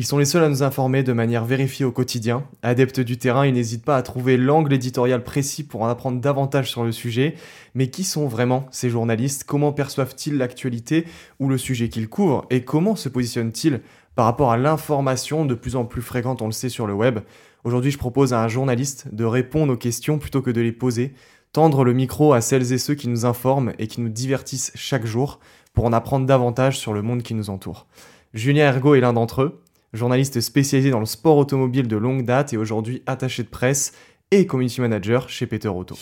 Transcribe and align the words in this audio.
Ils 0.00 0.06
sont 0.06 0.16
les 0.16 0.24
seuls 0.24 0.44
à 0.44 0.48
nous 0.48 0.62
informer 0.62 1.02
de 1.02 1.12
manière 1.12 1.44
vérifiée 1.44 1.84
au 1.84 1.92
quotidien. 1.92 2.44
Adeptes 2.62 3.00
du 3.00 3.18
terrain, 3.18 3.46
ils 3.46 3.52
n'hésitent 3.52 3.84
pas 3.84 3.98
à 3.98 4.02
trouver 4.02 4.38
l'angle 4.38 4.72
éditorial 4.72 5.22
précis 5.22 5.62
pour 5.62 5.82
en 5.82 5.88
apprendre 5.88 6.22
davantage 6.22 6.70
sur 6.70 6.84
le 6.84 6.90
sujet. 6.90 7.34
Mais 7.74 7.90
qui 7.90 8.02
sont 8.02 8.26
vraiment 8.26 8.64
ces 8.70 8.88
journalistes? 8.88 9.44
Comment 9.44 9.74
perçoivent-ils 9.74 10.38
l'actualité 10.38 11.04
ou 11.38 11.50
le 11.50 11.58
sujet 11.58 11.90
qu'ils 11.90 12.08
couvrent? 12.08 12.46
Et 12.48 12.64
comment 12.64 12.96
se 12.96 13.10
positionnent-ils 13.10 13.82
par 14.14 14.24
rapport 14.24 14.50
à 14.50 14.56
l'information 14.56 15.44
de 15.44 15.54
plus 15.54 15.76
en 15.76 15.84
plus 15.84 16.00
fréquente, 16.00 16.40
on 16.40 16.46
le 16.46 16.52
sait, 16.52 16.70
sur 16.70 16.86
le 16.86 16.94
web? 16.94 17.18
Aujourd'hui, 17.64 17.90
je 17.90 17.98
propose 17.98 18.32
à 18.32 18.42
un 18.42 18.48
journaliste 18.48 19.06
de 19.12 19.26
répondre 19.26 19.74
aux 19.74 19.76
questions 19.76 20.18
plutôt 20.18 20.40
que 20.40 20.50
de 20.50 20.62
les 20.62 20.72
poser, 20.72 21.12
tendre 21.52 21.84
le 21.84 21.92
micro 21.92 22.32
à 22.32 22.40
celles 22.40 22.72
et 22.72 22.78
ceux 22.78 22.94
qui 22.94 23.08
nous 23.08 23.26
informent 23.26 23.74
et 23.78 23.86
qui 23.86 24.00
nous 24.00 24.08
divertissent 24.08 24.72
chaque 24.76 25.04
jour 25.04 25.40
pour 25.74 25.84
en 25.84 25.92
apprendre 25.92 26.24
davantage 26.24 26.78
sur 26.78 26.94
le 26.94 27.02
monde 27.02 27.22
qui 27.22 27.34
nous 27.34 27.50
entoure. 27.50 27.86
Julien 28.32 28.72
Ergo 28.72 28.94
est 28.94 29.00
l'un 29.00 29.12
d'entre 29.12 29.42
eux, 29.42 29.60
journaliste 29.92 30.40
spécialisé 30.40 30.90
dans 30.90 31.00
le 31.00 31.06
sport 31.06 31.36
automobile 31.36 31.88
de 31.88 31.96
longue 31.96 32.24
date 32.24 32.52
et 32.52 32.56
aujourd'hui 32.56 33.02
attaché 33.06 33.42
de 33.42 33.48
presse 33.48 33.92
et 34.30 34.46
community 34.46 34.80
manager 34.80 35.28
chez 35.28 35.46
Peter 35.46 35.68
Auto. 35.68 35.96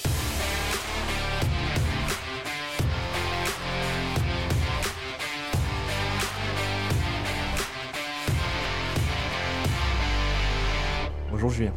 Bonjour 11.30 11.50
Julien. 11.50 11.72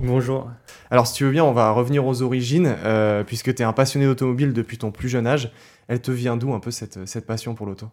Bonjour. 0.00 0.50
Alors 0.90 1.06
si 1.06 1.14
tu 1.14 1.24
veux 1.24 1.30
bien, 1.30 1.44
on 1.44 1.52
va 1.52 1.70
revenir 1.70 2.04
aux 2.04 2.22
origines, 2.22 2.74
euh, 2.84 3.22
puisque 3.22 3.54
tu 3.54 3.62
es 3.62 3.64
un 3.64 3.72
passionné 3.72 4.06
d'automobile 4.06 4.52
depuis 4.52 4.78
ton 4.78 4.90
plus 4.90 5.08
jeune 5.08 5.26
âge. 5.26 5.52
Elle 5.86 6.00
te 6.00 6.10
vient 6.10 6.36
d'où 6.36 6.52
un 6.52 6.60
peu 6.60 6.70
cette, 6.70 7.06
cette 7.06 7.26
passion 7.26 7.54
pour 7.54 7.66
l'auto? 7.66 7.88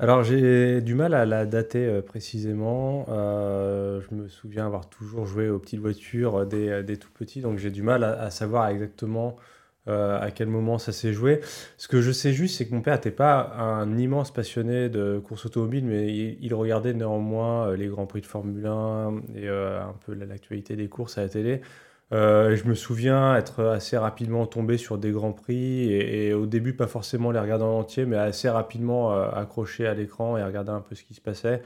Alors 0.00 0.24
j'ai 0.24 0.80
du 0.80 0.94
mal 0.94 1.14
à 1.14 1.26
la 1.26 1.46
dater 1.46 1.86
euh, 1.86 2.02
précisément. 2.02 3.04
Euh, 3.10 4.00
je 4.00 4.14
me 4.14 4.28
souviens 4.28 4.66
avoir 4.66 4.88
toujours 4.88 5.26
joué 5.26 5.48
aux 5.50 5.58
petites 5.58 5.78
voitures 5.80 6.46
des, 6.46 6.82
des 6.82 6.96
tout 6.96 7.10
petits, 7.12 7.42
donc 7.42 7.58
j'ai 7.58 7.70
du 7.70 7.82
mal 7.82 8.02
à, 8.02 8.30
savoir 8.30 8.68
exactement 8.68 9.36
euh, 9.88 10.20
à 10.20 10.30
quel 10.30 10.48
moment 10.48 10.78
ça 10.78 10.92
s'est 10.92 11.12
joué. 11.12 11.40
Ce 11.78 11.88
que 11.88 12.02
je 12.02 12.12
sais 12.12 12.32
juste, 12.32 12.58
c'est 12.58 12.66
que 12.68 12.74
mon 12.74 12.82
père 12.82 12.94
n'était 12.94 13.10
pas 13.10 13.54
un 13.58 13.96
immense 13.96 14.30
passionné 14.30 14.90
de 14.90 15.18
course 15.18 15.46
automobile, 15.46 15.84
mais 15.86 16.12
il, 16.14 16.54
regardait 16.54 16.92
néanmoins 16.92 17.68
euh, 17.68 17.76
les 17.76 17.88
Grands 17.88 18.06
Prix 18.06 18.20
de 18.20 18.26
Formule 18.26 18.66
1 18.66 19.22
et 19.36 19.48
euh, 19.48 19.82
un 19.82 19.94
peu 20.04 20.12
l'actualité 20.14 20.76
des 20.76 20.88
courses 20.88 21.16
à 21.18 21.22
la 21.22 21.28
télé. 21.30 21.62
Je 22.10 22.68
me 22.68 22.74
souviens 22.74 23.36
être 23.36 23.64
assez 23.64 23.96
rapidement 23.96 24.46
tombé 24.46 24.76
sur 24.78 24.98
des 24.98 25.10
grands 25.10 25.32
prix 25.32 25.92
et, 25.92 26.32
au 26.34 26.46
début 26.46 26.74
pas 26.74 26.86
forcément 26.86 27.30
les 27.30 27.38
regarder 27.38 27.64
en 27.64 27.78
entier, 27.78 28.04
mais 28.06 28.16
assez 28.16 28.48
rapidement 28.48 29.12
accroché 29.12 29.86
à 29.86 29.94
l'écran 29.94 30.36
et 30.36 30.42
regarder 30.42 30.70
un 30.70 30.80
peu 30.80 30.94
ce 30.94 31.04
qui 31.04 31.14
se 31.14 31.20
passait. 31.20 31.62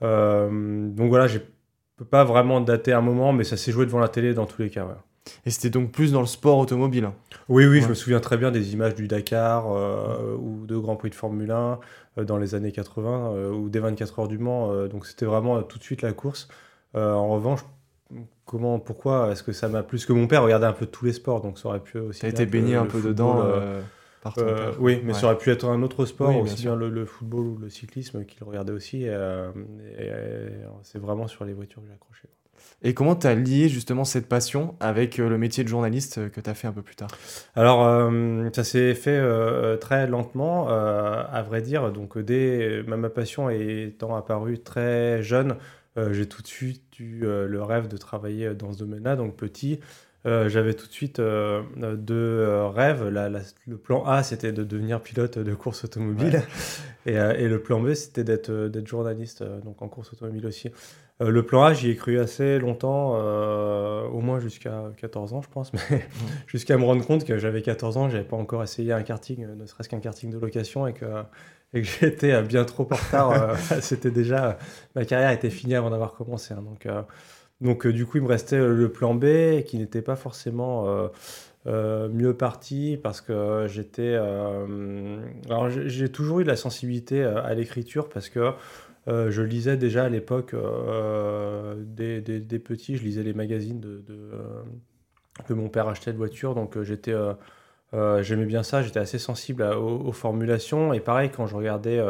donc 0.00 1.08
voilà, 1.08 1.26
je 1.26 1.38
peux 1.96 2.04
pas 2.04 2.24
vraiment 2.24 2.60
dater 2.60 2.92
un 2.92 3.00
moment, 3.00 3.32
mais 3.32 3.44
ça 3.44 3.56
s'est 3.56 3.72
joué 3.72 3.86
devant 3.86 4.00
la 4.00 4.08
télé 4.08 4.34
dans 4.34 4.46
tous 4.46 4.62
les 4.62 4.70
cas. 4.70 4.86
Et 5.44 5.50
c'était 5.50 5.70
donc 5.70 5.92
plus 5.92 6.12
dans 6.12 6.20
le 6.20 6.26
sport 6.26 6.58
automobile 6.58 7.10
Oui, 7.48 7.66
oui, 7.66 7.80
je 7.80 7.88
me 7.88 7.94
souviens 7.94 8.20
très 8.20 8.36
bien 8.36 8.50
des 8.50 8.72
images 8.72 8.94
du 8.94 9.08
Dakar 9.08 9.66
euh, 9.70 10.36
ou 10.36 10.66
de 10.66 10.76
Grand 10.76 10.96
Prix 10.96 11.10
de 11.10 11.14
Formule 11.14 11.50
1 11.50 11.78
euh, 12.18 12.24
dans 12.24 12.38
les 12.38 12.54
années 12.54 12.72
80 12.72 13.32
euh, 13.32 13.50
ou 13.50 13.68
des 13.68 13.80
24 13.80 14.18
heures 14.20 14.28
du 14.28 14.38
Mans. 14.38 14.86
donc 14.86 15.06
c'était 15.06 15.26
vraiment 15.26 15.62
tout 15.62 15.78
de 15.78 15.82
suite 15.82 16.02
la 16.02 16.12
course. 16.12 16.48
en 16.94 17.28
revanche, 17.28 17.60
comment, 18.46 18.78
pourquoi 18.78 19.32
est-ce 19.32 19.42
que 19.42 19.52
ça 19.52 19.68
m'a 19.68 19.82
plus 19.82 20.06
que 20.06 20.14
mon 20.14 20.26
père 20.26 20.42
regardait 20.42 20.66
un 20.66 20.72
peu 20.72 20.86
tous 20.86 21.04
les 21.04 21.12
sports, 21.12 21.42
donc 21.42 21.58
ça 21.58 21.68
aurait 21.68 21.80
pu 21.80 21.98
aussi. 21.98 22.20
Tu 22.20 22.26
été 22.26 22.46
baigné 22.46 22.76
un 22.76 22.86
peu 22.86 23.02
dedans. 23.02 23.44
oui, 24.78 25.02
mais 25.04 25.12
ça 25.12 25.26
aurait 25.26 25.38
pu 25.38 25.50
être 25.50 25.66
un 25.66 25.82
autre 25.82 26.06
sport, 26.06 26.34
aussi 26.36 26.62
bien, 26.62 26.74
le, 26.74 27.04
football 27.04 27.46
ou 27.46 27.58
le 27.58 27.68
cyclisme 27.68 28.24
qu'il 28.24 28.42
regardait 28.44 28.72
aussi. 28.72 29.04
et 29.04 29.12
c'est 30.82 30.98
vraiment 30.98 31.28
sur 31.28 31.44
les 31.44 31.52
voitures 31.52 31.82
que 31.82 31.88
j'ai 31.88 31.94
accroché. 31.94 32.28
Et 32.82 32.94
comment 32.94 33.16
tu 33.16 33.26
as 33.26 33.34
lié 33.34 33.68
justement 33.68 34.04
cette 34.04 34.28
passion 34.28 34.74
avec 34.80 35.18
euh, 35.18 35.28
le 35.28 35.38
métier 35.38 35.64
de 35.64 35.68
journaliste 35.68 36.18
euh, 36.18 36.28
que 36.28 36.40
tu 36.40 36.50
as 36.50 36.54
fait 36.54 36.68
un 36.68 36.72
peu 36.72 36.82
plus 36.82 36.96
tard? 36.96 37.08
Alors, 37.54 37.84
euh, 37.86 38.48
ça 38.54 38.64
s'est 38.64 38.94
fait 38.94 39.20
très 39.78 40.06
lentement, 40.06 40.68
à 40.68 41.42
vrai 41.42 41.62
dire. 41.62 41.90
Donc, 41.92 42.18
dès 42.18 42.82
ma 42.86 43.08
passion 43.08 43.50
étant 43.50 44.14
apparue 44.14 44.58
très 44.58 45.22
jeune, 45.22 45.56
j'ai 46.12 46.28
tout 46.28 46.42
de 46.42 46.46
suite 46.46 46.98
eu 46.98 47.20
le 47.20 47.62
rêve 47.62 47.88
de 47.88 47.96
travailler 47.96 48.54
dans 48.54 48.72
ce 48.72 48.78
domaine-là. 48.78 49.16
Donc, 49.16 49.36
petit, 49.36 49.80
j'avais 50.26 50.74
tout 50.74 50.86
de 50.86 50.92
suite 50.92 51.20
deux 51.20 52.64
rêves. 52.74 53.08
le 53.66 53.76
plan 53.76 54.04
A, 54.04 54.22
c'était 54.22 54.52
de 54.52 54.64
devenir 54.64 55.00
pilote 55.00 55.38
de 55.38 55.54
course 55.54 55.84
automobile. 55.84 56.42
Et, 57.06 57.12
et, 57.14 57.48
le 57.48 57.60
plan 57.60 57.80
B, 57.80 57.94
c'était 57.94 58.24
d'être 58.24 58.86
journaliste, 58.86 59.44
donc 59.64 59.80
en 59.82 59.88
course 59.88 60.12
automobile 60.12 60.46
aussi. 60.46 60.70
Euh, 61.22 61.30
le 61.30 61.44
plan 61.44 61.62
A, 61.62 61.72
j'y 61.72 61.90
ai 61.90 61.96
cru 61.96 62.18
assez 62.18 62.58
longtemps, 62.58 63.14
euh, 63.16 64.02
au 64.08 64.20
moins 64.20 64.38
jusqu'à 64.38 64.84
14 64.98 65.32
ans, 65.32 65.40
je 65.40 65.48
pense, 65.48 65.72
mais 65.72 66.06
jusqu'à 66.46 66.76
me 66.76 66.84
rendre 66.84 67.06
compte 67.06 67.24
que 67.24 67.38
j'avais 67.38 67.62
14 67.62 67.96
ans, 67.96 68.10
j'avais 68.10 68.24
pas 68.24 68.36
encore 68.36 68.62
essayé 68.62 68.92
un 68.92 69.02
karting, 69.02 69.44
euh, 69.44 69.54
ne 69.54 69.64
serait-ce 69.64 69.88
qu'un 69.88 70.00
karting 70.00 70.30
de 70.30 70.38
location, 70.38 70.86
et 70.86 70.92
que, 70.92 71.06
et 71.72 71.80
que 71.80 71.88
j'étais 72.00 72.42
bien 72.42 72.64
trop 72.64 72.86
en 72.90 72.96
retard. 72.96 73.58
C'était 73.80 74.10
déjà, 74.10 74.58
ma 74.94 75.06
carrière 75.06 75.30
était 75.30 75.50
finie 75.50 75.74
avant 75.74 75.88
d'avoir 75.88 76.12
commencé. 76.12 76.52
Hein, 76.52 76.62
donc, 76.62 76.86
donc 77.60 77.86
du 77.86 78.06
coup, 78.06 78.18
il 78.18 78.22
me 78.22 78.28
restait 78.28 78.58
le 78.58 78.88
plan 78.90 79.14
B, 79.14 79.62
qui 79.64 79.78
n'était 79.78 80.02
pas 80.02 80.16
forcément 80.16 81.10
mieux 81.66 82.34
parti, 82.34 82.98
parce 83.02 83.20
que 83.20 83.66
j'étais. 83.68 84.14
alors, 84.14 85.70
j'ai 85.70 86.08
toujours 86.10 86.40
eu 86.40 86.44
de 86.44 86.48
la 86.48 86.56
sensibilité 86.56 87.22
à 87.22 87.54
l'écriture, 87.54 88.08
parce 88.08 88.28
que 88.28 88.52
euh, 89.08 89.30
je 89.30 89.42
lisais 89.42 89.76
déjà 89.76 90.04
à 90.04 90.08
l'époque, 90.08 90.52
euh, 90.54 91.76
des, 91.78 92.58
petits, 92.58 92.96
je 92.96 93.04
lisais 93.04 93.22
les 93.22 93.34
magazines 93.34 93.78
de, 93.80 94.02
euh, 94.10 94.62
que 95.46 95.52
mon 95.52 95.68
père 95.68 95.86
achetait 95.88 96.12
de 96.12 96.16
voitures, 96.16 96.54
donc 96.54 96.80
j'étais, 96.82 97.14
j'aimais 97.92 98.46
bien 98.46 98.62
ça, 98.62 98.82
j'étais 98.82 98.98
assez 98.98 99.18
sensible 99.18 99.62
aux, 99.62 100.12
formulations, 100.12 100.92
et 100.92 101.00
pareil, 101.00 101.30
quand 101.30 101.46
je 101.46 101.54
regardais 101.54 102.00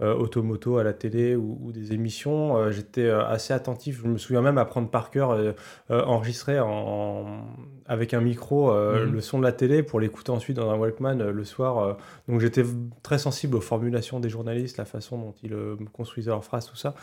Automoto 0.00 0.78
à 0.78 0.84
la 0.84 0.92
télé 0.92 1.36
ou, 1.36 1.72
des 1.72 1.92
émissions, 1.92 2.70
j'étais 2.70 3.10
assez 3.10 3.52
attentif, 3.52 4.00
je 4.02 4.08
me 4.08 4.16
souviens 4.18 4.40
même 4.40 4.56
apprendre 4.56 4.88
par 4.88 5.10
cœur, 5.10 5.54
enregistrer 5.90 6.58
en, 6.58 7.44
avec 7.86 8.14
un 8.14 8.20
micro 8.20 8.72
mhm. 8.72 9.12
le 9.12 9.20
son 9.20 9.38
de 9.38 9.44
la 9.44 9.52
télé 9.52 9.82
pour 9.82 10.00
l'écouter 10.00 10.30
ensuite 10.30 10.56
dans 10.56 10.70
un 10.70 10.76
Walkman 10.76 11.30
le 11.30 11.44
soir. 11.44 11.98
donc 12.28 12.40
j'étais 12.40 12.64
très 13.02 13.18
sensible 13.18 13.56
aux 13.56 13.60
formulations 13.60 14.20
des 14.20 14.30
journalistes, 14.30 14.78
la 14.78 14.86
façon 14.86 15.18
dont 15.18 15.34
ils 15.42 15.54
construisaient 15.92 16.30
leurs 16.30 16.44
phrases, 16.44 16.66
tout 16.66 16.76
ça. 16.76 16.94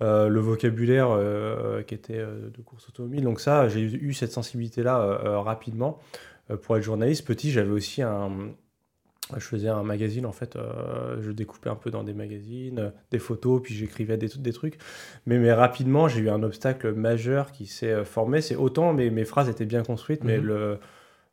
le 0.00 0.38
vocabulaire 0.38 1.08
qui 1.86 1.94
était 1.94 2.18
de 2.18 2.62
course 2.64 2.88
automobile. 2.88 3.24
Donc 3.24 3.40
ça, 3.40 3.68
j'ai 3.68 3.80
eu 3.80 4.14
cette 4.14 4.32
sensibilité-là 4.32 5.40
rapidement 5.42 5.98
pour 6.62 6.76
être 6.78 6.82
journaliste. 6.82 7.26
Petit, 7.26 7.50
j'avais 7.50 7.72
aussi 7.72 8.00
un, 8.00 8.30
je 9.36 9.44
faisais 9.44 9.68
un 9.68 9.82
magazine 9.82 10.26
en 10.26 10.32
fait, 10.32 10.56
euh, 10.56 11.20
je 11.20 11.30
découpais 11.30 11.68
un 11.68 11.74
peu 11.74 11.90
dans 11.90 12.02
des 12.02 12.14
magazines, 12.14 12.78
euh, 12.78 12.90
des 13.10 13.18
photos, 13.18 13.60
puis 13.62 13.74
j'écrivais 13.74 14.16
des, 14.16 14.28
des 14.28 14.52
trucs. 14.52 14.78
Mais, 15.26 15.38
mais 15.38 15.52
rapidement, 15.52 16.08
j'ai 16.08 16.20
eu 16.20 16.30
un 16.30 16.42
obstacle 16.42 16.92
majeur 16.92 17.52
qui 17.52 17.66
s'est 17.66 17.92
euh, 17.92 18.04
formé. 18.04 18.40
C'est 18.40 18.56
autant 18.56 18.92
mes, 18.92 19.10
mes 19.10 19.24
phrases 19.24 19.48
étaient 19.48 19.66
bien 19.66 19.82
construites, 19.82 20.24
mais 20.24 20.38
mhm. 20.38 20.44
le 20.44 20.78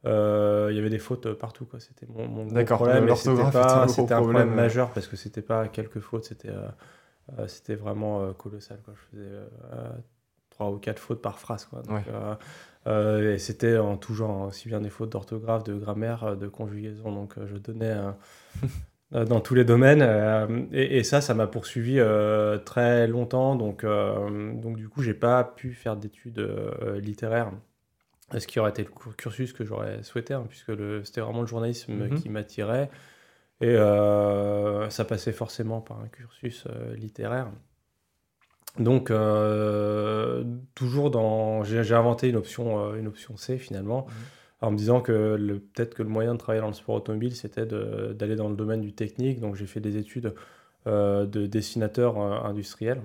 il 0.08 0.76
y 0.76 0.80
avait 0.80 0.92
des 0.92 1.00
fautes 1.00 1.34
partout. 1.34 1.66
Quoi. 1.66 1.80
C'était 1.80 2.06
mon, 2.08 2.28
mon 2.28 2.66
problème. 2.66 3.10
C'était 3.16 4.14
un 4.14 4.22
problème 4.22 4.54
majeur 4.54 4.92
parce 4.92 5.08
que 5.08 5.16
c'était 5.16 5.42
pas 5.42 5.68
quelques 5.68 6.00
fautes, 6.00 6.26
c'était 6.26 6.54
c'était 7.48 7.74
vraiment 7.74 8.32
colossal. 8.34 8.78
Quoi. 8.86 8.94
Je 8.96 9.18
faisais 9.18 9.32
trois 10.56 10.72
ou 10.72 10.78
quatre 10.78 11.00
fautes 11.00 11.22
par 11.22 11.38
phrase. 11.38 11.66
Quoi. 11.66 11.82
Donc, 11.82 12.04
euh, 12.88 13.34
et 13.34 13.38
c'était 13.40 13.78
en 13.78 13.98
tout 13.98 14.14
genre, 14.14 14.44
hein, 14.44 14.48
aussi 14.48 14.68
bien 14.68 14.80
des 14.80 14.90
fautes 14.90 15.12
d'orthographe, 15.12 15.64
de 15.64 15.74
grammaire, 15.74 16.24
euh, 16.24 16.36
de 16.36 16.48
conjugaison. 16.48 17.12
Donc 17.12 17.38
euh, 17.38 17.48
je 17.48 17.58
donnais 17.58 17.96
dans 19.12 19.40
tous 19.40 19.56
les 19.56 19.66
domaines. 19.66 20.02
Et, 20.72 21.04
ça, 21.04 21.22
ça 21.22 21.34
m'a 21.34 21.48
poursuivi 21.48 22.00
très 22.66 23.08
longtemps. 23.08 23.56
Donc, 23.56 23.86
donc 23.86 24.78
du 24.78 24.90
coup, 24.90 25.02
j'ai 25.02 25.14
pas 25.14 25.44
pu 25.44 25.74
faire 25.74 25.96
d'études 25.96 26.48
littéraires. 26.98 27.52
Ce 28.36 28.48
qui 28.48 28.60
aurait 28.60 28.72
été 28.72 28.84
le 28.84 29.12
cursus 29.14 29.54
que 29.54 29.64
j'aurais 29.64 30.02
souhaité, 30.02 30.34
hein, 30.34 30.46
puisque 30.50 30.72
c'était 31.06 31.22
vraiment 31.22 31.42
le 31.42 31.48
journalisme 31.48 31.94
mhm. 31.94 32.16
qui 32.16 32.30
m'attirait. 32.30 32.90
Et 33.62 33.76
ça 34.90 35.06
passait 35.06 35.34
forcément 35.34 35.82
par 35.82 36.00
un 36.00 36.08
cursus 36.08 36.66
littéraire. 36.96 37.48
Donc, 38.80 39.10
euh, 39.10 40.44
toujours 40.74 41.12
dans. 41.12 41.64
J'ai 41.64 41.94
inventé 41.94 42.30
une 42.30 42.36
option, 42.36 42.80
euh, 42.80 42.96
une 42.96 43.08
option 43.08 43.38
C 43.38 43.58
finalement, 43.58 44.06
mmh. 44.08 44.66
en 44.66 44.72
me 44.72 44.78
disant 44.78 45.02
que 45.02 45.38
peut-être 45.74 45.96
que 45.96 46.04
le 46.04 46.10
moyen 46.10 46.34
de 46.34 46.40
travailler 46.40 46.62
dans 46.62 46.68
le 46.68 46.74
sport 46.74 46.96
automobile, 46.96 47.36
c'était 47.36 47.66
d'aller 47.66 48.36
dans 48.36 48.50
le 48.50 48.56
domaine 48.56 48.82
du 48.82 48.94
technique. 48.94 49.40
Donc, 49.40 49.56
j'ai 49.56 49.66
fait 49.66 49.80
des 49.80 49.98
études 49.98 50.34
euh, 50.88 51.26
de 51.26 51.46
dessinateur 51.46 52.18
industriel, 52.18 53.02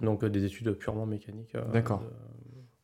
donc 0.00 0.24
des 0.24 0.44
études 0.44 0.72
purement 0.72 1.06
mécaniques. 1.06 1.56
D'accord. 1.72 2.02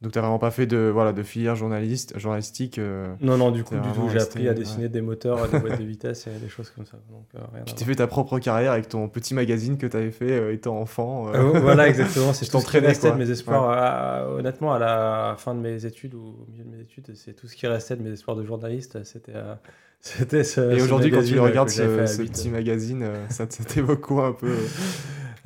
Donc 0.01 0.13
t'as 0.13 0.21
vraiment 0.21 0.39
pas 0.39 0.53
fait 0.53 0.67
de 0.67 0.91
voilà 0.95 1.13
de 1.13 1.25
filière 1.25 1.57
journaliste 1.57 2.17
journalistique. 2.17 2.79
euh, 2.79 3.13
Non, 3.21 3.37
non, 3.37 3.51
du 3.51 3.65
coup, 3.65 3.75
du 3.75 3.91
tout. 3.93 4.09
J'ai 4.13 4.21
appris 4.21 4.47
à 4.47 4.53
ouais. 4.53 4.55
dessiner 4.57 4.89
des 4.89 5.01
moteurs, 5.01 5.49
des 5.49 5.59
boîtes 5.59 5.81
de 5.81 5.85
vitesse 5.85 6.29
et 6.29 6.39
des 6.39 6.49
choses 6.49 6.71
comme 6.71 6.85
ça. 6.87 6.99
Donc, 7.11 7.25
euh, 7.35 7.41
rien 7.53 7.65
tu 7.65 7.73
à 7.73 7.77
t'es 7.77 7.85
fait 7.85 7.97
ta 7.97 8.07
propre 8.07 8.39
carrière 8.39 8.71
avec 8.71 8.89
ton 8.89 9.09
petit 9.09 9.35
magazine 9.35 9.77
que 9.77 9.89
t'avais 9.89 10.13
fait 10.13 10.31
euh, 10.31 10.53
étant 10.53 10.79
enfant. 10.81 11.29
euh. 11.35 11.55
Euh, 11.55 11.59
voilà, 11.59 11.89
exactement. 11.89 12.33
C'est 12.33 12.47
tout 12.51 12.61
ce 12.61 12.67
qui 12.71 12.79
restait 12.79 13.11
de 13.11 13.17
mes 13.17 13.29
espoirs. 13.29 13.71
à- 13.71 14.29
honnêtement, 14.31 14.73
à 14.73 14.79
la 14.79 15.35
fin 15.37 15.53
de 15.55 15.61
mes 15.61 15.85
études 15.85 16.15
ou 16.15 16.47
au 16.47 16.47
milieu 16.53 16.63
de 16.63 16.71
mes 16.77 16.81
études, 16.83 17.11
c'est 17.17 17.33
tout 17.35 17.49
ce 17.49 17.57
qui 17.57 17.67
restait 17.67 17.97
de 17.97 18.03
mes 18.05 18.11
espoirs 18.13 18.37
de 18.37 18.45
journaliste. 18.45 19.03
C'était, 19.03 19.33
euh, 19.35 19.55
c'était 20.01 20.45
ce. 20.45 20.61
Et 20.77 20.81
aujourd'hui, 20.81 21.11
quand 21.11 21.25
tu 21.25 21.35
le 21.35 21.41
regardes, 21.41 21.71
ce, 21.71 21.83
à 22.03 22.07
ce 22.07 22.23
petit 22.23 22.51
magazine, 22.51 23.03
euh, 23.03 23.29
ça, 23.31 23.49
t'évoque 23.49 24.03
quoi 24.03 24.29
un 24.29 24.33
peu 24.33 24.55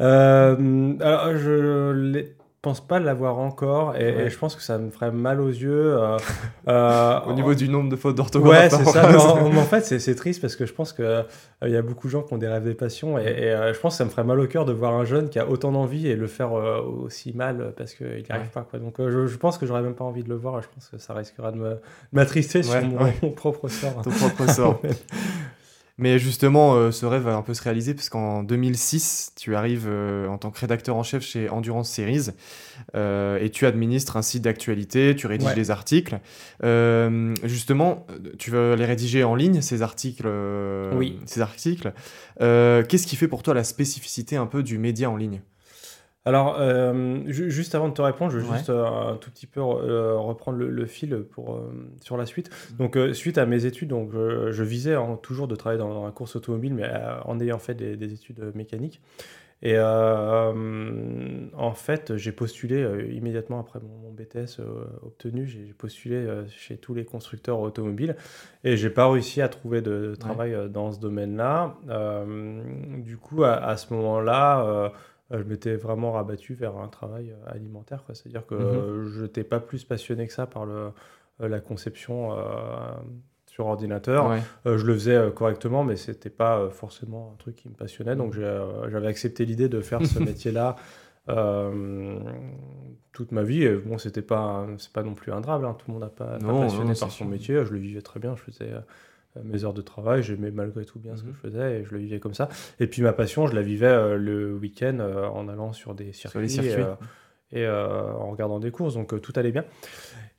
Euh, 0.01 0.95
alors, 1.01 1.37
je 1.37 1.93
l'ai- 1.93 2.35
pense 2.63 2.81
pas 2.81 3.01
l'avoir 3.01 3.39
encore 3.39 3.97
et, 3.97 4.05
Ouais. 4.05 4.23
et 4.27 4.31
je 4.31 4.39
pense 4.39 4.55
que 4.55 4.63
ça 4.63 4.79
me 4.79 4.91
ferait 4.91 5.11
mal 5.11 5.41
aux 5.41 5.49
yeux. 5.49 5.97
euh, 5.99 6.17
euh, 6.69 7.21
Au 7.27 7.33
niveau 7.33 7.55
du 7.55 7.69
nombre 7.69 7.91
de 7.91 7.97
fautes 7.97 8.15
d'orthographe 8.17 8.73
Ouais, 8.73 8.85
c'est 8.85 8.85
ça. 8.91 9.09
en, 9.19 9.47
en 9.57 9.63
fait, 9.65 9.81
c'est 9.99 10.15
triste 10.15 10.41
parce 10.41 10.55
que 10.57 10.65
je 10.65 10.73
pense 10.73 10.93
qu'il 10.93 11.25
il 11.65 11.71
y 11.71 11.77
a 11.77 11.83
beaucoup 11.83 12.07
de 12.07 12.13
gens 12.13 12.23
qui 12.23 12.33
ont 12.35 12.39
des 12.39 12.47
rêves, 12.49 12.63
des 12.65 12.75
passions. 12.75 13.19
Et, 13.19 13.23
et, 13.25 13.51
euh, 13.51 13.75
je 13.75 13.79
pense 13.81 13.95
que 13.95 13.99
ça 13.99 14.05
me 14.05 14.11
ferait 14.11 14.25
mal 14.25 14.39
au 14.41 14.47
cœur 14.47 14.65
de 14.65 14.73
voir 14.73 14.95
un 14.95 15.05
jeune 15.05 15.29
qui 15.29 15.39
a 15.41 15.49
autant 15.49 15.73
d'envie 15.73 16.07
et 16.09 16.15
le 16.17 16.27
faire 16.29 16.53
euh, 16.57 16.81
aussi 16.81 17.33
mal 17.35 17.75
parce 17.77 17.95
qu'il 17.95 18.07
n'y 18.07 18.25
arrive 18.31 18.43
Ouais. 18.45 18.49
pas. 18.55 18.67
Quoi. 18.71 18.79
Donc 18.79 19.01
euh, 19.01 19.11
je, 19.11 19.27
je 19.27 19.37
pense 19.39 19.59
que 19.59 19.67
j'aurais 19.67 19.83
même 19.83 19.95
pas 19.95 20.05
envie 20.05 20.23
de 20.23 20.29
le 20.29 20.37
voir. 20.37 20.59
et 20.59 20.63
Je 20.63 20.69
pense 20.73 20.89
que 20.89 20.99
ça 20.99 21.15
risquera 21.15 21.51
de 21.53 21.79
m'attrister 22.13 22.63
sur 22.63 22.81
mon 23.23 23.31
propre 23.33 23.67
sort. 23.69 24.03
Ton 24.03 24.11
propre 24.11 24.49
sort. 24.51 24.81
Mais 25.99 26.19
justement, 26.19 26.75
euh, 26.75 26.91
ce 26.91 27.05
rêve 27.05 27.23
va 27.23 27.35
un 27.37 27.43
peu 27.43 27.53
se 27.55 27.63
réaliser 27.63 27.93
parce 27.95 28.09
qu'en 28.09 28.43
2006, 28.43 29.33
tu 29.37 29.55
arrives 29.55 29.87
euh, 29.87 30.27
en 30.27 30.39
tant 30.39 30.51
que 30.51 30.59
rédacteur 30.59 30.97
en 30.97 31.03
chef 31.03 31.23
chez 31.23 31.51
Endurance 31.51 31.91
Series 31.91 32.29
euh, 32.95 33.39
et 33.41 33.51
tu 33.51 33.67
administres 33.67 34.17
un 34.17 34.23
site 34.23 34.43
d'actualité, 34.43 35.15
tu 35.15 35.27
rédiges 35.27 35.49
Ouais. 35.49 35.55
des 35.55 35.71
articles. 35.71 36.19
Justement, 37.45 38.07
tu 38.39 38.51
vas 38.51 38.75
les 38.77 38.85
rédiger 38.85 39.23
en 39.25 39.35
ligne, 39.35 39.61
ces 39.61 39.83
articles. 39.83 40.27
Oui. 40.97 41.19
Ces 41.27 41.41
articles. 41.41 41.93
Qu'est-ce 42.39 43.07
qui 43.07 43.17
fait 43.17 43.29
pour 43.29 43.43
toi 43.43 43.55
la 43.55 43.65
spécificité 43.65 44.37
un 44.37 44.47
peu 44.47 44.63
du 44.63 44.79
média 44.79 45.11
en 45.11 45.17
ligne? 45.17 45.41
Alors, 46.25 46.57
euh, 46.61 47.21
ju- 47.27 47.51
juste 47.51 47.75
avant 47.75 47.89
de 47.89 47.95
te 47.95 48.03
répondre, 48.03 48.31
je 48.31 48.39
veux 48.39 48.49
Ouais. 48.49 48.57
juste 48.57 48.71
euh, 48.71 48.85
un 48.85 49.17
tout 49.17 49.31
petit 49.31 49.47
peu 49.47 49.61
euh, 49.61 50.17
reprendre 50.19 50.59
le, 50.59 50.71
le 50.71 50.87
fil 50.87 51.17
pour, 51.31 51.61
sur 52.01 52.17
la 52.17 52.27
suite. 52.27 52.49
Donc, 52.79 52.97
euh, 52.97 53.13
suite 53.13 53.39
à 53.39 53.47
mes 53.47 53.67
études, 53.67 53.89
donc, 53.89 54.11
je, 54.13 54.63
visais 54.63 54.95
hein, 54.95 55.19
toujours 55.23 55.49
de 55.49 55.57
travailler 55.57 55.81
dans, 55.81 55.93
dans 55.93 56.05
la 56.05 56.13
course 56.13 56.37
automobile, 56.37 56.75
mais 56.75 56.89
en 57.25 57.41
ayant 57.41 57.59
fait 57.59 57.75
des, 57.75 57.97
des 57.97 58.13
études 58.13 58.53
mécaniques. 58.55 59.01
Et 59.65 59.79
en 59.79 61.73
fait, 61.75 62.17
j'ai 62.17 62.33
postulé 62.33 62.85
immédiatement 63.13 63.61
après 63.61 63.79
mon, 63.81 64.09
mon 64.09 64.11
BTS 64.13 64.61
obtenu, 65.05 65.47
j'ai 65.47 65.73
postulé 65.77 66.27
chez 66.49 66.77
tous 66.77 66.95
les 66.95 67.05
constructeurs 67.05 67.61
automobiles 67.61 68.17
et 68.65 68.77
j'ai 68.77 68.91
pas 68.91 69.09
réussi 69.11 69.41
à 69.41 69.49
trouver 69.49 69.81
de, 69.81 70.09
de 70.11 70.15
travail 70.17 70.57
dans 70.71 70.91
ce 70.93 70.99
domaine-là. 71.01 71.77
Du 72.99 73.17
coup, 73.19 73.45
à, 73.45 73.53
à 73.55 73.77
ce 73.77 73.93
moment-là, 73.95 74.93
je 75.31 75.43
m'étais 75.45 75.77
vraiment 75.77 76.13
rabattu 76.13 76.55
vers 76.55 76.77
un 76.77 76.89
travail 76.89 77.31
euh, 77.31 77.51
alimentaire. 77.51 78.03
C'est-à-dire 78.13 78.47
que 78.47 78.55
Mhm. 78.55 78.61
euh, 78.63 79.05
je 79.13 79.23
n'étais 79.23 79.45
pas 79.45 79.61
plus 79.61 79.85
passionné 79.85 80.27
que 80.27 80.33
ça 80.33 80.47
par 80.47 80.67
le, 80.67 80.91
euh, 81.41 81.49
la 81.49 81.61
conception 81.61 82.33
euh, 82.33 82.43
sur 83.47 83.67
ordinateur. 83.67 84.29
Ouais. 84.31 84.41
Euh, 84.67 84.79
je 84.79 84.87
le 84.87 84.95
faisais 84.95 85.15
euh, 85.17 85.31
correctement, 85.31 85.85
mais 85.85 85.97
c'était 85.97 86.31
pas 86.31 86.59
euh, 86.59 86.71
forcément 86.71 87.33
un 87.35 87.37
truc 87.37 87.57
qui 87.57 87.69
me 87.69 87.75
passionnait. 87.75 88.17
Donc 88.17 88.37
euh, 88.37 88.89
j'avais 88.91 89.09
accepté 89.09 89.45
l'idée 89.45 89.69
de 89.69 89.81
faire 89.81 90.05
ce 90.07 90.19
métier-là 90.19 90.77
euh, 91.29 92.19
toute 93.13 93.33
ma 93.33 93.43
vie. 93.43 93.63
Et 93.65 93.77
bon, 93.77 93.99
c'était 93.99 94.23
pas, 94.23 94.67
c'est 94.79 94.93
pas 94.93 95.03
non 95.03 95.15
plus 95.15 95.33
un 95.33 95.41
drame. 95.41 95.65
hein. 95.65 95.77
Tout 95.79 95.87
le 95.89 95.95
monde 95.95 96.03
n'a 96.03 96.09
pas, 96.09 96.39
pas 96.39 96.61
passionné 96.61 96.93
non, 96.93 96.99
par 96.99 97.11
son 97.11 97.25
métier. 97.27 97.65
Je 97.65 97.73
le 97.73 97.79
vivais 97.79 98.03
très 98.03 98.21
bien. 98.21 98.35
Je 98.37 98.43
faisais 98.43 98.71
euh, 98.73 98.81
mes 99.45 99.65
heures 99.65 99.75
de 99.75 99.83
travail. 99.83 100.23
J'aimais 100.23 100.51
malgré 100.51 100.85
tout 100.85 100.99
bien 100.99 101.17
ce 101.17 101.23
que 101.23 101.29
Mhm. 101.29 101.35
je 101.35 101.41
faisais 101.41 101.81
et 101.81 101.85
je 101.85 101.93
le 101.93 101.99
vivais 102.01 102.21
comme 102.21 102.35
ça. 102.35 102.49
Et 102.81 102.87
puis 102.87 103.03
ma 103.03 103.13
passion, 103.13 103.47
je 103.47 103.55
la 103.55 103.63
vivais 103.63 103.87
euh, 103.87 104.17
le 104.17 104.55
week-end 104.55 104.99
euh, 105.01 105.27
en 105.27 105.49
allant 105.49 105.73
sur 105.73 105.95
des 105.95 106.13
circuits. 106.13 106.43
les 106.43 106.49
circuits. 106.49 106.71
Et, 106.73 106.85
euh, 106.85 106.95
et 107.53 107.67
euh, 107.67 108.13
en 108.15 108.31
regardant 108.31 108.59
des 108.61 108.71
courses, 108.71 108.95
donc 108.95 109.13
euh, 109.15 109.19
tout 109.19 109.33
allait 109.37 109.53
bien. 109.53 109.65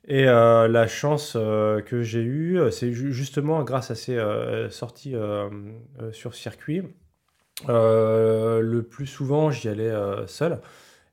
Et 0.06 0.28
euh, 0.28 0.68
la 0.68 0.86
chance 0.86 1.34
euh, 1.36 1.80
que 1.80 2.02
j'ai 2.02 2.22
eue, 2.22 2.58
euh, 2.58 2.70
c'est 2.70 2.92
ju- 2.92 3.12
justement 3.12 3.62
grâce 3.64 3.90
à 3.90 3.94
ces 3.94 4.16
euh, 4.16 4.68
sorties 4.70 5.14
euh, 5.14 5.48
euh, 6.00 6.12
sur 6.12 6.34
circuit. 6.34 6.82
Euh, 7.68 8.60
le 8.60 8.82
plus 8.82 9.06
souvent, 9.06 9.50
j'y 9.50 9.68
allais 9.68 9.88
euh, 9.90 10.26
seul. 10.26 10.60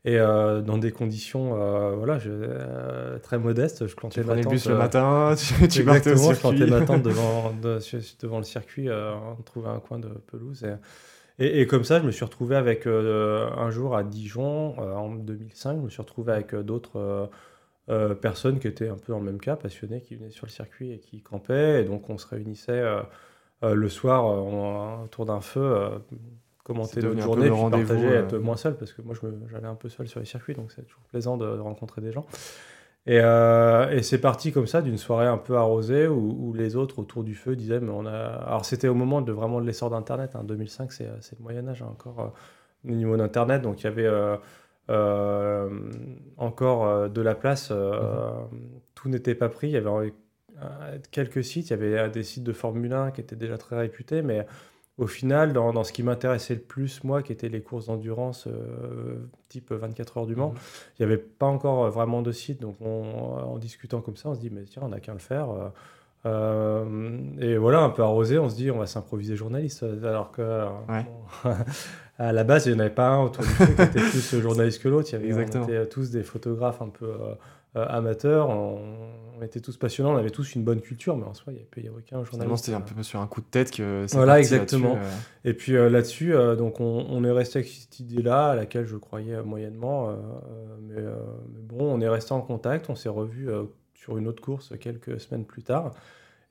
Et 0.03 0.17
euh, 0.19 0.61
dans 0.61 0.77
des 0.79 0.91
conditions 0.91 1.61
euh, 1.61 1.95
voilà, 1.95 2.17
je- 2.19 2.31
euh, 2.31 3.19
très 3.19 3.37
modestes, 3.37 3.85
je 3.87 3.95
plantais 3.95 4.15
Tu 4.15 4.23
ma 4.23 4.35
prenais 4.35 4.41
le 4.41 4.47
bus 4.49 4.67
le 4.67 4.75
matin, 4.75 5.35
tu, 5.37 5.67
tu 5.69 5.83
partais 5.83 6.11
au 6.11 6.15
Exactement, 6.15 6.33
je 6.33 6.39
circuit. 6.39 6.39
plantais 6.39 6.65
ma 6.67 6.81
tente 6.81 7.03
devant, 7.03 7.51
de- 7.53 7.79
sur- 7.79 7.99
devant 8.19 8.37
le 8.39 8.43
circuit, 8.43 8.89
on 8.91 9.41
trouvait 9.43 9.69
un 9.69 9.79
coin 9.79 9.99
de 9.99 10.09
pelouse. 10.27 10.63
Et, 11.39 11.45
et- 11.45 11.61
et 11.61 11.67
comme 11.67 11.83
ça, 11.83 11.99
je 12.01 12.05
me 12.05 12.11
suis 12.11 12.25
retrouvé 12.25 12.55
avec 12.55 12.87
un 12.87 13.71
jour 13.71 13.95
à 13.95 14.03
Dijon, 14.03 14.77
en 14.79 15.09
2005, 15.15 15.77
je 15.77 15.81
me 15.83 15.89
suis 15.89 16.01
retrouvé 16.01 16.33
avec 16.33 16.55
d'autres 16.55 17.29
personnes 18.21 18.59
qui 18.59 18.67
étaient 18.67 18.89
un 18.89 18.97
peu 18.97 19.13
dans 19.13 19.19
le 19.19 19.25
même 19.25 19.39
cas, 19.39 19.55
passionnées, 19.55 20.01
qui 20.01 20.15
venaient 20.15 20.31
sur 20.31 20.45
le 20.45 20.51
circuit 20.51 20.91
et 20.93 20.99
qui 20.99 21.21
campaient. 21.21 21.81
Et 21.81 21.85
donc 21.85 22.09
on 22.09 22.17
se 22.17 22.27
réunissait 22.27 22.83
le 23.63 23.89
soir 23.89 24.25
autour 25.03 25.25
d'un 25.25 25.41
feu, 25.41 25.89
commenter 26.63 27.01
notre 27.01 27.21
journée, 27.21 27.49
puis 27.49 27.69
partager, 27.69 28.07
euh. 28.07 28.23
être 28.23 28.37
moins 28.37 28.57
seul, 28.57 28.75
parce 28.75 28.93
que 28.93 29.01
moi 29.01 29.15
j'allais 29.51 29.67
un 29.67 29.75
peu 29.75 29.89
seul 29.89 30.07
sur 30.07 30.19
les 30.19 30.25
circuits, 30.25 30.53
donc 30.53 30.71
c'est 30.71 30.83
toujours 30.83 31.03
plaisant 31.03 31.37
de, 31.37 31.45
de 31.45 31.59
rencontrer 31.59 32.01
des 32.01 32.11
gens. 32.11 32.25
Et, 33.07 33.19
euh, 33.19 33.89
et 33.89 34.03
c'est 34.03 34.19
parti 34.19 34.51
comme 34.51 34.67
ça 34.67 34.83
d'une 34.83 34.97
soirée 34.97 35.25
un 35.25 35.39
peu 35.39 35.57
arrosée 35.57 36.07
où, 36.07 36.37
où 36.39 36.53
les 36.53 36.75
autres 36.75 36.99
autour 36.99 37.23
du 37.23 37.33
feu 37.33 37.55
disaient 37.55 37.79
mais 37.79 37.89
on 37.91 38.05
a 38.05 38.13
alors 38.13 38.63
c'était 38.63 38.87
au 38.89 38.93
moment 38.93 39.21
de 39.23 39.31
vraiment 39.31 39.59
de 39.59 39.65
l'essor 39.65 39.89
d'internet 39.89 40.35
hein, 40.35 40.43
2005 40.43 40.91
c'est 40.91 41.09
c'est 41.19 41.35
le 41.39 41.43
Moyen 41.43 41.67
Âge 41.67 41.81
hein, 41.81 41.87
encore 41.89 42.19
euh, 42.19 42.87
au 42.87 42.93
niveau 42.93 43.17
d'internet 43.17 43.63
donc 43.63 43.81
il 43.81 43.85
y 43.85 43.87
avait 43.87 44.05
euh, 44.05 44.37
euh, 44.91 45.69
encore 46.37 46.85
euh, 46.85 47.07
de 47.07 47.21
la 47.21 47.33
place 47.33 47.69
euh, 47.71 48.29
tout 48.93 49.09
n'était 49.09 49.35
pas 49.35 49.49
pris 49.49 49.69
il 49.69 49.73
y 49.73 49.77
avait 49.77 49.89
euh, 49.89 50.97
quelques 51.09 51.43
sites 51.43 51.67
il 51.67 51.71
y 51.71 51.73
avait 51.73 51.97
euh, 51.97 52.09
des 52.09 52.21
sites 52.21 52.43
de 52.43 52.53
Formule 52.53 52.93
1 52.93 53.11
qui 53.11 53.21
étaient 53.21 53.35
déjà 53.35 53.57
très 53.57 53.77
réputés 53.79 54.21
mais 54.21 54.45
au 55.01 55.07
final, 55.07 55.51
dans, 55.53 55.73
dans 55.73 55.83
ce 55.83 55.91
qui 55.91 56.03
m'intéressait 56.03 56.53
le 56.55 56.61
plus, 56.61 57.03
moi, 57.03 57.21
qui 57.23 57.31
étaient 57.31 57.49
les 57.49 57.61
courses 57.61 57.87
d'endurance 57.87 58.47
euh, 58.47 59.17
type 59.49 59.71
24 59.73 60.17
heures 60.19 60.25
du 60.27 60.35
Mans, 60.35 60.49
Mhm. 60.51 60.55
il 60.99 61.05
n'y 61.05 61.11
avait 61.11 61.21
pas 61.21 61.47
encore 61.47 61.85
euh, 61.85 61.89
vraiment 61.89 62.21
de 62.21 62.31
site. 62.31 62.61
Donc, 62.61 62.75
on- 62.81 63.37
en 63.53 63.57
discutant 63.57 63.99
comme 64.01 64.15
ça, 64.15 64.29
on 64.29 64.35
se 64.35 64.39
dit, 64.39 64.49
mais 64.51 64.61
tiens, 64.63 64.83
on 64.85 64.89
n'a 64.89 64.99
qu'à 64.99 65.13
le 65.13 65.19
faire. 65.19 65.47
euh, 66.25 67.17
et 67.39 67.57
voilà, 67.57 67.79
un 67.79 67.89
peu 67.89 68.03
arrosé, 68.03 68.37
on 68.37 68.47
se 68.49 68.55
dit, 68.55 68.69
on 68.69 68.77
va 68.77 68.85
s'improviser 68.85 69.35
journaliste. 69.35 69.83
Alors 70.03 70.31
que, 70.31 70.41
Ouais. 70.89 71.03
bon, 71.43 71.49
à 72.19 72.31
la 72.31 72.43
base, 72.43 72.67
il 72.67 72.73
n'y 72.73 72.77
en 72.77 72.81
avait 72.81 72.89
pas 72.93 73.07
un 73.09 73.23
autour 73.23 73.43
du 73.43 73.49
feu 73.49 73.65
qui 73.65 73.81
était 73.81 73.99
plus 74.01 74.39
journaliste 74.41 74.81
que 74.83 74.87
l'autre. 74.89 75.09
Il 75.09 75.13
y 75.13 75.15
avait, 75.15 75.27
Exactement. 75.29 75.65
On 75.65 75.67
était 75.67 75.87
tous 75.87 76.11
des 76.11 76.21
photographes 76.23 76.81
un 76.81 76.89
peu 76.89 77.11
amateurs. 77.75 78.49
On, 78.49 78.77
on 79.41 79.45
était 79.45 79.59
tous 79.59 79.75
passionnants, 79.75 80.13
on 80.13 80.17
avait 80.17 80.29
tous 80.29 80.55
une 80.55 80.63
bonne 80.63 80.81
culture, 80.81 81.17
mais 81.17 81.25
en 81.25 81.33
soi, 81.33 81.51
il 81.51 81.55
n'y 81.55 81.61
avait, 81.61 81.89
avait 81.89 81.97
aucun 81.97 82.23
journaliste. 82.23 82.65
c'était 82.65 82.77
un 82.77 82.81
peu 82.81 83.01
sur 83.03 83.19
un 83.19 83.27
coup 83.27 83.41
de 83.41 83.47
tête 83.47 83.71
que 83.71 84.05
c'est 84.07 84.15
Voilà, 84.15 84.37
exactement. 84.39 84.95
euh. 84.97 85.09
Et 85.43 85.53
puis 85.53 85.75
euh, 85.75 85.89
là-dessus, 85.89 86.35
euh, 86.35 86.55
donc 86.55 86.79
on, 86.79 87.05
on 87.09 87.23
est 87.23 87.31
resté 87.31 87.59
avec 87.59 87.69
cette 87.69 87.99
idée-là, 87.99 88.51
à 88.51 88.55
laquelle 88.55 88.85
je 88.85 88.97
croyais 88.97 89.33
euh, 89.33 89.43
moyennement. 89.43 90.09
euh, 90.09 90.13
euh, 90.13 90.17
mais, 90.81 90.95
euh, 91.01 91.15
mais 91.53 91.61
bon, 91.61 91.91
on 91.91 91.99
est 92.01 92.07
resté 92.09 92.33
en 92.33 92.41
contact, 92.41 92.89
on 92.89 92.95
s'est 92.95 93.09
revus 93.09 93.49
euh, 93.49 93.63
sur 93.95 94.17
une 94.17 94.27
autre 94.27 94.41
course 94.43 94.73
quelques 94.79 95.19
semaines 95.19 95.45
plus 95.45 95.63
tard. 95.63 95.91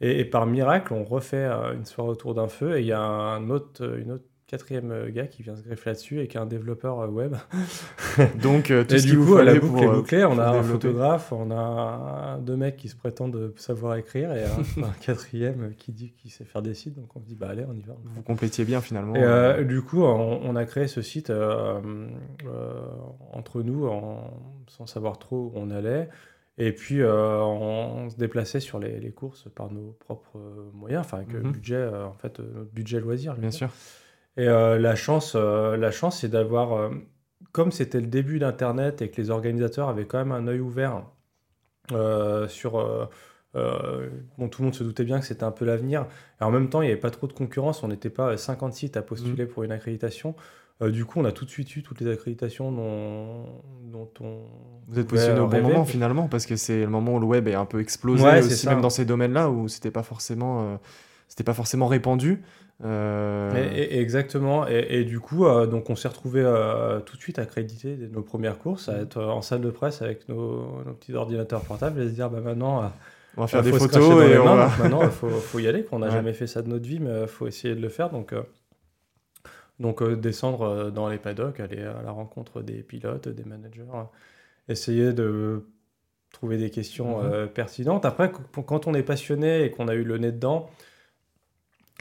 Et, 0.00 0.20
et 0.20 0.24
par 0.24 0.46
miracle, 0.46 0.92
on 0.94 1.04
refait 1.04 1.36
euh, 1.44 1.74
une 1.74 1.84
soirée 1.84 2.10
autour 2.10 2.34
d'un 2.34 2.48
feu 2.48 2.76
et 2.78 2.80
il 2.80 2.86
y 2.86 2.92
a 2.92 3.00
un 3.00 3.50
autre, 3.50 3.84
euh, 3.84 4.00
une 4.00 4.12
autre 4.12 4.24
quatrième 4.50 4.90
euh, 4.90 5.10
gars 5.10 5.26
qui 5.26 5.42
vient 5.42 5.54
se 5.56 5.62
greffer 5.62 5.90
là-dessus 5.90 6.20
et 6.20 6.26
qui 6.28 6.36
est 6.36 6.40
un 6.40 6.46
développeur 6.46 7.00
euh, 7.00 7.06
web. 7.08 7.36
Donc, 8.42 8.70
euh, 8.70 8.84
tout 8.84 8.94
Et 8.94 8.98
ce 8.98 9.06
du 9.06 9.16
coup, 9.18 9.36
la 9.36 9.54
boucle 9.54 9.82
est 9.84 9.88
bouclée. 9.88 10.24
On 10.24 10.38
a 10.38 10.48
un 10.48 10.52
développer. 10.60 10.88
photographe, 10.88 11.32
on 11.32 11.50
a 11.50 12.38
deux 12.42 12.56
mecs 12.56 12.76
qui 12.76 12.88
se 12.88 12.96
prétendent 12.96 13.52
savoir 13.56 13.96
écrire 13.96 14.32
et 14.32 14.44
un, 14.44 14.82
un 14.84 14.90
quatrième 15.00 15.74
qui 15.76 15.92
dit 15.92 16.12
qu'il 16.12 16.30
sait 16.30 16.44
faire 16.44 16.62
des 16.62 16.74
sites. 16.74 16.94
Donc 16.94 17.14
on 17.16 17.20
se 17.20 17.26
dit, 17.26 17.36
bah 17.36 17.48
allez, 17.50 17.64
on 17.68 17.74
y 17.74 17.82
va. 17.82 17.94
Vous 18.04 18.22
complétiez 18.22 18.64
bien 18.64 18.80
finalement. 18.80 19.14
et 19.14 19.22
euh, 19.22 19.62
du 19.64 19.82
coup, 19.82 20.02
on, 20.02 20.40
on 20.42 20.56
a 20.56 20.64
créé 20.64 20.88
ce 20.88 21.02
site 21.02 21.30
euh, 21.30 21.80
euh, 22.46 22.72
entre 23.32 23.62
nous, 23.62 23.86
en- 23.86 24.30
sans 24.68 24.86
savoir 24.86 25.18
trop 25.18 25.36
où 25.36 25.52
on 25.54 25.70
allait. 25.70 26.08
Et 26.58 26.72
puis, 26.72 27.00
euh, 27.00 27.40
on, 27.40 28.10
se 28.10 28.16
déplaçait 28.16 28.60
sur 28.60 28.78
les, 28.78 29.00
les 29.00 29.12
courses 29.12 29.48
par 29.54 29.70
nos 29.72 29.96
propres 30.00 30.38
moyens, 30.74 31.00
enfin, 31.06 31.18
avec 31.18 31.32
Mhm. 31.32 31.52
budget, 31.52 31.74
euh, 31.76 32.04
en 32.06 32.12
fait, 32.14 32.38
notre 32.38 32.70
budget 32.72 33.00
loisir. 33.00 33.34
Bien 33.34 33.48
dire. 33.48 33.58
sûr. 33.58 33.70
Et 34.36 34.48
euh, 34.48 34.78
la 34.78 34.94
chance, 34.94 35.32
euh, 35.34 35.76
la 35.76 35.90
chance, 35.90 36.20
c'est 36.20 36.28
d'avoir, 36.28 36.72
euh, 36.72 36.90
comme 37.52 37.72
c'était 37.72 38.00
le 38.00 38.06
début 38.06 38.38
d'Internet 38.38 39.02
et 39.02 39.10
que 39.10 39.20
les 39.20 39.30
organisateurs 39.30 39.88
avaient 39.88 40.06
quand 40.06 40.18
même 40.18 40.32
un 40.32 40.46
œil 40.46 40.60
ouvert 40.60 41.04
sur, 42.48 42.78
euh, 43.56 44.08
bon, 44.38 44.48
tout 44.48 44.62
le 44.62 44.66
monde 44.66 44.74
se 44.74 44.84
doutait 44.84 45.04
bien 45.04 45.18
que 45.18 45.26
c'était 45.26 45.44
un 45.44 45.50
peu 45.50 45.64
l'avenir. 45.64 46.06
Et 46.40 46.44
en 46.44 46.50
même 46.50 46.68
temps, 46.68 46.82
il 46.82 46.86
n'y 46.86 46.92
avait 46.92 47.00
pas 47.00 47.10
trop 47.10 47.26
de 47.26 47.32
concurrence. 47.32 47.82
On 47.82 47.88
n'était 47.88 48.10
pas 48.10 48.32
euh, 48.32 48.36
50 48.36 48.72
sites 48.72 48.96
à 48.96 49.02
postuler 49.02 49.46
pour 49.46 49.64
une 49.64 49.72
accréditation. 49.72 50.34
Euh, 50.82 50.90
du 50.90 51.04
coup, 51.04 51.20
on 51.20 51.24
a 51.24 51.32
tout 51.32 51.44
de 51.44 51.50
suite 51.50 51.74
eu 51.76 51.82
toutes 51.82 52.00
les 52.00 52.10
accréditations 52.10 52.72
dont, 52.72 53.44
dont 53.84 54.10
on, 54.20 54.38
Vous 54.88 54.98
êtes 54.98 55.08
positionné 55.08 55.40
au 55.40 55.46
bon 55.46 55.60
moment 55.60 55.84
finalement, 55.84 56.28
parce 56.28 56.46
que 56.46 56.56
c'est 56.56 56.80
le 56.80 56.88
moment 56.88 57.16
où 57.16 57.20
le 57.20 57.26
web 57.26 57.48
est 57.48 57.54
un 57.54 57.66
peu 57.66 57.80
explosé 57.80 58.26
aussi, 58.38 58.66
même 58.66 58.80
dans 58.80 58.90
ces 58.90 59.04
domaines-là 59.04 59.50
où 59.50 59.68
c'était 59.68 59.90
pas 59.90 60.02
forcément, 60.02 60.62
euh, 60.62 60.76
c'était 61.30 61.44
pas 61.44 61.54
forcément 61.54 61.86
répandu. 61.86 62.42
Euh, 62.84 63.50
exactement. 63.74 64.66
Et, 64.66 65.04
du 65.04 65.20
coup, 65.20 65.44
donc 65.66 65.88
on 65.88 65.96
s'est 65.96 66.08
retrouvé 66.08 66.42
tout 67.06 67.16
de 67.16 67.22
suite 67.22 67.38
à 67.38 67.46
créditer 67.46 67.96
nos 68.12 68.22
premières 68.22 68.58
courses, 68.58 68.90
à 68.90 68.98
être 68.98 69.22
en 69.22 69.40
salle 69.40 69.62
de 69.62 69.70
presse 69.70 70.02
avec 70.02 70.28
nos, 70.28 70.82
petits 70.98 71.14
ordinateurs 71.14 71.62
portables 71.62 72.00
et 72.02 72.08
se 72.08 72.14
dire 72.14 72.28
bah 72.28 72.40
maintenant. 72.40 72.92
On 73.36 73.42
va 73.42 73.46
faire 73.46 73.62
des 73.62 73.72
photos 73.72 74.24
et 74.28 74.38
on 74.38 74.44
va... 74.44 74.70
maintenant 74.78 75.02
il 75.02 75.10
faut, 75.10 75.28
faut, 75.28 75.60
y 75.60 75.68
aller. 75.68 75.86
On 75.92 76.00
n'a 76.00 76.10
jamais 76.10 76.32
fait 76.32 76.48
ça 76.48 76.62
de 76.62 76.68
notre 76.68 76.86
vie, 76.86 76.98
mais 76.98 77.22
il 77.22 77.28
faut 77.28 77.46
essayer 77.46 77.74
de 77.74 77.80
le 77.80 77.88
faire. 77.88 78.10
Donc 78.10 78.34
donc 79.80 80.02
euh, 80.02 80.14
descendre 80.14 80.62
euh, 80.62 80.90
dans 80.90 81.08
les 81.08 81.18
paddocks, 81.18 81.58
aller 81.58 81.82
à 81.82 82.02
la 82.02 82.12
rencontre 82.12 82.60
des 82.60 82.82
pilotes, 82.82 83.28
des 83.28 83.44
managers, 83.44 83.86
essayer 84.68 85.12
de 85.12 85.64
trouver 86.32 86.58
des 86.58 86.70
questions 86.70 87.22
mhm. 87.22 87.32
euh, 87.32 87.46
pertinentes. 87.46 88.04
Après, 88.04 88.30
quand 88.66 88.86
on 88.86 88.94
est 88.94 89.02
passionné 89.02 89.64
et 89.64 89.70
qu'on 89.70 89.88
a 89.88 89.94
eu 89.94 90.04
le 90.04 90.18
nez 90.18 90.32
dedans, 90.32 90.70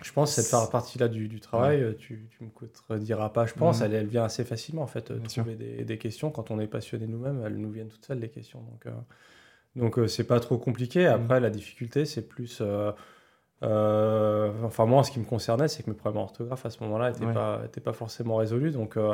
je 0.04 0.14
pense 0.14 0.36
que 0.36 0.42
cette 0.42 0.72
partie-là 0.72 1.08
du, 1.08 1.40
travail, 1.40 1.96
tu, 1.98 2.28
tu 2.30 2.44
me 2.44 2.50
contrediras 2.50 3.30
pas, 3.30 3.46
je 3.46 3.54
pense, 3.54 3.80
mhm. 3.80 3.86
elle, 3.86 3.94
elle, 3.94 4.08
vient 4.08 4.24
assez 4.24 4.44
facilement 4.44 4.84
en 4.84 4.88
fait, 4.88 5.12
trouver 5.24 5.56
des, 5.56 5.84
des, 5.84 5.98
questions. 5.98 6.32
Quand 6.32 6.52
on 6.52 6.60
est 6.60 6.68
passionné 6.68 7.08
nous-mêmes, 7.08 7.42
elles 7.46 7.58
nous 7.58 7.72
viennent 7.72 7.90
toutes 7.90 8.06
seules 8.06 8.20
les 8.20 8.30
questions. 8.30 8.62
Donc, 8.62 8.94
donc 9.76 10.10
c'est 10.10 10.26
pas 10.26 10.40
trop 10.40 10.58
compliqué. 10.58 11.06
Mhm. 11.06 11.14
Après, 11.14 11.40
la 11.40 11.50
difficulté, 11.50 12.06
c'est 12.06 12.28
plus 12.28 12.62
euh, 13.64 14.52
enfin, 14.64 14.86
moi, 14.86 15.04
ce 15.04 15.12
qui 15.12 15.20
me 15.20 15.26
concernait, 15.26 15.68
c'est 15.68 15.84
que 15.84 15.90
mes 15.90 15.96
problèmes 15.96 16.22
d'orthographe 16.22 16.66
à 16.66 16.70
ce 16.70 16.82
moment-là 16.84 17.12
n'étaient 17.12 17.34
pas, 17.34 17.62
pas 17.84 17.94
forcément 17.94 18.38
résolus. 18.38 18.72
Donc, 18.72 18.98
euh, 18.98 19.14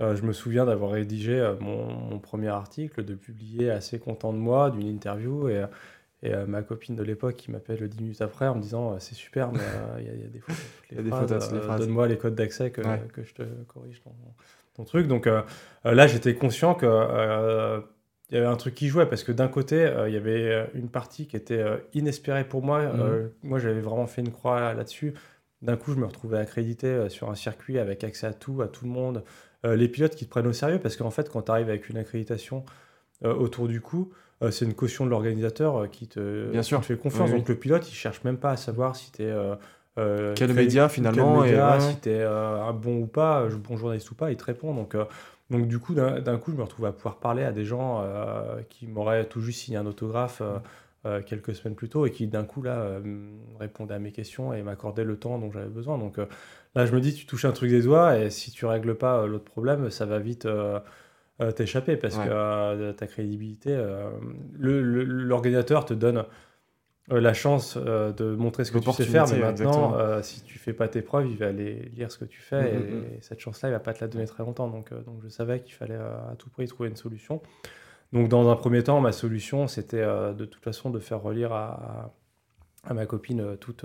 euh, 0.00 0.16
je 0.16 0.22
me 0.22 0.32
souviens 0.32 0.64
d'avoir 0.64 0.92
rédigé 0.92 1.54
mon, 1.60 2.18
premier 2.18 2.48
article, 2.48 3.04
de 3.04 3.14
publier 3.14 3.70
assez 3.70 3.98
content 3.98 4.32
de 4.32 4.38
moi, 4.38 4.70
d'une 4.70 4.88
interview. 4.88 5.48
Et, 5.48 5.64
et 6.24 6.32
ma 6.46 6.62
copine 6.62 6.96
de 6.96 7.02
l'époque 7.02 7.36
qui 7.36 7.50
m'appelle 7.50 7.88
10 7.88 8.00
minutes 8.02 8.22
après 8.22 8.48
en 8.48 8.56
me 8.56 8.62
disant 8.62 8.98
C'est 8.98 9.14
super, 9.14 9.52
mais 9.52 9.60
il 9.98 10.06
y, 10.06 10.08
a 10.08 10.28
des 10.28 10.40
fautes. 10.40 10.56
Il 10.90 10.96
y 10.96 11.00
a 11.00 11.02
des 11.02 11.10
phrases. 11.10 11.78
Donne-moi 11.78 12.08
les 12.08 12.18
codes 12.18 12.34
d'accès 12.34 12.70
que, 12.70 12.80
que, 13.12 13.22
je 13.22 13.34
te 13.34 13.42
corrige 13.68 14.02
ton, 14.02 14.12
ton 14.74 14.84
truc. 14.84 15.06
Donc 15.06 15.28
là, 15.84 16.06
j'étais 16.06 16.34
conscient 16.34 16.74
que 16.74 17.82
il 18.30 18.34
y 18.34 18.38
avait 18.38 18.46
un 18.46 18.56
truc 18.56 18.74
qui 18.74 18.88
jouait 18.88 19.06
parce 19.06 19.22
que 19.22 19.32
d'un 19.32 19.48
côté, 19.48 19.84
euh, 19.84 20.08
il 20.08 20.14
y 20.14 20.16
avait 20.16 20.50
euh, 20.50 20.64
une 20.74 20.88
partie 20.88 21.26
qui 21.26 21.36
était 21.36 21.58
euh, 21.58 21.76
inespérée 21.92 22.44
pour 22.44 22.62
moi. 22.62 22.82
Mhm. 22.82 23.30
moi, 23.42 23.58
j'avais 23.58 23.80
vraiment 23.80 24.06
fait 24.06 24.22
une 24.22 24.32
croix 24.32 24.74
là-dessus. 24.74 25.14
D'un 25.62 25.76
coup, 25.76 25.92
je 25.92 25.98
me 25.98 26.06
retrouvais 26.06 26.38
accrédité 26.38 27.08
sur 27.08 27.30
un 27.30 27.34
circuit 27.34 27.78
avec 27.78 28.04
accès 28.04 28.26
à 28.26 28.32
tout, 28.32 28.60
à 28.60 28.68
tout 28.68 28.84
le 28.84 28.90
monde. 28.90 29.24
les 29.62 29.88
pilotes 29.88 30.14
qui 30.14 30.26
te 30.26 30.30
prennent 30.30 30.46
au 30.46 30.52
sérieux 30.52 30.78
parce 30.78 30.94
qu'en 30.94 31.10
fait, 31.10 31.30
quand 31.30 31.42
tu 31.42 31.50
arrives 31.50 31.70
avec 31.70 31.88
une 31.88 31.96
accréditation 31.96 32.66
autour 33.22 33.66
du 33.66 33.80
cou, 33.80 34.12
c'est 34.50 34.64
une 34.64 34.74
caution 34.74 35.04
de 35.06 35.10
l'organisateur 35.10 35.88
qui, 35.90 36.06
te, 36.06 36.50
Bien 36.50 36.62
sûr. 36.62 36.84
fait 36.84 36.96
confiance. 36.96 37.30
Donc 37.30 37.48
le 37.48 37.54
pilote, 37.54 37.88
il 37.88 37.94
cherche 37.94 38.22
même 38.24 38.36
pas 38.36 38.50
à 38.50 38.56
savoir 38.56 38.96
si 38.96 39.10
tu 39.12 39.22
es. 39.22 39.34
quel 40.34 40.52
média 40.52 40.88
finalement 40.88 41.42
quel 41.42 41.52
média, 41.52 41.80
si 41.80 42.00
tu 42.00 42.10
es 42.10 42.22
un 42.22 42.72
bon 42.72 42.98
ou 42.98 43.06
pas, 43.06 43.46
bon 43.48 43.76
journaliste 43.76 44.10
ou 44.10 44.14
pas, 44.14 44.30
il 44.30 44.36
te 44.36 44.44
répond. 44.44 44.74
Donc 44.74 44.96
donc 45.50 45.68
du 45.68 45.78
coup, 45.78 45.94
d'un 45.94 46.38
coup, 46.38 46.50
je 46.52 46.56
me 46.56 46.62
retrouve 46.62 46.86
à 46.86 46.92
pouvoir 46.92 47.18
parler 47.18 47.44
à 47.44 47.52
des 47.52 47.64
gens 47.64 48.00
euh, 48.02 48.60
qui 48.70 48.86
m'auraient 48.86 49.26
tout 49.26 49.40
juste 49.40 49.60
signé 49.60 49.76
un 49.76 49.86
autographe 49.86 50.40
euh, 50.40 50.58
euh, 51.06 51.22
quelques 51.22 51.54
semaines 51.54 51.74
plus 51.74 51.90
tôt 51.90 52.06
et 52.06 52.10
qui 52.10 52.26
d'un 52.26 52.44
coup 52.44 52.62
là 52.62 52.98
répondaient 53.60 53.94
à 53.94 53.98
mes 53.98 54.12
questions 54.12 54.54
et 54.54 54.62
m'accordaient 54.62 55.04
le 55.04 55.18
temps 55.18 55.38
dont 55.38 55.52
j'avais 55.52 55.68
besoin. 55.68 55.98
Donc 55.98 56.16
là, 56.74 56.86
je 56.86 56.92
me 56.92 57.00
dis, 57.00 57.14
tu 57.14 57.26
touches 57.26 57.44
un 57.44 57.52
truc 57.52 57.70
des 57.70 57.82
doigts 57.82 58.18
et 58.18 58.30
si 58.30 58.50
tu 58.52 58.64
règles 58.64 58.94
pas 58.94 59.26
l'autre 59.26 59.44
problème, 59.44 59.90
ça 59.90 60.06
va 60.06 60.18
vite 60.18 60.48
t'échapper 61.56 61.96
parce 61.96 62.16
que 62.16 62.92
ta 62.92 63.06
crédibilité, 63.06 63.76
l'organisateur 64.58 65.84
te 65.84 65.94
donne 65.94 66.24
euh, 67.12 67.20
la 67.20 67.34
chance 67.34 67.76
euh, 67.76 68.12
de 68.12 68.34
montrer 68.34 68.64
ce 68.64 68.72
que 68.72 68.78
tu 68.78 68.90
sais 68.92 69.04
faire, 69.04 69.26
mais 69.28 69.38
maintenant, 69.38 69.94
euh, 69.94 70.22
si 70.22 70.42
tu 70.42 70.58
fais 70.58 70.72
pas 70.72 70.88
tes 70.88 71.02
preuves, 71.02 71.26
il 71.28 71.36
va 71.36 71.48
aller 71.48 71.90
lire 71.94 72.10
ce 72.10 72.16
que 72.16 72.24
tu 72.24 72.40
fais, 72.40 72.62
mm, 72.62 72.76
mm, 72.78 72.78
et, 72.78 73.16
mm. 73.16 73.20
cette 73.20 73.40
chance-là, 73.40 73.68
il 73.68 73.72
va 73.72 73.78
pas 73.78 73.92
te 73.92 74.00
la 74.00 74.08
donner 74.08 74.26
très 74.26 74.42
longtemps. 74.42 74.68
Donc, 74.68 74.90
donc 75.04 75.20
je 75.22 75.28
savais 75.28 75.60
qu'il 75.60 75.74
fallait 75.74 75.96
à 75.96 76.34
tout 76.38 76.48
prix 76.48 76.66
trouver 76.66 76.88
une 76.88 76.96
solution. 76.96 77.42
Donc 78.14 78.28
dans 78.28 78.48
un 78.48 78.56
premier 78.56 78.82
temps, 78.82 79.00
ma 79.02 79.12
solution, 79.12 79.66
c'était 79.66 80.04
de 80.04 80.44
toute 80.44 80.62
façon 80.62 80.88
de 80.88 80.98
faire 80.98 81.20
relire 81.20 81.52
à, 81.52 82.14
à 82.84 82.94
ma 82.94 83.04
copine 83.06 83.56
tout, 83.58 83.76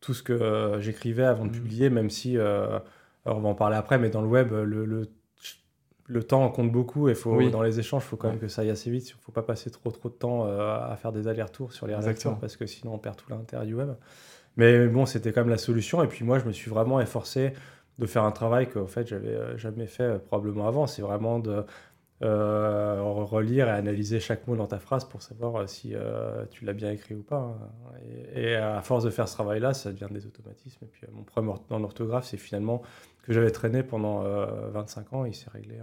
tout 0.00 0.14
ce 0.14 0.22
que 0.22 0.76
j'écrivais 0.80 1.24
avant 1.24 1.46
de 1.46 1.52
publier, 1.52 1.88
même 1.88 2.10
si, 2.10 2.36
alors 2.36 2.82
on 3.24 3.40
va 3.40 3.48
en 3.48 3.54
parler 3.54 3.76
après, 3.76 3.98
mais 3.98 4.10
dans 4.10 4.20
le 4.20 4.26
web, 4.26 4.52
le, 4.52 4.84
le 4.84 5.08
le 6.08 6.22
temps 6.22 6.48
compte 6.50 6.70
beaucoup 6.70 7.08
et 7.08 7.14
faut, 7.14 7.40
dans 7.50 7.62
les 7.62 7.80
échanges, 7.80 8.04
il 8.04 8.08
faut 8.08 8.16
quand 8.16 8.28
même 8.28 8.38
que 8.38 8.48
ça 8.48 8.62
aille 8.62 8.70
assez 8.70 8.90
vite. 8.90 9.10
Il 9.10 9.14
ne 9.14 9.20
faut 9.20 9.32
pas 9.32 9.42
passer 9.42 9.70
trop 9.70 9.90
trop 9.90 10.08
de 10.08 10.14
temps 10.14 10.46
euh, 10.46 10.78
à 10.78 10.96
faire 10.96 11.12
des 11.12 11.28
allers-retours 11.28 11.72
sur 11.72 11.86
les 11.86 11.94
rédacteurs 11.94 12.38
parce 12.38 12.56
que 12.56 12.66
sinon 12.66 12.94
on 12.94 12.98
perd 12.98 13.16
tout 13.16 13.28
l'intérêt 13.30 13.66
du 13.66 13.74
web. 13.74 13.90
Mais 14.56 14.86
bon, 14.86 15.04
c'était 15.04 15.32
quand 15.32 15.42
même 15.42 15.50
la 15.50 15.58
solution. 15.58 16.02
Et 16.02 16.06
puis 16.06 16.24
moi, 16.24 16.38
je 16.38 16.44
me 16.44 16.52
suis 16.52 16.70
vraiment 16.70 17.00
efforcé 17.00 17.52
de 17.98 18.06
faire 18.06 18.24
un 18.24 18.30
travail 18.30 18.68
que 18.68 18.78
en 18.78 18.86
fait, 18.86 19.06
j'avais 19.06 19.34
euh, 19.34 19.58
jamais 19.58 19.86
fait 19.86 20.04
euh, 20.04 20.18
probablement 20.18 20.68
avant. 20.68 20.86
C'est 20.86 21.02
vraiment 21.02 21.38
de 21.40 21.64
relire 22.20 23.68
et 23.68 23.72
analyser 23.72 24.20
chaque 24.20 24.46
mot 24.46 24.56
dans 24.56 24.66
ta 24.66 24.78
phrase 24.78 25.04
pour 25.04 25.20
savoir 25.20 25.68
si 25.68 25.94
tu 26.50 26.64
l'as 26.64 26.72
bien 26.72 26.90
écrit 26.90 27.14
ou 27.14 27.22
pas. 27.22 27.36
Hein. 27.36 27.58
Et, 28.34 28.42
et, 28.42 28.56
à 28.56 28.80
force 28.80 29.04
de 29.04 29.10
faire 29.10 29.28
ce 29.28 29.34
travail-là, 29.34 29.74
ça 29.74 29.92
devient 29.92 30.08
des 30.10 30.24
automatismes. 30.24 30.84
Et 30.84 30.88
puis 30.88 31.02
mon 31.12 31.24
problème 31.24 31.54
dans 31.68 31.78
l'orthographe, 31.78 32.24
c'est 32.24 32.38
finalement 32.38 32.80
que 33.26 33.32
j'avais 33.32 33.50
traîné 33.50 33.82
pendant 33.82 34.20
25 34.20 35.06
euh, 35.12 35.16
ans, 35.16 35.24
il 35.24 35.34
s'est 35.34 35.50
réglé 35.50 35.80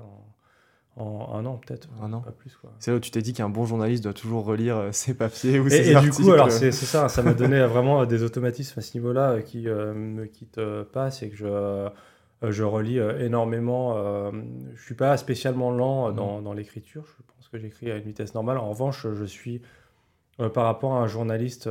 en, 0.97 1.33
un 1.33 1.45
an 1.45 1.57
peut-être, 1.57 1.89
un 2.01 2.13
an. 2.13 2.21
pas 2.21 2.31
plus. 2.31 2.57
C'est 2.79 2.91
là 2.91 2.97
où 2.97 2.99
tu 2.99 3.11
t'es 3.11 3.21
dit 3.21 3.33
qu'un 3.33 3.49
bon 3.49 3.65
journaliste 3.65 4.03
doit 4.03 4.13
toujours 4.13 4.45
relire 4.45 4.77
euh, 4.77 4.91
ses 4.91 5.13
papiers 5.13 5.59
ou 5.59 5.67
et, 5.67 5.69
ses 5.69 5.91
et 5.91 5.95
articles. 5.95 6.15
du 6.15 6.23
coup, 6.23 6.31
alors 6.31 6.51
c'est 6.51 6.71
ça, 6.71 7.09
ça 7.09 7.21
m'a 7.21 7.33
donné 7.33 7.61
vraiment 7.65 8.05
des 8.05 8.23
automatismes 8.23 8.79
à 8.79 8.81
ce 8.81 8.97
niveau-là 8.97 9.41
qui 9.41 9.67
euh, 9.67 9.93
me 9.93 10.25
quittent 10.25 10.61
pas, 10.93 11.11
c'est 11.11 11.29
que 11.29 11.35
je, 11.35 11.89
je 12.49 12.63
relis 12.63 12.99
énormément. 12.99 14.31
je 14.75 14.81
suis 14.81 14.95
pas 14.95 15.17
spécialement 15.17 15.71
lent 15.71 16.11
dans, 16.11 16.41
dans 16.41 16.53
l'écriture, 16.53 17.05
je 17.05 17.23
pense 17.35 17.49
que 17.49 17.57
j'écris 17.57 17.91
à 17.91 17.97
une 17.97 18.03
vitesse 18.03 18.33
normale. 18.33 18.57
En 18.57 18.69
revanche, 18.69 19.07
je 19.11 19.25
suis 19.25 19.61
par 20.53 20.65
rapport 20.65 20.93
à 20.93 21.01
un 21.01 21.07
journaliste 21.07 21.67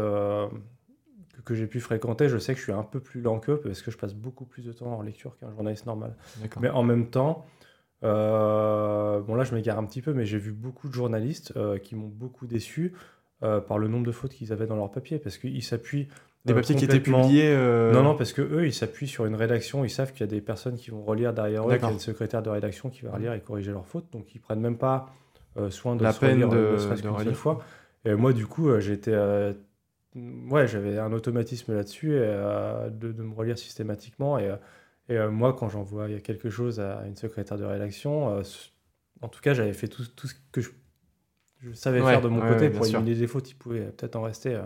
que 1.45 1.55
j'ai 1.55 1.67
pu 1.67 1.81
fréquenter, 1.81 2.29
je 2.29 2.39
sais 2.39 2.53
que 2.53 2.59
je 2.59 2.65
suis 2.65 2.73
un 2.73 2.83
peu 2.83 3.01
plus 3.01 3.21
lent 3.21 3.39
qu'eux 3.39 3.59
parce 3.59 3.83
que 3.83 3.91
je 3.91 3.99
passe 3.99 4.15
beaucoup 4.15 4.45
plus 4.45 4.65
de 4.65 4.73
temps 4.73 4.99
en 4.99 5.03
lecture 5.03 5.37
qu'un 5.39 5.51
journaliste 5.51 5.87
normal. 5.87 6.15
Mais 6.61 6.71
en 6.71 6.83
même 6.83 7.09
temps, 7.09 7.45
euh, 8.05 9.21
bon 9.21 9.35
là 9.35 9.45
je 9.45 9.55
m'égare 9.55 9.79
un 9.79 9.85
petit 9.85 10.03
peu, 10.03 10.13
mais 10.13 10.25
j'ai 10.25 10.39
vu 10.39 10.53
beaucoup 10.53 10.89
de 10.89 10.95
journalistes 10.95 11.53
euh, 11.57 11.79
qui 11.79 11.95
m'ont 11.95 12.09
beaucoup 12.09 12.47
déçu 12.47 12.95
euh, 13.43 13.61
par 13.61 13.79
le 13.79 13.89
nombre 13.89 14.07
de 14.07 14.13
fautes 14.13 14.33
qu'ils 14.33 14.53
avaient 14.53 14.67
dans 14.67 14.77
leur 14.77 14.91
papier 14.91 15.19
parce 15.19 15.39
qu'ils 15.39 15.63
s'appuient. 15.63 16.09
Des 16.45 16.55
papiers 16.55 16.75
qui 16.75 16.85
étaient 16.85 16.99
publiés 16.99 17.57
Non, 17.93 18.03
non, 18.03 18.17
parce 18.17 18.33
que 18.33 18.43
eux, 18.43 18.67
ils 18.67 18.75
s'appuient 18.75 19.07
sur 19.07 19.27
une 19.27 19.37
rédaction, 19.37 19.85
ils 19.85 19.91
savent 19.91 20.11
qu'il 20.11 20.23
y 20.23 20.25
a 20.25 20.27
des 20.27 20.41
personnes 20.41 20.77
qui 20.77 20.91
vont 20.91 21.05
relire 21.05 21.33
derrière 21.33 21.69
eux, 21.69 21.75
qu'il 21.75 21.85
y 21.85 21.89
a 21.89 21.93
une 21.93 22.01
secrétaire 22.01 22.43
de 22.43 22.51
rédaction 22.51 22.91
qui 22.91 23.03
va 23.03 23.13
relire 23.13 23.33
et 23.33 23.41
corriger 23.41 23.71
leurs 23.71 23.87
fautes, 23.87 24.07
donc 24.13 24.35
ils 24.35 24.41
prennent 24.41 24.61
même 24.61 24.77
pas 24.77 25.15
soin 25.71 25.95
de 25.95 26.03
la 26.03 26.13
se 26.13 26.19
peine 26.19 26.43
relire, 26.43 26.49
de, 26.49 27.25
de, 27.25 27.33
fois. 27.33 27.63
Et 28.05 28.15
moi, 28.15 28.33
du 28.33 28.47
coup, 28.47 28.77
j'étais 28.81 29.15
ouais, 30.14 30.66
j'avais 30.69 30.99
un 30.99 31.12
automatisme 31.12 31.75
là-dessus 31.75 32.12
euh, 32.12 32.90
de, 32.90 33.12
de, 33.12 33.23
me 33.23 33.35
relire 33.35 33.59
systématiquement. 33.59 34.38
Et, 34.38 34.54
et 35.09 35.16
euh, 35.16 35.31
moi, 35.31 35.54
quand 35.54 35.69
j'envoie 35.69 36.09
quelque 36.21 36.50
chose 36.50 36.81
à 36.81 37.04
une 37.07 37.16
secrétaire 37.16 37.59
de 37.59 37.64
rédaction, 37.64 38.37
euh, 38.37 38.42
en 39.21 39.28
tout 39.28 39.40
cas, 39.40 39.54
j'avais 39.54 39.73
fait 39.73 39.88
tout, 39.88 40.04
tout, 40.16 40.26
ce 40.26 40.35
que 40.52 40.61
je, 40.61 40.71
je 41.61 41.73
savais 41.73 42.00
faire 42.00 42.21
de 42.21 42.28
mon 42.28 42.40
côté 42.40 42.71
pour 42.71 42.87
éliminer 42.87 43.14
les 43.14 43.26
fautes. 43.26 43.50
Il 43.50 43.54
pouvait 43.54 43.87
peut-être 43.87 44.16
en 44.16 44.23
rester. 44.23 44.61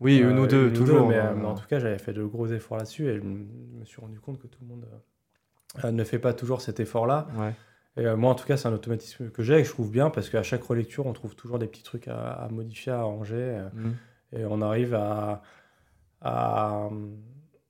oui, 0.00 0.18
une 0.18 0.38
ou 0.38 0.46
deux, 0.46 0.72
toujours. 0.72 1.08
mais, 1.08 1.20
en 1.20 1.54
tout 1.54 1.66
cas, 1.66 1.78
j'avais 1.78 1.98
fait 1.98 2.12
de 2.12 2.24
gros 2.24 2.46
efforts 2.46 2.78
là-dessus 2.78 3.08
et 3.08 3.16
je 3.16 3.22
me 3.22 3.84
suis 3.84 4.00
rendu 4.00 4.20
compte 4.20 4.38
que 4.38 4.46
tout 4.46 4.60
le 4.62 4.68
monde 4.68 4.86
ne 5.84 6.04
fait 6.04 6.18
pas 6.18 6.32
toujours 6.32 6.60
cet 6.60 6.80
effort-là. 6.80 7.28
Et 7.96 8.06
moi, 8.14 8.30
en 8.30 8.36
tout 8.36 8.46
cas, 8.46 8.56
c'est 8.56 8.68
un 8.68 8.72
automatisme 8.72 9.30
que 9.30 9.42
j'ai 9.42 9.58
et 9.58 9.62
que 9.62 9.68
je 9.68 9.72
trouve 9.72 9.90
bien 9.90 10.08
parce 10.08 10.30
qu'à 10.30 10.44
chaque 10.44 10.62
relecture, 10.62 11.06
on 11.06 11.12
trouve 11.12 11.34
toujours 11.34 11.58
des 11.58 11.66
petits 11.66 11.82
trucs 11.82 12.06
à, 12.06 12.48
modifier, 12.52 12.92
à 12.92 13.00
arranger. 13.00 13.64
Mmh 13.74 13.90
et 14.32 14.44
on 14.44 14.60
arrive 14.62 14.94
à, 14.94 15.42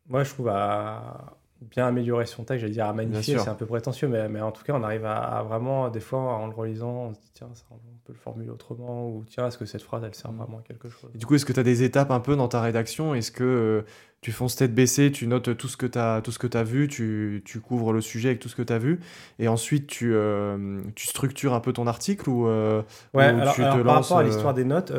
moi 0.06 0.24
je 0.24 0.30
trouve 0.30 0.48
à 0.48 1.38
bien 1.60 1.86
améliorer 1.86 2.26
son 2.26 2.44
texte, 2.44 2.60
j'allais 2.60 2.72
dire 2.72 2.86
à 2.86 2.92
magnifier, 2.92 3.38
c'est 3.38 3.48
un 3.48 3.54
peu 3.54 3.66
prétentieux, 3.66 4.08
mais, 4.08 4.28
mais, 4.28 4.40
en 4.40 4.52
tout 4.52 4.62
cas 4.62 4.74
on 4.74 4.82
arrive 4.82 5.04
à, 5.04 5.42
vraiment, 5.42 5.88
des 5.88 6.00
fois 6.00 6.20
en 6.20 6.46
le 6.46 6.54
relisant, 6.54 6.90
on 6.90 7.14
se 7.14 7.20
dit 7.20 7.30
tiens, 7.34 7.48
on 7.70 7.76
peut 8.04 8.12
le 8.12 8.18
formuler 8.18 8.50
autrement, 8.50 9.08
ou 9.08 9.24
tiens, 9.28 9.48
est-ce 9.48 9.58
que 9.58 9.66
cette 9.66 9.82
phrase 9.82 10.04
elle 10.04 10.14
sert 10.14 10.32
mm. 10.32 10.36
vraiment 10.36 10.58
à 10.58 10.62
quelque 10.62 10.88
chose? 10.88 11.10
Du 11.14 11.26
coup, 11.26 11.34
est-ce 11.34 11.44
que 11.44 11.52
tu 11.52 11.60
as 11.60 11.64
des 11.64 11.82
étapes 11.82 12.10
un 12.10 12.20
peu 12.20 12.36
dans 12.36 12.48
ta 12.48 12.60
rédaction? 12.60 13.14
Est-ce 13.14 13.32
que 13.32 13.44
euh, 13.44 13.82
tu 14.20 14.32
fonces 14.32 14.56
tête 14.56 14.74
baissée, 14.74 15.12
tu 15.12 15.28
notes 15.28 15.56
tout 15.56 15.68
ce 15.68 15.76
que 15.76 15.86
tu 15.86 15.98
as, 15.98 16.20
tout 16.22 16.32
ce 16.32 16.38
que 16.40 16.56
as 16.56 16.64
vu, 16.64 16.88
tu, 16.88 17.42
tu, 17.44 17.60
couvres 17.60 17.92
le 17.92 18.00
sujet 18.00 18.30
avec 18.30 18.40
tout 18.40 18.48
ce 18.48 18.56
que 18.56 18.62
tu 18.62 18.72
as 18.72 18.78
vu, 18.78 18.98
et 19.38 19.46
ensuite 19.46 19.86
tu, 19.86 20.12
euh, 20.12 20.80
tu 20.96 21.06
structures 21.06 21.54
un 21.54 21.60
peu 21.60 21.72
ton 21.72 21.86
article 21.86 22.28
ou, 22.28 22.48
euh, 22.48 22.82
ouais, 23.14 23.24
alors, 23.24 23.54
tu 23.54 23.62
te 23.62 23.82
par 23.82 24.02
rapport 24.02 24.18
à 24.18 24.22
l'histoire 24.24 24.54
des 24.54 24.64
notes, 24.64 24.92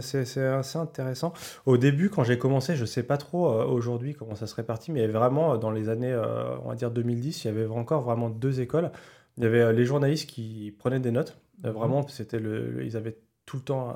c'est 0.00 0.38
assez 0.38 0.78
intéressant. 0.78 1.32
Au 1.66 1.76
début, 1.76 2.10
quand 2.10 2.22
j'ai 2.22 2.38
commencé, 2.38 2.76
je 2.76 2.84
sais 2.84 3.02
pas 3.02 3.16
trop 3.16 3.48
aujourd'hui 3.64 4.14
comment 4.14 4.36
ça 4.36 4.46
se 4.46 4.54
répartit, 4.54 4.92
mais 4.92 5.06
vraiment 5.08 5.56
dans 5.56 5.70
les 5.70 5.88
années, 5.88 6.16
on 6.64 6.68
va 6.68 6.76
dire 6.76 6.90
2010, 6.90 7.44
il 7.44 7.48
y 7.48 7.50
avait 7.50 7.66
encore 7.66 8.02
vraiment 8.02 8.30
deux 8.30 8.60
écoles. 8.60 8.90
il 9.36 9.44
y 9.44 9.46
avait 9.46 9.72
les 9.72 9.84
journalistes 9.84 10.28
qui 10.28 10.72
prenaient 10.78 11.00
des 11.00 11.10
notes. 11.10 11.38
Vraiment, 11.62 12.06
c'était 12.08 12.38
le, 12.38 12.84
ils 12.84 12.96
avaient 12.96 13.16
tout 13.46 13.56
le 13.56 13.62
temps 13.62 13.90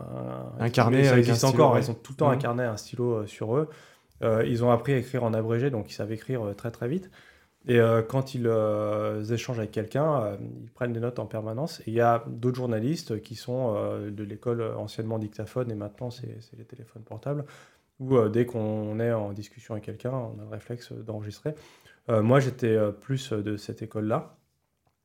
un, 0.59 0.65
un 0.65 0.71
carnet. 0.71 1.05
Ça 1.05 1.19
existe 1.19 1.45
encore. 1.45 1.79
Ils 1.79 1.91
ont 1.91 1.95
tout 1.95 2.13
le 2.13 2.17
temps 2.17 2.31
un 2.31 2.37
carnet, 2.37 2.65
un 2.65 2.77
stylo 2.77 3.27
sur 3.27 3.57
eux. 3.57 3.69
Ils 4.23 4.65
ont 4.65 4.71
appris 4.71 4.93
à 4.95 4.99
écrire 4.99 5.25
en 5.25 5.33
abrégé, 5.35 5.71
donc 5.71 5.91
ils 5.91 5.95
savent 5.95 6.13
écrire 6.13 6.43
très 6.57 6.71
très 6.71 6.89
vite. 6.89 7.11
Et 7.67 7.81
euh, 7.81 8.03
quand 8.03 8.35
ils 8.35 8.47
euh, 8.47 9.25
échangent 9.25 9.59
avec 9.59 9.73
quelqu'un, 9.73 10.23
euh, 10.23 10.37
ils 10.63 10.71
prennent 10.71 10.93
des 10.93 11.01
notes 11.01 11.19
en 11.19 11.27
permanence. 11.27 11.81
Et 11.81 11.85
il 11.89 11.93
y 11.93 12.01
a 12.01 12.25
d'autres 12.27 12.57
journalistes 12.57 13.21
qui 13.21 13.35
sont 13.35 13.75
de 14.01 14.25
l'école 14.25 14.63
anciennement 14.63 15.19
dictaphone 15.19 15.71
et 15.71 15.75
maintenant 15.75 16.11
c'est 16.11 16.39
les 16.57 16.65
téléphones 16.65 17.03
portables, 17.03 17.45
où 18.01 18.19
dès 18.29 18.47
qu'on 18.47 18.99
est 19.01 19.13
en 19.13 19.33
discussion 19.33 19.75
avec 19.75 19.85
quelqu'un, 19.85 20.13
on 20.13 20.41
a 20.41 20.45
le 20.45 20.49
réflexe 20.49 20.93
d'enregistrer. 20.93 21.55
moi 22.09 22.41
j'étais 22.41 22.79
plus 23.01 23.33
de 23.33 23.57
cette 23.57 23.83
école-là. 23.83 24.37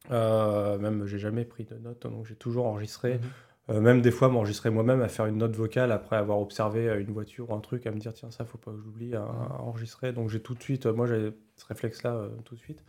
même 0.10 1.05
j'ai 1.05 1.20
jamais 1.20 1.43
pris 1.43 1.65
de 1.65 1.75
notes, 1.75 2.08
donc 2.08 2.25
j'ai 2.25 2.36
toujours 2.36 2.67
enregistré. 2.67 3.15
Mhm. 3.15 3.22
Euh, 3.70 3.79
même 3.79 4.01
des 4.01 4.12
fois 4.12 4.27
m'enregistrer 4.27 4.70
moi-même 4.70 5.01
à 5.01 5.08
faire 5.08 5.25
une 5.25 5.38
note 5.38 5.55
vocale 5.55 5.93
après 5.93 6.17
avoir 6.17 6.39
observé 6.41 6.89
euh, 6.89 7.00
une 7.00 7.12
voiture 7.12 7.50
ou 7.50 7.55
un 7.55 7.62
truc, 7.62 7.88
à 7.88 7.91
me 7.91 7.98
dire 7.98 8.13
tiens 8.13 8.29
ça 8.29 8.43
faut 8.43 8.58
pas 8.58 8.72
que 8.72 8.77
j'oublie 8.84 9.15
à, 9.15 9.25
enregistrer. 9.60 10.12
Donc 10.12 10.29
j'ai 10.29 10.41
tout 10.41 10.53
de 10.53 10.62
suite, 10.62 10.86
euh, 10.86 10.93
moi 10.93 11.08
j'ai 11.08 11.32
ce 11.55 11.65
réflexe-là 11.65 12.27
tout 12.43 12.55
de 12.55 12.60
suite. 12.60 12.84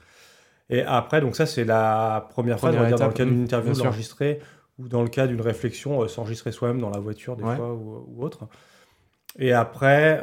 Et 0.70 0.82
après, 0.82 1.20
donc 1.20 1.36
ça 1.36 1.46
c'est 1.46 1.64
la 1.64 2.26
première, 2.30 2.58
fois, 2.58 2.72
dire, 2.72 2.98
dans 2.98 3.06
le 3.06 3.12
cas 3.12 3.24
d'une 3.24 3.42
interview, 3.42 3.72
l'enregistrer 3.74 4.40
ou 4.78 4.88
dans 4.88 5.02
le 5.02 5.08
cas 5.08 5.28
d'une 5.28 5.40
réflexion, 5.40 6.08
s'enregistrer 6.08 6.50
soi-même 6.50 6.80
dans 6.80 6.90
la 6.90 6.98
voiture 6.98 7.36
des 7.36 7.44
fois 7.44 7.72
ou, 7.72 8.16
autre. 8.18 8.48
Et 9.38 9.52
après, 9.52 10.20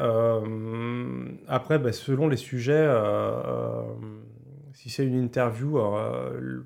après 1.48 1.80
bah, 1.80 1.94
selon 1.94 2.28
les 2.28 2.38
sujets, 2.38 2.92
si 4.74 4.90
c'est 4.90 5.06
une 5.06 5.16
interview, 5.16 5.78
il 5.78 6.64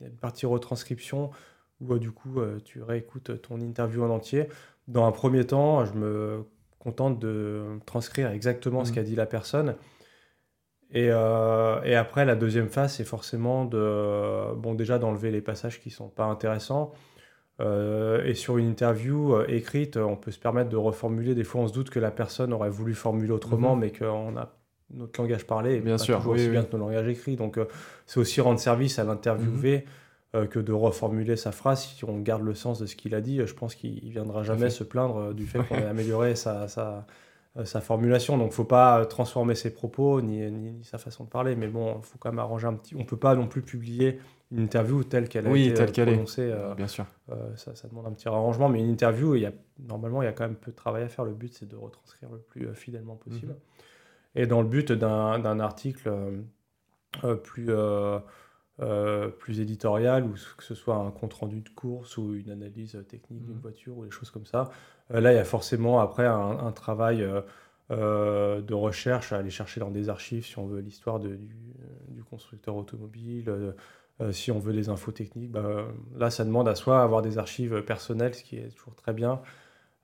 y 0.00 0.04
a 0.04 0.08
une 0.08 0.16
partie 0.16 0.46
retranscription 0.46 1.30
où 1.80 1.98
du 1.98 2.10
coup 2.10 2.40
euh, 2.40 2.58
tu 2.64 2.82
réécoutes 2.82 3.42
ton 3.42 3.60
interview 3.60 4.02
en 4.04 4.10
entier. 4.10 4.48
Dans 4.88 5.06
un 5.06 5.12
premier 5.12 5.44
temps, 5.44 5.84
je 5.84 5.92
me 5.94 6.44
contente 6.78 7.18
de 7.18 7.64
transcrire 7.86 8.30
exactement 8.30 8.84
ce 8.84 8.90
mhm. 8.90 8.94
qu'a 8.94 9.02
dit 9.02 9.16
la 9.16 9.26
personne. 9.26 9.74
Et, 10.92 11.08
euh, 11.10 11.82
et, 11.82 11.96
après, 11.96 12.24
la 12.24 12.36
deuxième 12.36 12.68
phase, 12.68 12.94
c'est 12.94 13.04
forcément 13.04 13.64
de, 13.64 14.54
bon, 14.54 14.74
déjà 14.74 15.00
d'enlever 15.00 15.32
les 15.32 15.40
passages 15.40 15.80
qui 15.80 15.90
sont 15.90 16.08
pas 16.08 16.26
intéressants. 16.26 16.92
Euh, 17.58 18.24
et 18.24 18.34
sur 18.34 18.56
une 18.58 18.68
interview 18.68 19.40
écrite, 19.48 19.96
on 19.96 20.14
peut 20.14 20.30
se 20.30 20.38
permettre 20.38 20.70
de 20.70 20.76
reformuler. 20.76 21.34
Des 21.34 21.42
fois, 21.42 21.62
on 21.62 21.66
se 21.66 21.72
doute 21.72 21.90
que 21.90 21.98
la 21.98 22.12
personne 22.12 22.52
aurait 22.52 22.70
voulu 22.70 22.94
formuler 22.94 23.32
autrement, 23.32 23.74
mhm. 23.74 23.80
mais 23.80 23.90
qu'on 23.90 24.36
a 24.36 24.52
notre 24.94 25.20
langage 25.20 25.44
parlé, 25.44 25.80
bien 25.80 25.98
sûr, 25.98 26.18
toujours 26.18 26.34
aussi 26.34 26.48
bien 26.48 26.60
que 26.60 26.66
notre 26.66 26.78
langage 26.78 27.08
écrit. 27.08 27.34
Donc, 27.34 27.58
c'est 28.06 28.20
aussi 28.20 28.40
rendre 28.40 28.60
service 28.60 29.00
à 29.00 29.04
l'interviewé. 29.04 29.78
Mhm. 29.78 29.92
Euh, 30.34 30.46
que 30.46 30.58
de 30.58 30.72
reformuler 30.72 31.36
sa 31.36 31.52
phrase. 31.52 31.84
Si 31.84 32.04
on 32.04 32.18
garde 32.18 32.42
le 32.42 32.54
sens 32.54 32.80
de 32.80 32.86
ce 32.86 32.96
qu'il 32.96 33.14
a 33.14 33.20
dit, 33.20 33.40
je 33.46 33.54
pense 33.54 33.76
qu'il 33.76 34.10
viendra 34.10 34.42
jamais 34.42 34.70
se 34.70 34.82
plaindre 34.82 35.18
euh, 35.18 35.32
du 35.32 35.46
fait 35.46 35.60
qu'on 35.60 35.76
ait 35.76 35.86
amélioré 35.86 36.34
sa, 36.34 36.66
sa, 36.66 37.06
euh, 37.56 37.64
sa 37.64 37.80
formulation. 37.80 38.36
Donc, 38.36 38.50
faut 38.50 38.64
pas 38.64 39.06
transformer 39.06 39.54
ses 39.54 39.72
propos 39.72 40.20
ni, 40.20 40.50
ni, 40.50 40.82
sa 40.82 40.98
façon 40.98 41.22
de 41.22 41.28
parler. 41.28 41.54
Mais 41.54 41.68
bon, 41.68 41.98
il 41.98 42.04
faut 42.04 42.18
quand 42.18 42.30
même 42.30 42.40
arranger 42.40 42.66
un 42.66 42.74
petit. 42.74 42.96
On 42.96 43.04
peut 43.04 43.16
pas 43.16 43.36
non 43.36 43.46
plus 43.46 43.62
publier 43.62 44.18
une 44.50 44.58
interview 44.58 45.04
telle 45.04 45.28
qu'elle 45.28 45.46
a 45.46 45.50
oui, 45.50 45.68
été 45.68 45.86
telle 45.86 46.08
prononcée. 46.08 46.52
Bien 46.76 46.88
sûr. 46.88 47.06
ça, 47.54 47.76
ça, 47.76 47.86
demande 47.86 48.06
un 48.06 48.12
petit 48.12 48.26
arrangement. 48.26 48.68
Mais 48.68 48.80
une 48.80 48.90
interview, 48.90 49.36
il 49.36 49.42
y 49.42 49.46
a, 49.46 49.52
normalement, 49.78 50.22
il 50.22 50.24
y 50.24 50.28
a 50.28 50.32
quand 50.32 50.44
même 50.44 50.56
peu 50.56 50.72
de 50.72 50.76
travail 50.76 51.04
à 51.04 51.08
faire. 51.08 51.24
Le 51.24 51.34
but, 51.34 51.54
c'est 51.54 51.68
de 51.68 51.76
retranscrire 51.76 52.30
le 52.32 52.38
plus 52.38 52.74
fidèlement 52.74 53.14
possible. 53.14 53.52
Mhm. 53.52 54.42
Et 54.42 54.46
dans 54.48 54.60
le 54.60 54.68
but 54.68 54.90
d'un 54.90 55.60
article 55.60 56.10
plus 57.42 57.66
euh, 57.70 58.18
plus 59.38 59.60
éditorial, 59.60 60.24
ou 60.24 60.34
que 60.56 60.64
ce 60.64 60.74
soit 60.74 60.96
un 60.96 61.10
compte-rendu 61.10 61.60
de 61.60 61.68
course 61.70 62.18
ou 62.18 62.34
une 62.34 62.50
analyse 62.50 63.02
technique 63.08 63.42
d'une 63.44 63.56
mmh. 63.56 63.60
voiture 63.60 63.98
ou 63.98 64.04
des 64.04 64.10
choses 64.10 64.30
comme 64.30 64.46
ça. 64.46 64.70
Euh, 65.12 65.20
là, 65.20 65.32
il 65.32 65.36
y 65.36 65.38
a 65.38 65.44
forcément 65.44 66.00
après 66.00 66.26
un, 66.26 66.72
travail 66.72 67.26
euh, 67.90 68.60
de 68.60 68.74
recherche 68.74 69.32
à 69.32 69.38
aller 69.38 69.50
chercher 69.50 69.80
dans 69.80 69.90
des 69.90 70.08
archives 70.08 70.44
si 70.44 70.58
on 70.58 70.66
veut 70.66 70.80
l'histoire 70.80 71.20
du, 71.20 71.38
du, 72.08 72.22
constructeur 72.24 72.74
automobile, 72.76 73.74
si 74.32 74.50
on 74.50 74.58
veut 74.58 74.72
des 74.72 74.88
infos 74.88 75.12
techniques. 75.12 75.52
Bah, 75.52 75.86
là, 76.16 76.30
ça 76.30 76.44
demande 76.44 76.68
à 76.68 76.74
soi 76.74 77.02
avoir 77.02 77.22
des 77.22 77.38
archives 77.38 77.82
personnelles, 77.82 78.34
ce 78.34 78.42
qui 78.42 78.56
est 78.56 78.74
toujours 78.74 78.94
très 78.96 79.12
bien. 79.12 79.40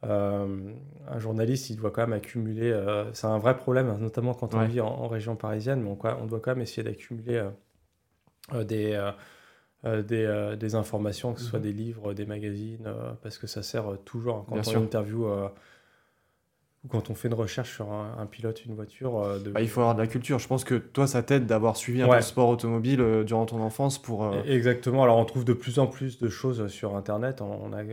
un 0.03 1.19
journaliste, 1.19 1.71
il 1.71 1.77
doit 1.77 1.91
quand 1.91 2.03
même 2.03 2.13
accumuler. 2.13 2.73
c'est 3.13 3.27
un 3.27 3.39
vrai 3.39 3.57
problème, 3.57 3.89
hein, 3.89 3.99
notamment 4.01 4.35
quand 4.35 4.55
on 4.55 4.65
vit 4.65 4.81
en, 4.81 5.09
région 5.09 5.35
parisienne, 5.35 5.83
mais 5.83 5.91
on, 5.91 5.99
on, 6.23 6.27
doit 6.27 6.41
quand 6.41 6.53
même 6.53 6.63
essayer 6.63 6.85
d'accumuler 6.85 7.37
euh, 7.37 7.51
des, 8.65 8.93
euh, 8.93 9.11
euh, 9.85 10.03
des, 10.03 10.57
des, 10.57 10.75
informations, 10.75 11.33
que 11.35 11.41
ce 11.41 11.47
soit 11.47 11.59
mhm. 11.59 11.65
des 11.65 11.73
livres, 11.73 12.15
des 12.15 12.27
magazines, 12.27 12.93
parce 13.23 13.39
que 13.39 13.47
ça 13.47 13.63
sert 13.63 13.99
toujours 14.05 14.37
hein, 14.37 14.45
quand 14.49 14.69
on 14.69 14.83
interview 14.83 15.27
ou 16.85 16.89
quand 16.89 17.11
on 17.11 17.15
fait 17.15 17.29
une 17.29 17.35
recherche 17.35 17.75
sur 17.75 17.93
un, 17.93 18.27
pilote, 18.27 18.65
une 18.65 18.75
voiture. 18.75 19.39
De... 19.39 19.51
Bah, 19.51 19.61
il 19.61 19.69
faut 19.69 19.81
avoir 19.81 19.95
de 19.95 20.01
la 20.01 20.09
culture. 20.09 20.41
Je 20.41 20.49
pense 20.49 20.65
que 20.65 20.75
toi, 20.75 21.07
ça 21.07 21.23
t'aide 21.23 21.47
d'avoir 21.47 21.77
suivi 21.77 22.03
un 22.03 22.21
sport 22.21 22.49
automobile 22.49 23.23
durant 23.25 23.47
ton 23.47 23.61
enfance 23.61 24.01
pour. 24.01 24.25
E-, 24.25 24.43
exactement. 24.47 25.05
Alors, 25.05 25.19
on 25.19 25.25
trouve 25.25 25.45
de 25.45 25.53
plus 25.53 25.79
en 25.79 25.87
plus 25.87 26.19
de 26.19 26.29
choses 26.29 26.67
sur 26.67 26.97
Internet. 26.97 27.41
On, 27.41 27.73
a, 27.73 27.85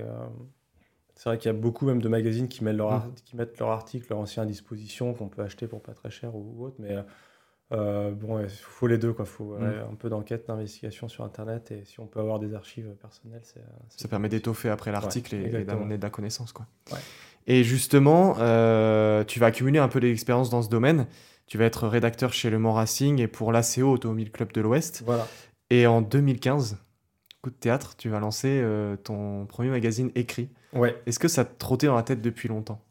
c'est 1.14 1.30
vrai 1.30 1.38
qu'il 1.38 1.52
y 1.52 1.56
a 1.56 1.58
beaucoup 1.58 1.86
même 1.86 2.02
de 2.02 2.10
magazines 2.10 2.48
qui 2.48 2.64
mettent 2.64 2.78
leur, 2.78 3.06
mhm. 3.06 3.14
qui 3.26 3.36
mettent 3.36 3.60
leur 3.60 3.70
article, 3.70 4.08
leur 4.10 4.20
ancien 4.20 4.42
à 4.42 4.46
disposition, 4.48 5.14
qu'on 5.14 5.28
peut 5.28 5.44
acheter 5.44 5.68
pour 5.68 5.84
pas 5.84 5.94
très 5.94 6.10
cher 6.10 6.36
ou, 6.36 6.66
autre. 6.66 6.78
Mais 6.80 6.96
euh, 7.72 8.12
bon, 8.12 8.40
il 8.40 8.50
faut 8.50 8.88
les 8.88 8.98
deux, 8.98 9.14
quoi. 9.14 9.26
faut 9.26 9.58
mm. 9.58 9.92
un 9.92 9.96
peu 9.96 10.10
d'enquête, 10.10 10.48
d'investigation 10.48 11.08
sur 11.08 11.24
Internet, 11.24 11.72
et 11.72 11.84
si 11.86 12.00
on 12.00 12.08
peut 12.08 12.20
avoir 12.20 12.40
des 12.40 12.54
archives 12.54 12.90
personnelles, 13.02 13.42
c'est. 13.44 13.62
Ça 13.90 14.08
permet 14.08 14.30
d'étoffer 14.30 14.70
après 14.70 14.92
l'article 14.92 15.36
et, 15.36 15.64
d'amener 15.64 15.98
de 15.98 16.04
la 16.04 16.10
connaissance, 16.10 16.52
quoi. 16.52 16.66
Et 17.48 17.64
justement, 17.64 18.36
euh, 18.40 19.24
tu 19.24 19.40
vas 19.40 19.48
accumuler 19.48 19.80
un 19.80 19.88
peu 19.88 20.00
d'expérience 20.00 20.50
dans 20.50 20.62
ce 20.62 20.70
domaine. 20.70 21.08
Tu 21.48 21.58
vas 21.58 21.66
être 21.66 21.88
rédacteur 21.88 22.32
chez 22.32 22.52
Le 22.52 22.60
Mans 22.60 22.74
Racing 22.74 23.20
et 23.20 23.28
pour 23.28 23.52
l'ACO 23.52 23.92
Automobile 23.92 24.32
Club 24.32 24.52
de 24.52 24.62
l'Ouest. 24.62 25.02
Voilà. 25.06 25.28
Et 25.72 25.88
en 25.88 26.02
2015, 26.02 26.78
coup 27.42 27.50
de 27.50 27.56
théâtre, 27.56 27.96
tu 27.98 28.10
vas 28.10 28.20
lancer 28.20 28.60
euh, 28.62 28.96
ton 28.98 29.48
premier 29.48 29.70
magazine 29.70 30.12
écrit. 30.14 30.50
Ouais. 30.74 31.02
Est-ce 31.08 31.18
que 31.18 31.28
ça 31.28 31.46
te 31.46 31.58
trottait 31.58 31.88
dans 31.88 31.96
la 31.96 32.04
tête 32.04 32.22
depuis 32.22 32.50
longtemps? 32.50 32.84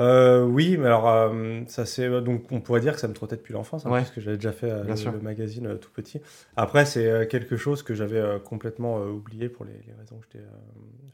Euh, 0.00 0.42
oui, 0.44 0.78
mais 0.78 0.86
alors 0.86 1.08
euh, 1.08 1.60
ça 1.66 1.84
c'est 1.84 2.08
donc 2.22 2.50
on 2.50 2.60
pourrait 2.60 2.80
dire 2.80 2.94
que 2.94 3.00
ça 3.00 3.08
me 3.08 3.12
trottait 3.12 3.36
depuis 3.36 3.52
l'enfance, 3.52 3.84
hein, 3.84 3.90
parce 3.90 4.10
que 4.10 4.20
j'avais 4.22 4.38
déjà 4.38 4.52
fait 4.52 4.70
euh, 4.70 4.82
le, 4.82 5.20
magazine 5.20 5.78
tout 5.78 5.90
petit. 5.90 6.22
Après, 6.56 6.86
c'est 6.86 7.28
quelque 7.28 7.56
chose 7.58 7.82
que 7.82 7.92
j'avais 7.92 8.40
complètement 8.42 8.98
oublié 9.02 9.50
pour 9.50 9.66
les, 9.66 9.72
raisons 9.98 10.16
que 10.18 10.24
je 10.24 10.38
t'ai 10.38 10.38
mhm. 10.38 10.46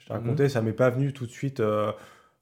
raconté. 0.09 0.49
Ça 0.49 0.63
m'est 0.63 0.73
pas 0.73 0.91
venu 0.91 1.13
tout 1.13 1.27
de 1.27 1.33
suite 1.33 1.61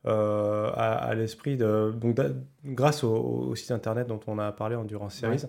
à, 0.04 1.14
l'esprit. 1.16 1.56
Donc, 1.56 2.20
grâce 2.64 3.04
au, 3.04 3.54
site 3.54 3.70
internet 3.70 4.06
dont 4.06 4.20
on 4.26 4.38
a 4.38 4.52
parlé 4.52 4.76
en 4.76 4.84
Durance 4.84 5.14
Series, 5.14 5.44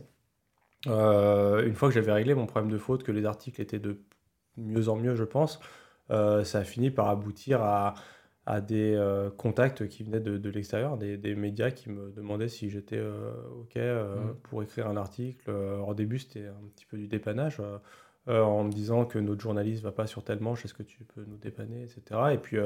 une 0.86 1.76
fois 1.76 1.90
que 1.90 1.94
j'avais 1.94 2.14
réglé 2.14 2.36
mon 2.36 2.46
problème 2.46 2.72
de 2.72 2.78
faute, 2.78 3.04
que 3.04 3.12
les 3.12 3.26
articles 3.26 3.62
étaient 3.62 3.80
de 3.80 4.00
mieux 4.56 4.88
en 4.88 4.96
mieux, 4.96 5.16
je 5.16 5.26
pense, 5.26 5.60
ça 6.10 6.60
a 6.60 6.64
fini 6.64 6.90
par 6.90 7.10
aboutir 7.10 7.62
à 7.62 7.96
à 8.46 8.62
des 8.62 8.94
euh, 8.94 9.30
contacts 9.32 9.88
qui 9.88 10.04
venaient 10.04 10.20
de, 10.20 10.38
de 10.38 10.50
l'extérieur, 10.50 10.98
des, 10.98 11.18
des, 11.18 11.34
médias 11.34 11.72
qui 11.72 11.90
me 11.90 12.12
demandaient 12.12 12.48
si 12.48 12.70
j'étais 12.70 12.98
euh, 12.98 13.32
OK 13.62 13.76
euh, 13.78 14.16
mm. 14.16 14.36
pour 14.44 14.62
écrire 14.62 14.88
un 14.88 14.98
article. 14.98 15.50
au 15.50 15.94
début, 15.94 16.20
c'était 16.20 16.48
un 16.48 16.68
petit 16.76 16.86
peu 16.86 16.98
du 16.98 17.08
dépannage, 17.08 17.60
en 18.28 18.64
me 18.64 18.72
disant 18.72 19.06
que 19.06 19.20
notre 19.20 19.42
journaliste 19.42 19.84
va 19.84 19.92
pas 19.92 20.08
sur 20.08 20.24
telle 20.24 20.40
manche, 20.40 20.66
est-ce 20.66 20.74
que 20.74 20.84
tu 20.84 21.04
peux 21.04 21.24
nous 21.26 21.38
dépanner, 21.38 21.84
etc. 21.84 22.22
Et 22.34 22.38
puis, 22.38 22.58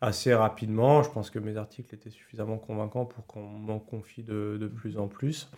assez 0.00 0.34
rapidement, 0.34 1.02
je 1.02 1.10
pense 1.10 1.30
que 1.30 1.38
mes 1.38 1.56
articles 1.56 1.94
étaient 1.94 2.10
suffisamment 2.10 2.58
convaincants 2.58 3.04
pour 3.04 3.26
qu'on 3.26 3.42
m'en 3.42 3.78
confie 3.78 4.22
de, 4.22 4.58
de, 4.60 4.66
plus 4.66 4.98
en 4.98 5.08
plus. 5.08 5.48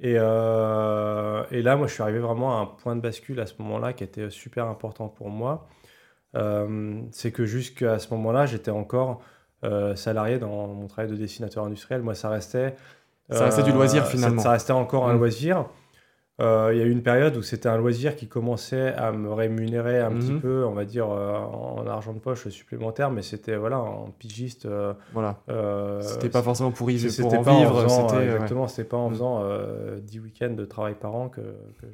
Et, 0.00 0.12
et, 0.12 0.14
là, 0.14 1.76
moi, 1.76 1.86
je 1.86 1.92
suis 1.92 2.02
arrivé 2.02 2.18
vraiment 2.18 2.58
à 2.58 2.62
un 2.62 2.66
point 2.66 2.96
de 2.96 3.00
bascule 3.00 3.40
à 3.40 3.46
ce 3.46 3.54
moment-là 3.60 3.92
qui 3.92 4.04
était 4.04 4.30
super 4.30 4.66
important 4.66 5.08
pour 5.08 5.30
moi. 5.30 5.66
Euh, 6.34 7.02
c'est 7.12 7.30
que 7.30 7.44
jusqu'à 7.44 7.98
ce 7.98 8.12
moment-là, 8.14 8.46
j'étais 8.46 8.70
encore 8.70 9.20
euh, 9.64 9.94
salarié 9.96 10.38
dans 10.38 10.66
mon 10.66 10.86
travail 10.86 11.10
de 11.10 11.16
dessinateur 11.16 11.64
industriel. 11.64 12.02
Moi, 12.02 12.14
ça 12.14 12.28
restait. 12.28 12.74
Ça 13.30 13.46
restait 13.46 13.64
du 13.64 13.72
loisir 13.72 14.04
euh, 14.04 14.06
finalement. 14.06 14.42
Ça, 14.42 14.52
restait 14.52 14.72
encore 14.72 15.08
un 15.08 15.14
mm. 15.14 15.18
loisir. 15.18 15.66
Il 16.38 16.44
y 16.44 16.82
a 16.82 16.84
eu 16.84 16.90
une 16.90 17.02
période 17.02 17.34
où 17.38 17.42
c'était 17.42 17.70
un 17.70 17.78
loisir 17.78 18.14
qui 18.14 18.28
commençait 18.28 18.92
à 18.92 19.10
me 19.10 19.32
rémunérer 19.32 20.00
un 20.00 20.12
petit 20.12 20.32
mm-hmm. 20.32 20.40
peu, 20.40 20.66
on 20.66 20.74
va 20.74 20.84
dire, 20.84 21.08
en 21.08 21.86
argent 21.86 22.12
de 22.12 22.18
poche 22.18 22.48
supplémentaire, 22.48 23.10
mais 23.10 23.22
c'était 23.22 23.56
voilà, 23.56 23.80
en 23.80 24.10
pigiste. 24.10 24.68
voilà. 25.14 25.38
c'était 26.02 26.28
pas 26.28 26.42
forcément 26.42 26.72
pour, 26.72 26.90
y, 26.90 26.98
pour 26.98 27.32
en 27.32 27.40
vivre. 27.40 28.20
exactement, 28.20 28.68
c'était 28.68 28.86
pas 28.86 28.98
en 28.98 29.08
mm. 29.08 29.12
faisant 29.14 29.44
10 30.02 30.20
week-ends 30.20 30.50
de 30.50 30.66
travail 30.66 30.94
par 30.94 31.14
an 31.14 31.30
que, 31.30 31.40
que 31.40 31.86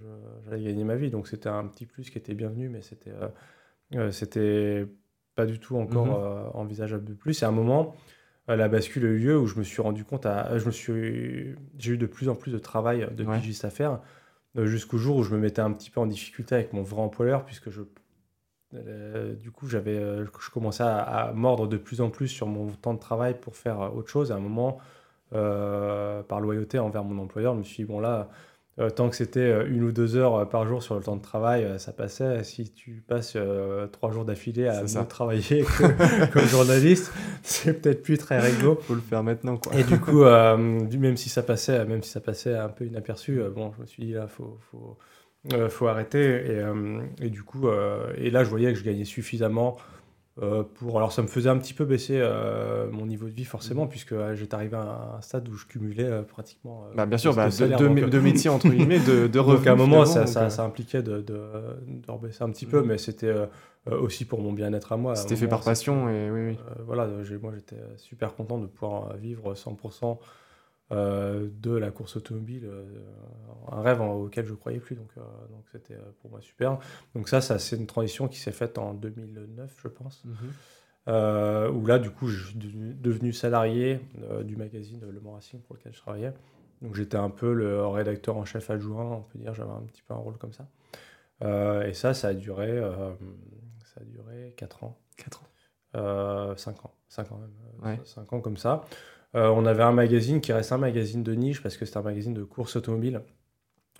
j'allais 0.44 0.64
gagner 0.64 0.82
ma 0.82 0.96
vie. 0.96 1.10
Donc 1.10 1.28
c'était 1.28 1.48
un 1.48 1.64
petit 1.68 1.86
plus 1.86 2.10
qui 2.10 2.18
était 2.18 2.34
bienvenu, 2.34 2.68
mais 2.68 2.82
c'était 2.82 3.12
c'était 4.10 4.86
pas 5.34 5.46
du 5.46 5.58
tout 5.58 5.76
encore 5.76 6.06
mhm. 6.06 6.14
euh, 6.14 6.50
envisageable 6.54 7.04
de 7.04 7.14
plus. 7.14 7.42
Et 7.42 7.44
à 7.44 7.48
un 7.48 7.52
moment, 7.52 7.94
euh, 8.48 8.56
la 8.56 8.68
bascule 8.68 9.04
a 9.04 9.08
eu 9.08 9.18
lieu 9.18 9.38
où 9.38 9.46
je 9.46 9.58
me 9.58 9.64
suis 9.64 9.82
rendu 9.82 10.04
compte, 10.04 10.26
à, 10.26 10.58
je 10.58 10.66
me 10.66 10.70
suis, 10.70 11.54
j'ai 11.78 11.92
eu 11.92 11.98
de 11.98 12.06
plus 12.06 12.28
en 12.28 12.34
plus 12.34 12.52
de 12.52 12.58
travail 12.58 13.08
de 13.12 13.24
pigiste 13.24 13.64
à 13.64 13.70
faire. 13.70 14.00
jusqu'au 14.56 14.98
jour 14.98 15.16
où 15.16 15.22
je 15.22 15.34
me 15.34 15.38
mettais 15.38 15.62
un 15.62 15.72
petit 15.72 15.90
peu 15.90 16.00
en 16.00 16.06
difficulté 16.06 16.54
avec 16.54 16.72
mon 16.72 16.82
vrai 16.82 17.00
employeur, 17.00 17.44
puisque 17.44 17.70
je, 17.70 17.82
du 18.72 19.50
coup, 19.50 19.68
j'avais, 19.68 19.96
je 19.96 20.50
commençais 20.50 20.82
à, 20.82 20.98
à, 20.98 21.32
mordre 21.32 21.66
de 21.66 21.76
plus 21.76 22.00
en 22.00 22.10
plus 22.10 22.28
sur 22.28 22.46
mon 22.46 22.68
temps 22.68 22.94
de 22.94 22.98
travail 22.98 23.38
pour 23.40 23.56
faire 23.56 23.94
autre 23.94 24.08
chose. 24.08 24.32
À 24.32 24.36
un 24.36 24.40
moment, 24.40 24.78
par 25.30 26.40
loyauté 26.40 26.78
envers 26.78 27.04
mon 27.04 27.22
employeur, 27.22 27.54
je 27.54 27.58
me 27.60 27.64
suis 27.64 27.84
dit, 27.84 27.84
bon 27.84 28.00
là, 28.00 28.28
euh, 28.78 28.88
tant 28.88 29.10
que 29.10 29.16
c'était 29.16 29.40
euh, 29.40 29.66
une 29.68 29.84
ou 29.84 29.92
deux 29.92 30.16
heures 30.16 30.34
euh, 30.34 30.44
par 30.46 30.66
jour 30.66 30.82
sur 30.82 30.94
le 30.94 31.02
temps 31.02 31.16
de 31.16 31.22
travail, 31.22 31.78
ça 31.78 31.92
passait. 31.92 32.42
Si 32.42 32.72
tu 32.72 33.02
passes 33.06 33.36
trois 33.92 34.10
jours 34.10 34.24
d'affilée 34.24 34.68
à 34.68 34.84
travailler 35.04 35.64
comme 36.32 36.42
journaliste, 36.46 37.12
c'est 37.42 37.82
peut-être 37.82 38.02
plus 38.02 38.16
très 38.16 38.38
réglo. 38.38 38.76
Faut 38.82 38.94
le 38.94 39.00
faire 39.00 39.22
maintenant, 39.22 39.58
quoi. 39.58 39.74
Et 39.74 39.84
du 39.84 40.00
coup, 40.00 40.24
même 40.24 41.16
si 41.16 41.28
ça 41.28 41.42
passait, 41.42 41.84
même 41.84 42.02
si 42.02 42.10
ça 42.10 42.20
passait 42.20 42.54
un 42.54 42.68
peu 42.68 42.86
inaperçu, 42.86 43.42
bon, 43.54 43.72
je 43.76 43.82
me 43.82 43.86
suis 43.86 44.04
dit 44.04 44.12
là, 44.12 44.26
faut, 44.26 44.58
faut, 44.70 44.96
faut 45.68 45.86
arrêter. 45.86 46.22
Et, 46.24 46.62
et 47.20 47.30
du 47.30 47.42
coup, 47.42 47.68
et 48.16 48.30
là, 48.30 48.44
je 48.44 48.48
voyais 48.48 48.72
que 48.72 48.78
je 48.78 48.84
gagnais 48.84 49.04
suffisamment 49.04 49.76
euh, 50.40 50.62
pour... 50.62 50.96
Alors 50.96 51.12
ça 51.12 51.20
me 51.20 51.26
faisait 51.26 51.50
un 51.50 51.58
petit 51.58 51.74
peu 51.74 51.84
baisser 51.84 52.18
euh, 52.18 52.90
mon 52.90 53.04
niveau 53.04 53.26
de 53.26 53.34
vie 53.34 53.44
forcément, 53.44 53.86
puisque 53.86 54.12
euh, 54.12 54.34
j'étais 54.34 54.54
arrivé 54.54 54.76
à 54.76 55.16
un 55.18 55.20
stade 55.20 55.46
où 55.48 55.54
je 55.54 55.66
cumulais 55.66 56.22
pratiquement... 56.22 56.86
bah, 56.94 57.04
bien 57.04 57.18
sûr, 57.18 57.34
bah, 57.34 57.48
deux, 57.50 58.20
métiers 58.20 58.48
entre 58.48 58.68
guillemets, 58.68 59.00
de, 59.00 59.26
de 59.26 59.38
revenus. 59.38 59.60
Donc 59.60 59.66
à 59.66 59.72
un 59.72 59.76
moment, 59.76 60.06
ça, 60.06 60.26
ça, 60.26 60.48
ça, 60.48 60.64
impliquait 60.64 61.02
de, 61.02 61.20
de, 61.20 61.36
rebaisser 62.08 62.42
un 62.42 62.50
petit 62.50 62.66
peu, 62.66 62.82
mm. 62.82 62.86
mais 62.86 62.98
c'était 62.98 63.34
aussi 63.90 64.24
pour 64.24 64.40
mon 64.40 64.52
bien-être 64.52 64.92
à 64.92 64.96
moi. 64.96 65.16
C'était 65.16 65.36
fait 65.36 65.48
par 65.48 65.62
passion, 65.62 66.08
et 66.08 66.30
oui, 66.30 66.40
oui. 66.46 66.58
voilà, 66.86 67.08
moi 67.42 67.52
j'étais 67.54 67.82
super 67.96 68.34
content 68.34 68.58
de 68.58 68.66
pouvoir 68.66 69.14
vivre 69.16 69.52
100% 69.52 70.04
euh, 70.04 70.14
de 70.92 71.70
la 71.70 71.90
course 71.90 72.16
automobile, 72.16 72.64
euh, 72.66 72.84
un 73.70 73.80
rêve 73.80 74.00
auquel 74.02 74.46
je 74.46 74.54
croyais 74.54 74.80
plus, 74.80 74.94
donc 74.94 75.10
euh, 75.16 75.20
donc 75.50 75.64
c'était 75.72 75.96
pour 76.20 76.30
moi 76.30 76.40
super. 76.40 76.78
Donc 77.14 77.28
ça, 77.28 77.40
ça 77.40 77.58
c'est 77.58 77.76
une 77.76 77.86
transition 77.86 78.28
qui 78.28 78.38
s'est 78.38 78.52
faite 78.52 78.78
en 78.78 78.92
2009, 78.92 79.74
je 79.82 79.88
pense, 79.88 80.22
mhm. 80.24 81.76
où 81.76 81.86
là, 81.86 81.98
du 81.98 82.10
coup, 82.10 82.28
je 82.28 82.48
suis 82.48 82.58
devenu 82.58 83.32
salarié 83.32 84.00
du 84.44 84.56
magazine 84.56 85.00
Le 85.08 85.20
Mans 85.20 85.32
Racing 85.32 85.60
pour 85.60 85.76
lequel 85.76 85.94
je 85.94 86.00
travaillais. 86.00 86.32
Donc 86.82 86.96
j'étais 86.96 87.16
un 87.16 87.30
peu 87.30 87.54
le 87.54 87.86
rédacteur 87.86 88.36
en 88.36 88.44
chef 88.44 88.68
adjoint, 88.68 89.04
on 89.04 89.22
peut 89.22 89.38
dire, 89.38 89.54
j'avais 89.54 89.70
un 89.70 89.82
petit 89.82 90.02
peu 90.02 90.14
un 90.14 90.18
rôle 90.18 90.36
comme 90.36 90.52
ça. 90.52 90.66
et 91.86 91.94
ça, 91.94 92.12
ça 92.12 92.28
a 92.28 92.34
duré, 92.34 92.82
ça 93.94 94.00
a 94.00 94.04
duré 94.04 94.52
4 94.56 94.84
ans. 94.84 94.98
4 95.16 95.42
ans. 95.42 96.56
5 96.56 96.84
ans, 96.84 96.94
5 97.08 97.32
ans 97.32 97.40
même. 97.82 97.98
5 98.04 98.32
ans 98.32 98.40
comme 98.40 98.56
ça. 98.56 98.84
Euh, 99.34 99.48
on 99.48 99.64
avait 99.64 99.82
un 99.82 99.92
magazine 99.92 100.40
qui 100.40 100.52
reste 100.52 100.72
un 100.72 100.78
magazine 100.78 101.22
de 101.22 101.34
niche 101.34 101.62
parce 101.62 101.76
que 101.76 101.86
c'était 101.86 101.98
un 101.98 102.02
magazine 102.02 102.34
de 102.34 102.44
course 102.44 102.76
automobile. 102.76 103.22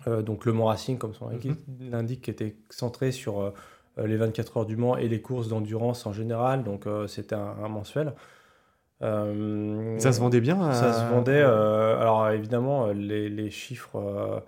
Euh, 0.06 0.22
donc 0.22 0.44
Le 0.44 0.52
Mans 0.52 0.66
Racing, 0.66 0.98
comme 0.98 1.14
son 1.14 1.30
mhm. 1.30 1.56
l'indique, 1.90 2.22
qui 2.22 2.30
était 2.30 2.56
centré 2.70 3.12
sur 3.12 3.40
euh, 3.40 3.52
les 4.04 4.16
24 4.16 4.58
heures 4.58 4.66
du 4.66 4.76
Mans 4.76 4.96
et 4.96 5.08
les 5.08 5.22
courses 5.22 5.48
d'endurance 5.48 6.06
en 6.06 6.12
général. 6.12 6.64
Donc 6.64 6.86
c'était 7.06 7.34
un, 7.34 7.68
mensuel. 7.68 8.12
ça 9.00 10.12
se 10.12 10.20
vendait 10.20 10.40
bien 10.40 10.72
Ça 10.72 10.92
se 10.92 11.12
vendait. 11.12 11.42
alors 11.42 12.28
évidemment, 12.30 12.88
les, 12.88 13.50
chiffres 13.50 14.42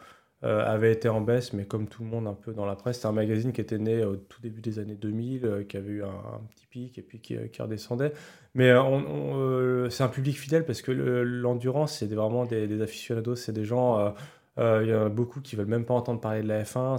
avaient 0.44 0.92
été 0.92 1.09
en 1.09 1.20
baisse, 1.22 1.52
mais 1.54 1.64
comme 1.64 1.88
tout 1.88 2.04
le 2.04 2.11
monde 2.11 2.26
un 2.26 2.35
peu 2.35 2.52
dans 2.52 2.66
la 2.66 2.76
presse, 2.76 2.96
c'était 2.96 3.09
un 3.09 3.12
magazine 3.12 3.52
qui 3.52 3.61
était 3.62 3.78
né 3.78 4.04
au 4.04 4.16
tout 4.16 4.42
début 4.42 4.61
des 4.61 4.78
années 4.78 4.94
2000, 4.94 5.64
qui 5.68 5.76
avait 5.76 5.90
eu 5.90 6.04
un, 6.04 6.40
petit 6.54 6.66
pic 6.66 6.98
et 6.98 7.02
puis 7.02 7.20
qui, 7.20 7.37
qui 7.50 7.62
redescendait. 7.62 8.12
Mais 8.54 8.70
euh, 8.70 8.83
euh, 8.83 9.90
c'est 9.90 10.04
un 10.04 10.09
public 10.09 10.38
fidèle 10.38 10.64
parce 10.64 10.80
que 10.80 10.92
l'endurance, 10.92 11.98
c'est 11.98 12.12
vraiment 12.12 12.44
des, 12.44 12.80
aficionados, 12.80 13.37
c'est 13.37 13.52
des 13.52 13.64
gens. 13.64 14.14
Euh, 14.59 14.83
il 14.85 14.88
y 14.88 14.94
en 14.94 15.07
a 15.07 15.09
beaucoup 15.09 15.40
qui 15.40 15.57
veulent 15.57 15.66
même 15.66 15.85
pas 15.85 15.94
entendre 15.94 16.20
parler 16.20 16.42
de 16.42 16.48
la 16.48 16.62
F1, 16.62 16.98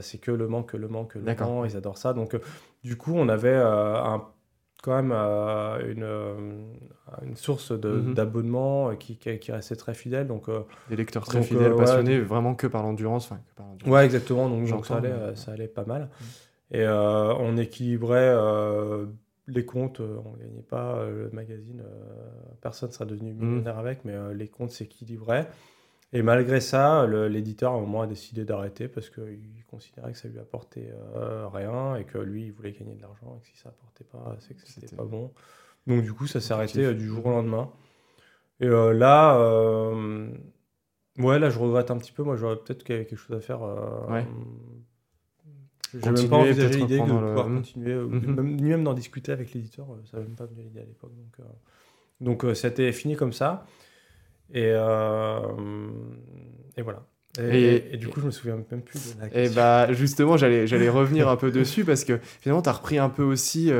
c'est 0.00 0.18
que 0.18 0.30
le 0.30 0.46
manque, 0.46 0.74
le 0.74 0.86
manque, 0.88 1.16
le 1.16 1.22
Mans, 1.22 1.64
ils 1.64 1.76
adorent 1.76 1.98
ça. 1.98 2.12
Donc, 2.12 2.36
du 2.84 2.96
coup, 2.96 3.12
on 3.16 3.28
avait 3.28 3.56
un, 3.56 4.24
quand 4.82 5.02
même 5.02 5.12
une, 5.12 6.76
une 7.22 7.36
source 7.36 7.70
mhm. 7.70 8.14
d'abonnement 8.14 8.94
qui, 8.96 9.16
qui, 9.16 9.52
restait 9.52 9.76
très 9.76 9.94
fidèle. 9.94 10.26
Donc, 10.26 10.46
des 10.88 10.96
lecteurs 10.96 11.24
très 11.24 11.42
fidèles, 11.42 11.74
passionnés, 11.74 12.20
vraiment 12.20 12.54
que 12.54 12.66
par 12.66 12.82
l'endurance. 12.82 13.30
Ouais, 13.86 14.04
exactement. 14.04 14.48
Donc, 14.48 14.86
ça, 14.86 14.96
allait, 14.96 15.36
ça 15.36 15.52
allait 15.52 15.68
pas 15.68 15.84
mal. 15.84 16.02
Mhm. 16.02 16.80
Et 16.80 16.88
on 16.88 17.56
équilibrait 17.56 18.34
les 19.46 19.64
comptes, 19.64 20.00
euh, 20.00 20.20
on 20.24 20.32
ne 20.32 20.38
gagnait 20.38 20.62
pas 20.62 20.96
euh, 20.96 21.24
le 21.24 21.30
magazine, 21.30 21.82
euh, 21.84 22.28
personne 22.60 22.88
ne 22.88 22.94
sera 22.94 23.04
devenu 23.04 23.32
mmh. 23.32 23.44
millionnaire 23.44 23.78
avec, 23.78 24.04
mais 24.04 24.14
les 24.34 24.48
comptes 24.48 24.70
s'équilibraient. 24.70 25.48
Et 26.12 26.22
malgré 26.22 26.60
ça, 26.60 27.06
l'éditeur 27.06 27.72
à 27.72 27.76
un 27.76 27.80
moment 27.80 28.02
a 28.02 28.06
décidé 28.06 28.44
d'arrêter 28.44 28.86
parce 28.86 29.10
qu'il 29.10 29.64
considérait 29.68 30.12
que 30.12 30.18
ça 30.18 30.28
lui 30.28 30.38
apportait 30.38 30.94
rien 31.52 31.96
et 31.96 32.04
que 32.04 32.18
lui, 32.18 32.44
il 32.44 32.52
voulait 32.52 32.70
gagner 32.70 32.94
de 32.94 33.02
l'argent 33.02 33.36
et 33.36 33.40
que 33.40 33.48
si 33.48 33.56
ça 33.56 33.70
apportait 33.70 34.04
pas, 34.04 34.36
c'est 34.38 34.54
que 34.54 34.60
c'était 34.64 34.94
pas 34.94 35.02
bon. 35.02 35.32
Donc 35.86 36.02
du 36.02 36.12
coup, 36.12 36.26
ça 36.26 36.40
s'est 36.40 36.54
arrêté 36.54 36.94
du 36.94 37.06
jour 37.06 37.26
au 37.26 37.30
lendemain. 37.30 37.70
Et 38.60 38.68
là, 38.68 39.38
ouais, 41.18 41.38
là, 41.38 41.50
je 41.50 41.58
regrette 41.58 41.90
un 41.90 41.98
petit 41.98 42.12
peu. 42.12 42.22
Moi, 42.22 42.36
j'aurais 42.36 42.56
peut-être 42.56 42.84
quelque 42.84 43.16
chose 43.16 43.36
à 43.36 43.40
faire. 43.40 43.60
Ouais 44.08 44.26
j'ai 46.02 46.10
même 46.10 46.28
pas 46.28 46.36
envisagé 46.36 46.78
l'idée 46.80 46.98
de 46.98 47.04
pouvoir 47.04 47.46
continuer, 47.46 47.94
mhm. 47.94 48.56
ni 48.56 48.70
même 48.70 48.84
d'en 48.84 48.94
discuter 48.94 49.32
avec 49.32 49.52
l'éditeur, 49.52 49.86
euh, 49.90 50.02
ça 50.04 50.16
n'avait 50.16 50.28
même 50.28 50.36
pas 50.36 50.46
venu 50.46 50.62
l'idée 50.62 50.80
à 50.80 50.84
l'époque. 50.84 51.14
Donc, 51.14 51.40
euh, 51.40 51.44
donc 52.20 52.44
euh, 52.44 52.54
ça 52.54 52.68
a 52.68 52.70
été 52.70 52.90
fini 52.92 53.16
comme 53.16 53.32
ça. 53.32 53.66
Et, 54.52 54.68
et 54.68 54.72
voilà. 56.82 57.06
Et, 57.40 57.96
du 57.96 58.08
coup, 58.08 58.20
je 58.20 58.26
me 58.26 58.30
souviens 58.30 58.56
même 58.70 58.82
plus 58.82 59.14
de 59.14 59.20
la 59.20 59.28
question. 59.28 59.52
Et 59.52 59.54
bah, 59.54 59.92
justement, 59.92 60.36
j'allais, 60.36 60.66
j'allais 60.66 60.88
revenir 60.88 61.28
un 61.28 61.36
peu 61.36 61.50
dessus 61.50 61.84
parce 61.84 62.04
que 62.04 62.18
finalement, 62.40 62.62
tu 62.62 62.68
as 62.68 62.72
repris 62.72 62.98
un 62.98 63.08
peu 63.08 63.22
aussi 63.22 63.70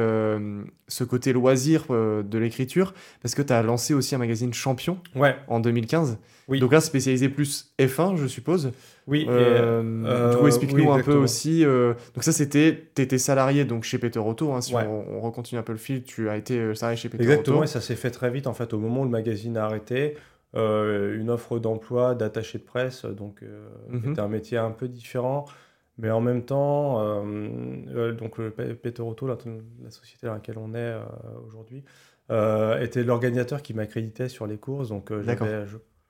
ce 0.89 1.05
côté 1.05 1.33
loisir 1.33 1.87
de 1.89 2.39
l'écriture 2.39 2.95
parce 3.23 3.35
que 3.35 3.43
tu 3.43 3.53
as 3.53 3.63
lancé 3.63 3.95
aussi 3.95 4.15
un 4.15 4.19
magazine 4.19 4.53
Champion 4.53 4.99
ouais. 5.15 5.37
en 5.49 5.61
2015. 5.61 6.19
Oui. 6.49 6.61
Donc 6.61 6.73
là, 6.73 6.81
spécialisé 6.81 7.29
plus 7.29 7.73
F1, 7.79 8.17
je 8.17 8.27
suppose. 8.27 8.73
Oui. 9.07 9.27
Euh, 9.29 9.83
du 10.31 10.37
coup, 10.37 10.45
euh, 10.45 10.47
explique-nous 10.47 10.93
un 10.93 11.01
peu 11.01 11.15
aussi. 11.15 11.65
Euh, 11.65 11.95
donc 12.15 12.23
ça, 12.25 12.33
c'était, 12.33 12.89
tu 12.95 13.03
étais 13.03 13.19
salarié 13.19 13.65
donc 13.65 13.85
chez 13.85 13.99
Peter 13.99 14.19
Auto. 14.19 14.53
Hein, 14.53 14.61
si 14.61 14.75
on, 14.75 15.21
recontinue 15.21 15.59
un 15.59 15.63
peu 15.63 15.73
le 15.73 15.79
fil, 15.79 16.03
tu 16.03 16.29
as 16.29 16.37
été 16.37 16.75
salarié 16.75 16.97
chez 16.97 17.09
Peter 17.09 17.25
Auto. 17.25 17.33
Exactement, 17.33 17.63
et 17.65 17.67
ça 17.67 17.81
s'est 17.81 17.97
fait 17.97 18.11
très 18.11 18.31
vite. 18.31 18.47
En 18.47 18.55
fait, 18.55 18.75
au 18.75 18.79
moment 18.79 19.03
où 19.03 19.05
le 19.05 19.11
magazine 19.11 19.57
a 19.57 19.65
arrêté, 19.65 20.17
une 20.55 21.31
offre 21.31 21.59
d'emploi 21.59 22.15
d'attaché 22.15 22.59
de 22.59 22.65
presse, 22.65 23.05
donc 23.05 23.43
mhm. 23.89 24.03
c'était 24.05 24.21
un 24.21 24.29
métier 24.29 24.59
un 24.59 24.71
peu 24.71 24.89
différent. 24.89 25.47
Mais 25.99 26.11
en 26.11 26.21
même 26.21 26.45
temps, 26.45 27.25
donc 28.19 28.41
Peter 28.83 29.03
Auto, 29.03 29.27
la, 29.27 29.37
la, 29.83 29.91
société 29.91 30.27
dans 30.27 30.35
laquelle 30.35 30.59
on 30.59 30.75
est 30.75 30.95
aujourd'hui, 31.47 31.85
était 32.81 33.05
l'organisateur 33.05 33.63
qui 33.63 33.75
m'accréditait 33.75 34.29
sur 34.29 34.47
les 34.47 34.59
courses. 34.59 34.89
Donc 34.89 35.13
j'avais, 35.23 35.67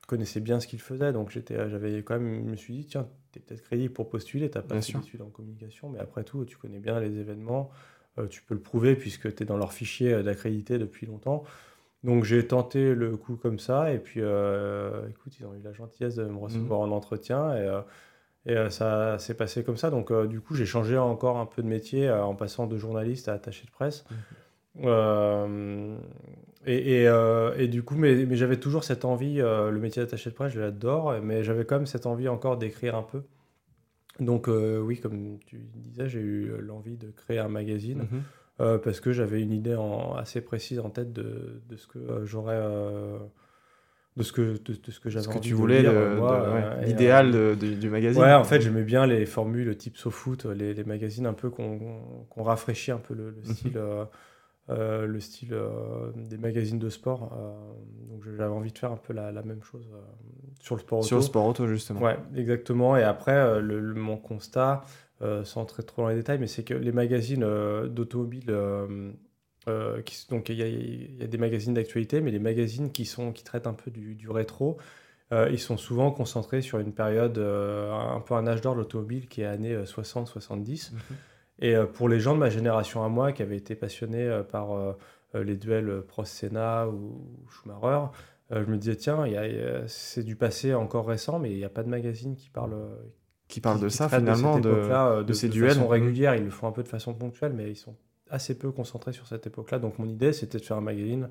connaissais 0.06 0.40
bien 0.40 0.60
ce 0.60 0.66
qu'il 0.66 0.80
faisait, 0.80 1.12
donc 1.12 1.30
j'avais 1.30 2.02
quand 2.02 2.18
même, 2.18 2.44
je 2.44 2.50
me 2.50 2.56
suis 2.56 2.74
dit, 2.74 2.86
tiens, 2.86 3.08
tu 3.32 3.38
es 3.38 3.42
peut-être 3.42 3.62
crédible 3.62 3.92
pour 3.92 4.08
postuler, 4.08 4.50
tu 4.50 4.58
n'as 4.58 4.62
pas 4.62 4.78
d'études 4.78 5.22
en 5.22 5.30
communication, 5.30 5.88
mais 5.90 5.98
après 5.98 6.24
tout, 6.24 6.44
tu 6.44 6.56
connais 6.56 6.78
bien 6.78 7.00
les 7.00 7.18
événements, 7.18 7.70
euh, 8.18 8.26
tu 8.26 8.42
peux 8.42 8.54
le 8.54 8.60
prouver 8.60 8.96
puisque 8.96 9.34
tu 9.34 9.42
es 9.42 9.46
dans 9.46 9.56
leur 9.56 9.72
fichier 9.72 10.12
euh, 10.12 10.22
d'accrédité 10.22 10.78
depuis 10.78 11.06
longtemps. 11.06 11.44
Donc 12.04 12.22
j'ai 12.24 12.46
tenté 12.46 12.94
le 12.94 13.16
coup 13.16 13.34
comme 13.36 13.58
ça, 13.58 13.92
et 13.92 13.98
puis 13.98 14.20
euh, 14.20 15.08
écoute, 15.08 15.32
ils 15.40 15.46
ont 15.46 15.54
eu 15.54 15.62
la 15.62 15.72
gentillesse 15.72 16.14
de 16.14 16.24
me 16.24 16.38
recevoir 16.38 16.80
mmh. 16.80 16.92
en 16.92 16.96
entretien, 16.96 17.56
et, 17.56 18.52
et 18.52 18.70
ça 18.70 19.18
s'est 19.18 19.34
passé 19.34 19.64
comme 19.64 19.76
ça. 19.76 19.90
Donc 19.90 20.12
du 20.28 20.40
coup, 20.40 20.54
j'ai 20.54 20.66
changé 20.66 20.96
encore 20.96 21.38
un 21.38 21.46
peu 21.46 21.62
de 21.62 21.68
métier 21.68 22.10
en 22.10 22.36
passant 22.36 22.66
de 22.66 22.76
journaliste 22.76 23.28
à 23.28 23.32
attaché 23.32 23.66
de 23.66 23.72
presse. 23.72 24.04
Mmh. 24.10 24.14
Euh, 26.66 27.54
et, 27.56 27.68
du 27.68 27.82
coup, 27.82 27.94
mais, 27.96 28.26
mais 28.26 28.36
j'avais 28.36 28.56
toujours 28.56 28.84
cette 28.84 29.04
envie, 29.04 29.40
euh, 29.40 29.70
le 29.70 29.78
métier 29.78 30.02
d'attaché 30.02 30.30
de 30.30 30.34
presse, 30.34 30.52
je 30.52 30.60
l'adore, 30.60 31.14
mais 31.22 31.44
j'avais 31.44 31.64
quand 31.64 31.76
même 31.76 31.86
cette 31.86 32.06
envie 32.06 32.28
encore 32.28 32.56
d'écrire 32.56 32.96
un 32.96 33.02
peu. 33.02 33.22
Donc 34.20 34.48
euh, 34.48 34.78
oui, 34.78 35.00
comme 35.00 35.38
tu 35.46 35.58
disais, 35.74 36.08
j'ai 36.08 36.20
eu 36.20 36.52
l'envie 36.60 36.96
de 36.96 37.10
créer 37.10 37.38
un 37.38 37.48
magazine 37.48 38.06
mhm. 38.58 38.78
parce 38.78 39.00
que 39.00 39.12
j'avais 39.12 39.40
une 39.40 39.52
idée 39.52 39.74
en, 39.74 40.14
assez 40.14 40.40
précise 40.40 40.78
en 40.80 40.90
tête 40.90 41.12
de, 41.12 41.62
de 41.68 41.76
ce 41.76 41.86
que 41.86 42.24
j'aurais... 42.24 42.60
de 44.16 44.22
ce 44.22 44.32
que, 44.32 44.58
de, 44.62 44.90
ce 44.90 45.00
que 45.00 45.10
j'avais 45.10 45.26
envie 45.28 45.38
que 45.38 45.44
tu 45.44 45.54
voulais, 45.54 45.82
l'idéal 46.82 47.56
du 47.56 47.90
magazine. 47.90 48.22
Ouais, 48.22 48.32
en 48.32 48.44
fait, 48.44 48.60
j'aimais 48.60 48.84
bien 48.84 49.06
les 49.06 49.26
formules 49.26 49.76
type 49.76 49.96
SoFoot, 49.96 50.46
les, 50.46 50.74
les 50.74 50.84
magazines 50.84 51.26
un 51.26 51.34
peu 51.34 51.50
qu'on 51.50 52.42
rafraîchit 52.42 52.92
un 52.92 52.98
peu 52.98 53.14
le, 53.14 53.30
le 53.30 53.42
mhm. 53.42 53.54
style 53.54 53.78
euh, 54.70 55.06
le 55.06 55.20
style 55.20 55.52
euh, 55.52 56.10
des 56.16 56.38
magazines 56.38 56.78
de 56.78 56.88
sport. 56.88 57.32
Euh, 57.36 57.52
donc 58.08 58.24
j'avais 58.24 58.50
envie 58.50 58.72
de 58.72 58.78
faire 58.78 58.92
un 58.92 58.96
peu 58.96 59.12
la, 59.12 59.30
même 59.42 59.62
chose 59.62 59.86
sur 60.60 60.74
le 60.74 60.80
sport 60.80 61.00
auto. 61.00 61.06
Sur 61.06 61.16
le 61.18 61.22
sport 61.22 61.44
auto, 61.44 61.66
justement. 61.66 62.00
Ouais, 62.00 62.16
exactement. 62.34 62.96
Et 62.96 63.02
après, 63.02 63.60
le, 63.60 63.94
mon 63.94 64.16
constat, 64.16 64.82
sans 65.44 65.62
entrer 65.62 65.82
trop 65.82 66.02
dans 66.02 66.08
les 66.08 66.16
détails, 66.16 66.38
mais 66.38 66.46
c'est 66.46 66.64
que 66.64 66.74
les 66.74 66.92
magazines 66.92 67.46
d'automobile, 67.88 68.46
donc 70.30 70.48
il 70.48 70.56
y, 70.56 71.22
a 71.22 71.26
des 71.26 71.38
magazines 71.38 71.74
d'actualité, 71.74 72.20
mais 72.20 72.30
les 72.30 72.38
magazines 72.38 72.92
qui, 72.92 73.04
sont, 73.04 73.32
qui 73.32 73.44
traitent 73.44 73.66
un 73.66 73.74
peu 73.74 73.90
du, 73.90 74.28
rétro, 74.28 74.78
ils 75.32 75.58
sont 75.58 75.76
souvent 75.76 76.10
concentrés 76.10 76.62
sur 76.62 76.78
une 76.78 76.92
période, 76.92 77.38
un 77.38 78.20
peu 78.20 78.34
un 78.34 78.46
âge 78.46 78.60
d'or 78.60 78.74
de 78.74 78.80
l'automobile 78.80 79.28
qui 79.28 79.42
est 79.42 79.46
années 79.46 79.76
60-70. 79.76 80.92
Et 81.60 81.74
pour 81.94 82.08
les 82.08 82.20
gens 82.20 82.34
de 82.34 82.40
ma 82.40 82.50
génération 82.50 83.04
à 83.04 83.08
moi, 83.08 83.32
qui 83.32 83.42
avaient 83.42 83.56
été 83.56 83.74
passionnés 83.74 84.42
par 84.50 84.96
les 85.34 85.56
duels 85.56 86.02
Prost-Senna 86.06 86.88
ou 86.88 87.46
Schumacher, 87.48 88.06
je 88.50 88.64
me 88.64 88.76
disais, 88.76 88.96
tiens, 88.96 89.24
c'est 89.86 90.22
du 90.22 90.36
passé 90.36 90.74
encore 90.74 91.06
récent, 91.06 91.38
mais 91.38 91.50
il 91.50 91.56
n'y 91.56 91.64
a 91.64 91.70
pas 91.70 91.82
de 91.82 91.88
magazine 91.88 92.36
qui 92.36 92.50
parle, 92.50 92.76
qui 93.48 93.60
parle 93.60 93.80
de 93.80 93.88
ça 93.88 94.08
finalement, 94.08 94.58
de, 94.58 94.70
de, 94.70 95.22
de, 95.22 95.32
ces 95.32 95.48
de 95.48 95.52
duels. 95.52 95.74
façon 95.74 95.88
régulière. 95.88 96.34
Ils 96.34 96.44
le 96.44 96.50
font 96.50 96.66
un 96.66 96.72
peu 96.72 96.82
de 96.82 96.88
façon 96.88 97.14
ponctuelle, 97.14 97.52
mais 97.54 97.70
ils 97.70 97.76
sont 97.76 97.94
assez 98.30 98.56
peu 98.56 98.70
concentrés 98.70 99.12
sur 99.12 99.26
cette 99.26 99.46
époque-là. 99.46 99.78
Donc 99.78 99.98
mon 99.98 100.08
idée, 100.08 100.32
c'était 100.32 100.58
de 100.58 100.64
faire 100.64 100.76
un 100.76 100.82
magazine 100.82 101.28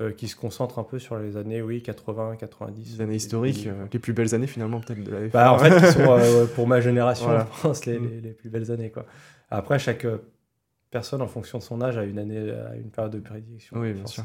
euh, 0.00 0.12
qui 0.12 0.28
se 0.28 0.36
concentre 0.36 0.78
un 0.78 0.84
peu 0.84 0.98
sur 0.98 1.18
les 1.18 1.36
années 1.36 1.60
oui 1.60 1.82
80 1.82 2.36
90 2.36 2.94
les 2.94 3.00
années 3.02 3.16
historiques 3.16 3.66
euh, 3.66 3.86
les 3.92 3.98
plus 3.98 4.12
belles 4.12 4.34
années 4.34 4.46
finalement 4.46 4.80
peut-être 4.80 5.02
de 5.02 5.10
la 5.10 5.28
bah, 5.28 5.52
en 5.52 5.58
fait 5.58 5.78
qui 5.78 5.92
sont 5.92 6.00
euh, 6.08 6.46
pour 6.46 6.66
ma 6.68 6.80
génération 6.80 7.28
je 7.28 7.60
pense 7.60 7.84
les, 7.86 7.98
mm. 7.98 8.20
les, 8.22 8.30
plus 8.30 8.48
belles 8.48 8.70
années 8.70 8.90
quoi 8.90 9.04
après 9.50 9.80
chaque 9.80 10.06
personne 10.90 11.20
en 11.20 11.26
fonction 11.26 11.58
de 11.58 11.64
son 11.64 11.82
âge 11.82 11.98
a 11.98 12.04
une 12.04 12.18
année 12.18 12.38
a 12.38 12.76
une 12.76 12.90
période 12.90 13.12
de 13.12 13.18
prédilection 13.18 13.78
oui 13.78 13.92
bien 13.92 14.06
sûr 14.06 14.24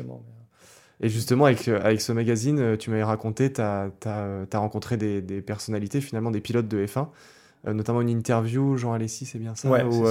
et 1.01 1.09
justement, 1.09 1.45
avec, 1.45 1.67
avec 1.67 2.01
ce 2.01 2.11
magazine, 2.11 2.77
tu 2.77 2.89
m'avais 2.89 3.03
raconté, 3.03 3.51
tu 3.51 3.61
as, 3.61 3.89
as, 4.05 4.57
rencontré 4.57 4.97
des, 4.97 5.21
des, 5.21 5.41
personnalités, 5.41 6.01
finalement 6.01 6.31
des 6.31 6.41
pilotes 6.41 6.67
de 6.67 6.85
F1, 6.85 7.07
notamment 7.65 8.01
une 8.01 8.09
interview, 8.09 8.77
Jean 8.77 8.93
Alessi, 8.93 9.25
c'est 9.25 9.39
bien 9.39 9.55
ça 9.55 9.69
ouais, 9.69 9.83
où, 9.83 10.05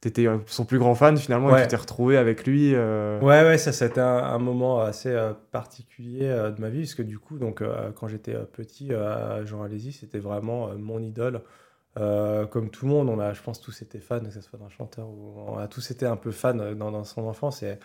tu 0.00 0.08
étais 0.08 0.26
son 0.46 0.64
plus 0.64 0.78
grand 0.78 0.94
fan 0.94 1.16
finalement 1.18 1.54
et 1.56 1.62
tu 1.62 1.68
t'es 1.68 1.76
retrouvé 1.76 2.16
avec 2.16 2.46
lui. 2.46 2.74
Euh. 2.74 3.20
Ouais, 3.20 3.42
ouais, 3.42 3.58
ça 3.58 3.72
c'était 3.72 4.00
un, 4.00 4.16
un, 4.16 4.38
moment 4.38 4.80
assez 4.80 5.10
euh, 5.10 5.32
particulier 5.50 6.24
euh, 6.24 6.50
de 6.50 6.60
ma 6.60 6.70
vie 6.70 6.80
parce 6.80 6.94
que 6.94 7.02
du 7.02 7.18
coup, 7.18 7.38
donc, 7.38 7.62
quand 7.96 8.08
j'étais 8.08 8.34
petit, 8.52 8.90
Jean 9.44 9.62
Alési, 9.62 9.92
c'était 9.92 10.18
vraiment 10.18 10.68
mon 10.78 11.00
idole. 11.00 11.42
comme 11.96 12.70
tout 12.70 12.86
le 12.86 12.92
monde, 12.92 13.08
on 13.10 13.20
a, 13.20 13.32
je 13.34 13.42
pense, 13.42 13.60
tous 13.60 13.82
été 13.82 13.98
fans, 13.98 14.20
que 14.20 14.30
ce 14.30 14.40
soit 14.40 14.58
d'un 14.58 14.70
chanteur 14.70 15.08
ou 15.08 15.34
on 15.48 15.58
a 15.58 15.68
tous 15.68 15.90
été 15.90 16.06
un 16.06 16.16
peu 16.16 16.30
fans 16.30 16.54
dans, 16.54 16.90
dans 16.90 17.04
son 17.04 17.26
enfance. 17.26 17.62
Et 17.62 17.78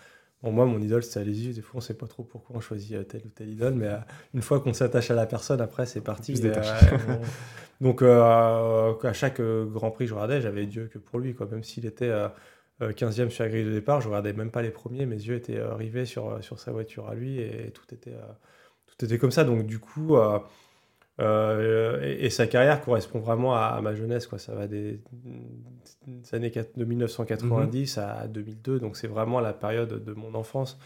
bon, 0.46 0.52
moi, 0.52 0.66
mon 0.66 0.80
idole, 0.80 1.04
c'était 1.04 1.20
Alési. 1.22 1.54
Des 1.54 1.62
fois, 1.62 1.78
on 1.78 1.82
sait 1.82 1.96
pas 1.96 2.08
trop 2.08 2.24
pourquoi 2.24 2.56
on 2.56 2.60
choisit 2.62 3.08
telle 3.08 3.24
ou 3.26 3.30
telle 3.30 3.50
idole, 3.50 3.74
mais 3.74 3.90
une 4.34 4.42
fois 4.42 4.60
qu'on 4.60 4.74
s'attache 4.74 5.10
à 5.10 5.16
la 5.16 5.26
personne, 5.26 5.60
après, 5.60 5.86
c'est 5.86 6.02
parti. 6.02 6.36
Donc, 7.82 8.02
euh, 8.02 8.94
à 9.04 9.14
chaque 9.14 9.40
euh, 9.40 9.66
Grand 9.66 9.92
Prix, 9.92 10.08
je 10.08 10.14
regardais, 10.14 10.42
j'avais 10.42 10.66
Dieu 10.66 10.88
que 10.88 10.98
pour 10.98 11.20
lui. 11.20 11.34
Quoi. 11.34 11.48
Même 11.48 11.64
s'il 11.64 11.86
était 11.86 12.12
15e 12.80 13.22
euh, 13.26 13.30
sur 13.30 13.44
la 13.44 13.50
grille 13.50 13.66
de 13.66 13.72
départ, 13.72 14.02
je 14.02 14.08
regardais 14.08 14.34
même 14.34 14.52
pas 14.52 14.62
les 14.62 14.70
premiers. 14.70 15.06
Mes 15.06 15.16
yeux 15.16 15.36
étaient 15.36 15.62
rivés 15.62 16.06
sur, 16.06 16.44
sur 16.44 16.60
sa 16.60 16.72
voiture 16.72 17.10
à 17.10 17.16
lui 17.16 17.40
et 17.40 17.72
tout 17.74 17.94
était, 17.94 18.16
tout 18.86 19.04
était 19.04 19.18
comme 19.18 19.32
ça. 19.32 19.44
Donc, 19.44 19.66
du 19.66 19.80
coup, 19.80 20.16
et, 21.20 22.30
sa 22.30 22.48
carrière 22.48 22.82
correspond 22.82 23.20
vraiment 23.20 23.56
à, 23.56 23.80
ma 23.82 23.96
jeunesse. 23.96 24.28
Quoi. 24.28 24.40
Ça 24.40 24.54
va 24.54 24.68
des, 24.68 25.02
années 26.34 26.52
de 26.52 26.86
1990 26.86 27.98
à 27.98 28.28
2002. 28.28 28.80
Donc, 28.80 28.98
c'est 28.98 29.08
vraiment 29.08 29.40
la 29.40 29.54
période 29.54 30.04
de 30.04 30.14
mon 30.14 30.36
enfance. 30.36 30.78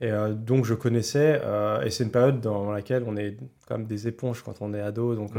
Et 0.00 0.10
donc 0.10 0.66
je 0.66 0.74
connaissais, 0.74 1.40
et 1.82 1.90
c'est 1.90 2.04
une 2.04 2.10
période 2.10 2.40
dans 2.40 2.70
laquelle 2.70 3.02
on 3.06 3.16
est 3.16 3.38
comme 3.66 3.86
des 3.86 4.06
éponges 4.06 4.42
quand 4.42 4.60
on 4.60 4.74
est 4.74 4.80
ado. 4.80 5.14
Donc 5.14 5.32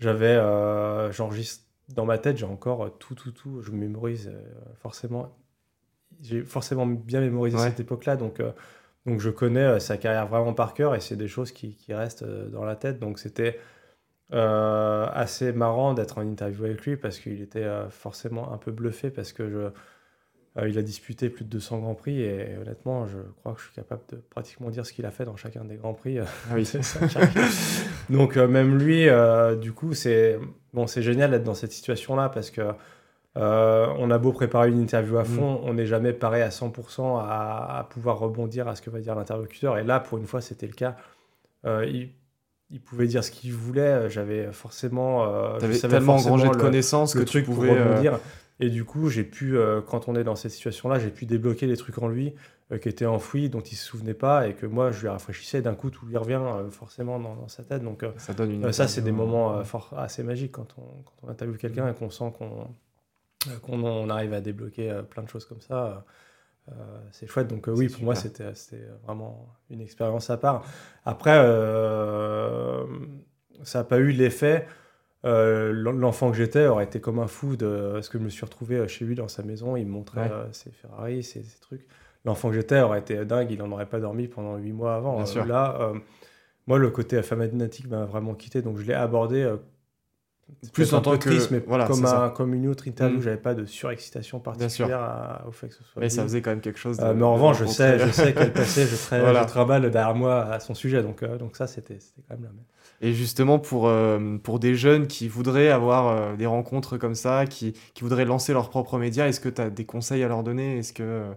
j'avais, 0.00 0.34
euh, 0.34 1.12
j'enregistre 1.12 1.64
dans 1.90 2.06
ma 2.06 2.18
tête, 2.18 2.38
j'ai 2.38 2.46
encore 2.46 2.84
euh, 2.84 2.88
tout, 2.98 3.14
tout, 3.14 3.32
tout. 3.32 3.60
Je 3.60 3.70
mémorise 3.70 4.28
euh, 4.32 4.42
forcément. 4.80 5.36
J'ai 6.22 6.42
forcément 6.42 6.86
bien 6.86 7.20
mémorisé 7.20 7.56
cette 7.58 7.80
époque-là, 7.80 8.16
donc, 8.16 8.42
donc 9.10 9.20
je 9.20 9.30
connais 9.30 9.80
sa 9.80 9.96
carrière 9.96 10.26
vraiment 10.26 10.54
par 10.54 10.74
cœur 10.74 10.94
et 10.94 11.00
c'est 11.00 11.16
des 11.16 11.28
choses 11.28 11.52
qui, 11.52 11.76
qui 11.76 11.92
restent 11.92 12.24
dans 12.24 12.64
la 12.64 12.76
tête. 12.76 12.98
Donc 12.98 13.18
c'était 13.18 13.58
assez 14.32 15.52
marrant 15.52 15.92
d'être 15.92 16.18
en 16.18 16.22
interview 16.22 16.64
avec 16.64 16.86
lui 16.86 16.96
parce 16.96 17.18
qu'il 17.18 17.42
était 17.42 17.68
forcément 17.90 18.52
un 18.52 18.58
peu 18.58 18.70
bluffé 18.70 19.10
parce 19.10 19.32
que 19.32 19.50
je 19.50 19.70
euh, 20.58 20.68
il 20.68 20.76
a 20.78 20.82
disputé 20.82 21.30
plus 21.30 21.44
de 21.44 21.50
200 21.50 21.78
Grands 21.78 21.94
Prix 21.94 22.22
et, 22.22 22.56
honnêtement, 22.60 23.06
je 23.06 23.18
crois 23.38 23.52
que 23.52 23.60
je 23.60 23.66
suis 23.66 23.74
capable 23.74 24.02
de 24.10 24.16
pratiquement 24.16 24.70
dire 24.70 24.84
ce 24.84 24.92
qu'il 24.92 25.06
a 25.06 25.10
fait 25.10 25.24
dans 25.24 25.36
chacun 25.36 25.64
des 25.64 25.76
Grands 25.76 25.94
Prix. 25.94 26.18
Ah 26.18 26.24
oui. 26.54 26.68
Donc 28.10 28.36
euh, 28.36 28.48
même 28.48 28.76
lui, 28.76 29.08
euh, 29.08 29.54
du 29.54 29.72
coup, 29.72 29.94
c'est 29.94 30.38
bon, 30.72 30.86
c'est 30.88 31.02
génial 31.02 31.30
d'être 31.30 31.44
dans 31.44 31.54
cette 31.54 31.72
situation-là 31.72 32.30
parce 32.30 32.50
que 32.50 32.62
on 33.36 34.10
a 34.10 34.18
beau 34.18 34.32
préparer 34.32 34.68
une 34.68 34.80
interview 34.80 35.18
à 35.18 35.22
mm. 35.22 35.26
fond, 35.26 35.60
on 35.64 35.74
n'est 35.74 35.86
jamais 35.86 36.12
paré 36.12 36.42
à 36.42 36.48
100% 36.48 37.20
à, 37.20 37.86
pouvoir 37.90 38.18
rebondir 38.18 38.68
à 38.68 38.76
ce 38.76 38.82
que 38.82 38.90
va 38.90 39.00
dire 39.00 39.14
l'interlocuteur. 39.14 39.78
Et 39.78 39.84
là, 39.84 40.00
pour 40.00 40.18
une 40.18 40.26
fois, 40.26 40.40
c'était 40.40 40.66
le 40.66 40.74
cas. 40.74 40.96
il, 41.64 42.10
il 42.70 42.80
pouvait 42.80 43.06
dire 43.06 43.24
ce 43.24 43.30
qu'il 43.30 43.52
voulait. 43.52 44.08
J'avais 44.08 44.52
forcément, 44.52 45.24
euh, 45.24 45.58
tellement 45.58 46.16
engrangé 46.16 46.48
de 46.48 46.56
connaissances 46.56 47.14
que 47.14 47.22
tu 47.22 47.42
pouvais 47.42 47.70
rebondir. 47.70 48.18
Et 48.60 48.68
du 48.68 48.84
coup, 48.84 49.08
j'ai 49.08 49.24
pu, 49.24 49.56
euh, 49.56 49.80
quand 49.80 50.06
on 50.08 50.14
est 50.14 50.22
dans 50.22 50.36
cette 50.36 50.50
situation-là, 50.50 50.98
j'ai 50.98 51.08
pu 51.08 51.24
débloquer 51.24 51.66
les 51.66 51.78
trucs 51.78 51.96
en 51.98 52.08
lui 52.08 52.34
euh, 52.70 52.78
qui 52.78 52.90
étaient 52.90 53.06
enfouis, 53.06 53.48
dont 53.48 53.62
il 53.62 53.74
se 53.74 53.86
souvenait 53.86 54.14
pas, 54.14 54.48
et 54.48 54.54
que 54.54 54.66
moi, 54.66 54.90
je 54.90 55.00
lui 55.00 55.08
rafraîchissais. 55.08 55.62
D'un 55.62 55.74
coup, 55.74 55.88
tout 55.88 56.04
lui 56.04 56.18
revient 56.18 56.42
euh, 56.42 56.70
forcément 56.70 57.18
dans, 57.18 57.48
sa 57.48 57.62
tête. 57.62 57.82
Donc, 57.82 58.04
ça, 58.18 58.34
donne 58.34 58.52
une 58.52 58.72
ça 58.72 58.86
c'est 58.86 59.00
des 59.00 59.12
moments 59.12 59.64
fort, 59.64 59.94
assez 59.96 60.22
magiques 60.22 60.52
quand 60.52 60.76
on, 60.76 60.82
quand 61.02 61.14
on 61.22 61.28
interviewe 61.30 61.56
quelqu'un 61.56 61.88
et 61.88 61.94
qu'on 61.94 62.10
sent 62.10 62.32
qu'on 62.38 62.68
qu'on 63.62 63.82
on 63.82 64.08
arrive 64.08 64.32
à 64.32 64.40
débloquer 64.40 65.00
plein 65.10 65.22
de 65.22 65.28
choses 65.28 65.44
comme 65.44 65.60
ça. 65.60 66.04
c'est 67.12 67.26
chouette. 67.26 67.48
Donc 67.48 67.66
oui, 67.68 67.88
pour 67.88 68.02
moi, 68.02 68.14
c'était 68.14 68.52
vraiment 69.04 69.48
une 69.70 69.80
expérience 69.80 70.30
à 70.30 70.36
part. 70.36 70.64
Après, 71.04 71.36
ça 73.62 73.78
n'a 73.78 73.84
pas 73.84 73.98
eu 73.98 74.10
l'effet 74.12 74.66
euh, 75.26 75.72
l'enfant 75.72 76.30
que 76.30 76.36
j'étais 76.36 76.66
aurait 76.66 76.84
été 76.84 77.00
comme 77.00 77.18
un 77.18 77.26
fou 77.26 77.56
de 77.56 78.00
ce 78.02 78.08
que 78.08 78.18
je 78.18 78.24
me 78.24 78.30
suis 78.30 78.44
retrouvé 78.44 78.76
euh, 78.76 78.88
chez 78.88 79.04
lui 79.04 79.14
dans 79.14 79.28
sa 79.28 79.42
maison. 79.42 79.76
Il 79.76 79.86
me 79.86 79.92
montrait 79.92 80.30
euh, 80.30 80.50
ses 80.52 80.70
Ferrari, 80.70 81.22
ses, 81.22 81.42
trucs. 81.60 81.86
L'enfant 82.24 82.48
que 82.48 82.54
j'étais 82.54 82.80
aurait 82.80 83.00
été 83.00 83.24
dingue. 83.24 83.50
Il 83.50 83.58
n'en 83.58 83.70
aurait 83.72 83.88
pas 83.88 84.00
dormi 84.00 84.28
pendant 84.28 84.56
huit 84.56 84.72
mois 84.72 84.94
avant. 84.94 85.24
là, 85.46 85.92
moi, 86.66 86.78
le 86.78 86.90
côté 86.90 87.22
famatique 87.22 87.88
m'a 87.88 88.04
vraiment 88.04 88.34
quitté. 88.34 88.62
Donc, 88.62 88.78
je 88.78 88.82
l'ai 88.84 88.94
abordé 88.94 89.50
plus 90.72 90.92
en 90.94 91.00
tant 91.00 91.12
que 91.12 91.28
triste, 91.28 91.50
mais 91.50 91.62
voilà, 91.66 91.86
comme, 91.86 92.04
un, 92.04 92.30
comme 92.30 92.54
une 92.54 92.68
autre 92.68 92.86
interview, 92.86 93.18
mm. 93.18 93.22
j'avais 93.22 93.36
pas 93.36 93.54
de 93.54 93.64
surexcitation 93.64 94.40
particulière 94.40 95.42
au 95.46 95.52
fait 95.52 95.68
que 95.68 95.74
ce 95.74 95.84
soit. 95.84 96.00
Mais 96.00 96.08
ça 96.08 96.22
faisait 96.22 96.42
quand 96.42 96.50
même 96.50 96.60
quelque 96.60 96.78
chose. 96.78 96.98
mais 97.00 97.22
en 97.22 97.34
revanche, 97.34 97.58
je 97.60 97.66
sais, 97.66 97.98
je 97.98 98.10
sais 98.10 98.34
qu'elle 98.34 98.52
passait, 98.52 98.86
je, 98.86 98.96
je 98.96 99.46
travaille 99.46 99.80
derrière 99.82 100.14
moi 100.14 100.44
à 100.44 100.60
son 100.60 100.74
sujet, 100.74 101.02
donc 101.02 101.24
donc 101.38 101.56
ça 101.56 101.66
c'était 101.66 101.98
quand 102.28 102.34
même 102.34 102.44
la 102.44 102.50
même. 102.50 102.64
Et 103.02 103.14
justement, 103.14 103.58
pour, 103.58 103.88
euh, 103.88 104.36
pour 104.42 104.58
des 104.58 104.74
jeunes 104.74 105.06
qui 105.06 105.26
voudraient 105.26 105.70
avoir 105.70 106.08
euh, 106.08 106.36
des 106.36 106.46
rencontres 106.46 106.98
comme 106.98 107.14
ça, 107.14 107.46
qui, 107.46 107.72
qui 107.94 108.02
voudraient 108.02 108.26
lancer 108.26 108.52
leurs 108.52 108.68
propres 108.68 108.98
médias, 108.98 109.26
est-ce 109.26 109.40
que 109.40 109.48
tu 109.48 109.60
as 109.60 109.70
des 109.70 109.86
conseils 109.86 110.22
à 110.22 110.28
leur 110.28 110.42
donner? 110.42 110.78
Est-ce 110.78 110.92
que... 110.92 111.02
Euh, 111.02 111.32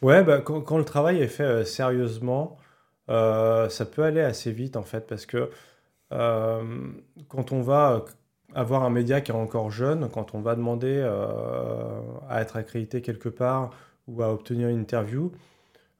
ouais, 0.00 0.22
bah, 0.22 0.40
quand, 0.40 0.60
quand, 0.60 0.78
le 0.78 0.84
travail 0.84 1.20
est 1.20 1.28
fait 1.28 1.64
sérieusement, 1.64 2.56
ça 3.08 3.84
peut 3.90 4.04
aller 4.04 4.20
assez 4.20 4.52
vite 4.52 4.76
en 4.76 4.82
fait, 4.82 5.06
parce 5.06 5.26
que 5.26 5.50
quand 6.10 7.52
on 7.52 7.62
va 7.62 8.04
avoir 8.54 8.82
un 8.82 8.90
média 8.90 9.20
qui 9.20 9.30
est 9.32 9.34
encore 9.34 9.70
jeune, 9.70 10.08
quand 10.08 10.34
on 10.34 10.40
va 10.40 10.54
demander 10.54 11.00
à 12.28 12.40
être 12.40 12.56
accrédité 12.56 13.02
quelque 13.02 13.28
part 13.28 13.70
ou 14.08 14.22
à 14.22 14.32
obtenir 14.32 14.68
une 14.68 14.80
interview, 14.80 15.32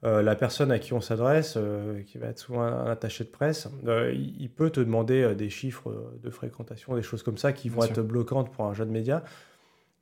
euh, 0.05 0.21
la 0.21 0.35
personne 0.35 0.73
à 0.73 0.81
qui 0.81 0.93
on 0.95 1.01
s'adresse, 1.01 1.55
euh, 1.57 2.03
qui 2.03 2.19
va 2.19 2.27
être 2.27 2.39
souvent 2.41 2.63
un, 2.63 2.91
attaché 2.91 3.23
de 3.23 3.29
presse, 3.29 3.69
euh, 3.87 4.13
il, 4.13 4.51
peut 4.51 4.71
te 4.71 4.81
demander 4.81 5.37
des 5.37 5.49
chiffres 5.49 5.95
de 6.21 6.31
fréquentation, 6.31 6.97
des 6.97 7.03
choses 7.03 7.23
comme 7.23 7.39
ça 7.39 7.53
qui 7.53 7.69
vont 7.69 7.85
être 7.85 8.03
bloquantes 8.03 8.51
pour 8.51 8.65
un 8.65 8.75
jeune 8.75 8.91
média. 8.91 9.23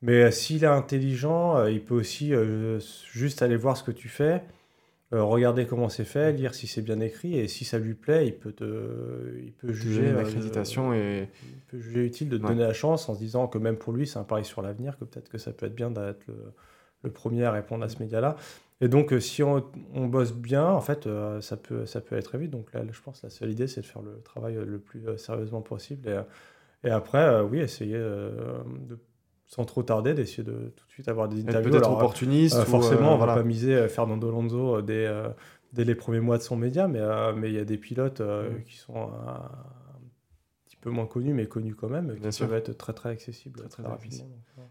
Mais 0.01 0.31
s'il 0.31 0.63
est 0.63 0.67
intelligent, 0.67 1.67
il 1.67 1.83
peut 1.83 1.93
aussi 1.93 2.33
juste 3.11 3.43
aller 3.43 3.55
voir 3.55 3.77
ce 3.77 3.83
que 3.83 3.91
tu 3.91 4.09
fais, 4.09 4.41
regarder 5.19 5.65
comment 5.65 5.89
c'est 5.89 6.05
fait, 6.05 6.31
lire 6.31 6.53
si 6.53 6.67
c'est 6.67 6.81
bien 6.81 6.99
écrit, 6.99 7.37
et 7.37 7.47
si 7.47 7.65
ça 7.65 7.79
lui 7.79 7.93
plaît, 7.93 8.27
il 8.27 8.35
peut, 8.35 8.53
te, 8.53 9.39
il 9.43 9.51
peut 9.51 9.73
juger 9.73 10.11
l'accréditation 10.13 10.93
et 10.93 11.27
il 11.43 11.59
peut 11.67 11.79
juger 11.79 12.05
utile 12.05 12.29
de 12.29 12.37
te 12.37 12.43
donner 12.43 12.63
la 12.63 12.73
chance 12.73 13.09
en 13.09 13.13
se 13.13 13.19
disant 13.19 13.47
que 13.47 13.57
même 13.57 13.77
pour 13.77 13.93
lui, 13.93 14.07
c'est 14.07 14.19
un 14.19 14.23
pari 14.23 14.45
sur 14.45 14.61
l'avenir, 14.61 14.97
que 14.97 15.05
peut-être 15.05 15.29
que 15.29 15.37
ça 15.37 15.51
peut 15.51 15.65
être 15.65 15.75
bien 15.75 15.91
d'être 15.91 16.25
le, 16.27 16.53
le 17.03 17.11
premier 17.11 17.43
à 17.45 17.51
répondre 17.51 17.83
à 17.83 17.89
ce 17.89 17.99
média-là. 17.99 18.35
Et 18.81 18.87
donc, 18.87 19.13
euh, 19.13 19.19
si 19.19 19.43
on, 19.43 19.61
bosse 19.93 20.33
bien, 20.33 20.65
en 20.65 20.81
fait, 20.81 21.05
euh, 21.05 21.39
ça, 21.39 21.55
peut, 21.55 21.85
ça 21.85 22.01
peut 22.01 22.15
aller 22.15 22.23
très 22.23 22.39
vite. 22.39 22.49
Donc 22.49 22.73
là, 22.73 22.81
je 22.91 23.01
pense 23.01 23.21
que 23.21 23.27
la 23.27 23.29
seule 23.29 23.51
idée, 23.51 23.67
c'est 23.67 23.81
de 23.81 23.85
faire 23.85 24.01
le 24.01 24.19
travail 24.23 24.57
euh, 24.57 24.65
le 24.65 24.79
plus 24.79 25.03
sérieusement 25.17 25.61
possible. 25.61 26.09
Et, 26.09 26.87
et 26.87 26.89
après, 26.89 27.41
oui, 27.41 27.59
essayer 27.59 27.93
de 27.93 28.97
sans 29.53 29.65
trop 29.65 29.83
tarder, 29.83 30.13
d'essayer 30.13 30.43
de 30.43 30.71
tout 30.75 30.87
de 30.87 30.91
suite 30.91 31.07
avoir 31.09 31.27
des 31.27 31.41
interviews. 31.41 31.71
Peut-être 31.71 31.91
opportuniste. 31.91 32.63
forcément, 32.63 33.13
on 33.15 33.17
va 33.17 33.35
pas 33.35 33.43
miser 33.43 33.87
Fernando 33.89 34.29
Alonso 34.29 34.81
dès, 34.81 35.11
dès, 35.73 35.83
les 35.83 35.95
premiers 35.95 36.21
mois 36.21 36.37
de 36.37 36.43
son 36.43 36.55
média, 36.55 36.87
mais 36.87 37.01
mais 37.35 37.49
il 37.49 37.55
y 37.55 37.59
a 37.59 37.65
des 37.65 37.77
pilotes 37.77 38.21
mm. 38.21 38.63
qui 38.65 38.77
sont 38.77 39.09
peu 40.81 40.89
moins 40.89 41.05
connu, 41.05 41.33
mais 41.33 41.45
connu 41.45 41.75
quand 41.75 41.89
même, 41.89 42.13
Bien 42.15 42.29
qui 42.29 42.37
sûr. 42.37 42.47
peuvent 42.47 42.57
être 42.57 42.77
très 42.77 42.93
très 42.93 43.09
accessible 43.09 43.61
très, 43.69 43.83
rapidement. 43.83 44.27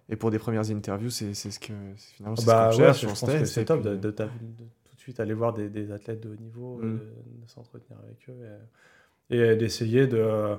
Et 0.09 0.17
pour 0.17 0.31
des 0.31 0.39
premières 0.39 0.69
interviews, 0.71 1.11
c'est 1.11 1.33
ce 1.35 1.59
que 1.59 1.73
finalement 1.97 2.37
c'est 2.37 2.47
bah, 2.47 2.71
ce 2.73 2.77
qu'on 2.77 2.83
cherche 2.83 3.23
ouais, 3.23 3.47
C'est 3.47 3.65
top 3.65 3.83
de, 3.83 3.97
de, 3.97 4.11
tout 4.11 4.25
de 4.25 4.99
suite 4.99 5.21
aller 5.21 5.35
voir 5.35 5.55
des, 5.55 5.69
des 5.71 5.93
athlètes 5.93 6.21
de 6.21 6.31
haut 6.31 6.37
niveau, 6.37 6.79
mm. 6.79 6.99
de, 6.99 7.47
s'entretenir 7.47 7.99
avec 8.05 8.29
eux. 8.29 8.37
et 9.31 9.57
d'essayer 9.57 10.07
de 10.07 10.57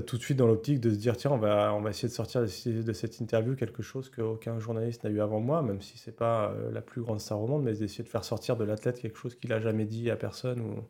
tout 0.00 0.16
de 0.16 0.22
suite 0.22 0.36
dans 0.36 0.46
l'optique 0.46 0.80
de 0.80 0.90
se 0.90 0.96
dire 0.96 1.16
tiens 1.16 1.30
on 1.30 1.38
va 1.38 1.72
on 1.74 1.80
va 1.80 1.90
essayer 1.90 2.08
de 2.08 2.12
sortir 2.12 2.42
de, 2.42 2.92
cette 2.92 3.20
interview 3.20 3.54
quelque 3.54 3.82
chose 3.82 4.10
qu'aucun 4.10 4.58
journaliste 4.58 5.04
n'a 5.04 5.10
eu 5.10 5.20
avant 5.20 5.40
moi 5.40 5.62
même 5.62 5.80
si 5.80 5.98
c'est 5.98 6.16
pas 6.16 6.54
la 6.72 6.80
plus 6.80 7.02
grande 7.02 7.20
star 7.20 7.40
au 7.40 7.46
monde 7.46 7.62
mais 7.62 7.74
d'essayer 7.74 8.04
de 8.04 8.08
faire 8.08 8.24
sortir 8.24 8.56
de 8.56 8.64
l'athlète 8.64 9.00
quelque 9.00 9.18
chose 9.18 9.34
qu'il 9.34 9.52
a 9.52 9.60
jamais 9.60 9.84
dit 9.84 10.10
à 10.10 10.16
personne 10.16 10.60
ou 10.60 10.82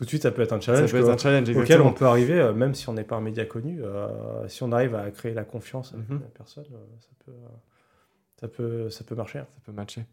tout 0.00 0.04
de 0.04 0.08
suite, 0.08 0.22
ça 0.22 0.30
peut 0.30 0.40
être 0.40 0.54
un 0.54 0.60
challenge, 0.60 0.94
un 0.94 1.18
challenge 1.18 1.54
auquel 1.54 1.82
on 1.82 1.92
peut 1.92 2.06
arriver, 2.06 2.40
euh, 2.40 2.54
même 2.54 2.74
si 2.74 2.88
on 2.88 2.94
n'est 2.94 3.04
pas 3.04 3.16
un 3.16 3.20
média 3.20 3.44
connu. 3.44 3.82
Euh, 3.82 4.48
si 4.48 4.62
on 4.62 4.72
arrive 4.72 4.94
à 4.94 5.10
créer 5.10 5.34
la 5.34 5.44
confiance 5.44 5.92
avec 5.92 6.08
mhm. 6.08 6.20
la 6.20 6.28
personne, 6.28 6.64
euh, 6.72 6.86
ça 7.00 7.10
peut, 7.26 7.32
ça 8.40 8.48
peut, 8.48 8.88
ça 8.88 9.04
peut 9.04 9.14
marcher. 9.14 9.40
Ça 9.40 9.60
peut 9.62 9.72
matcher. 9.72 10.06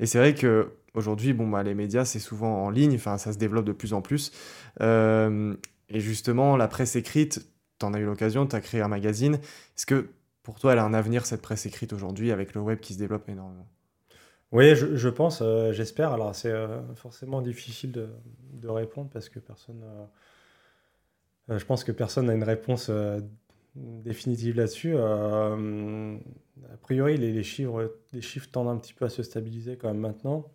Et 0.00 0.06
c'est 0.06 0.16
vrai 0.16 0.34
que 0.34 0.72
aujourd'hui, 0.94 1.34
bon, 1.34 1.46
bah, 1.46 1.62
les 1.62 1.74
médias, 1.74 2.06
c'est 2.06 2.20
souvent 2.20 2.64
en 2.64 2.70
ligne, 2.70 2.94
enfin, 2.94 3.18
ça 3.18 3.34
se 3.34 3.38
développe 3.38 3.66
de 3.66 3.72
plus 3.72 3.92
en 3.92 4.00
plus. 4.00 4.32
et 4.80 6.00
justement, 6.00 6.56
la 6.56 6.66
presse 6.66 6.96
écrite, 6.96 7.46
tu 7.78 7.86
en 7.86 7.94
as 7.94 7.98
eu 7.98 8.04
l'occasion, 8.04 8.46
tu 8.46 8.56
as 8.56 8.60
créé 8.60 8.80
un 8.80 8.88
magazine. 8.88 9.34
Est-ce 9.34 9.86
que 9.86 10.08
pour 10.42 10.60
toi, 10.60 10.74
elle 10.74 10.78
a 10.78 10.84
un 10.84 10.94
avenir, 10.94 11.26
cette 11.26 11.42
presse 11.42 11.66
écrite 11.66 11.92
aujourd'hui, 11.92 12.30
avec 12.30 12.54
le 12.54 12.60
web 12.60 12.78
qui 12.78 12.94
se 12.94 12.98
développe 12.98 13.28
énormément? 13.28 13.66
Oui, 14.54 14.76
je, 14.76 15.08
pense, 15.08 15.40
euh, 15.42 15.72
j'espère. 15.72 16.12
Alors, 16.12 16.32
c'est 16.32 16.52
euh, 16.52 16.80
forcément 16.94 17.42
difficile 17.42 17.90
de, 17.90 18.68
répondre 18.68 19.10
parce 19.12 19.28
que 19.28 19.40
personne. 19.40 19.82
Euh, 21.50 21.58
je 21.58 21.64
pense 21.64 21.82
que 21.82 21.92
personne 21.92 22.26
n'a 22.26 22.34
une 22.34 22.44
réponse 22.44 22.90
définitive 23.74 24.56
là-dessus. 24.56 24.96
a 24.96 25.56
priori, 26.80 27.18
les, 27.18 27.42
chiffres, 27.42 27.92
les 28.12 28.22
chiffres 28.22 28.48
tendent 28.50 28.68
un 28.68 28.76
petit 28.76 28.94
peu 28.94 29.04
à 29.04 29.10
se 29.10 29.22
stabiliser 29.22 29.76
quand 29.76 29.88
même 29.88 29.98
maintenant. 29.98 30.46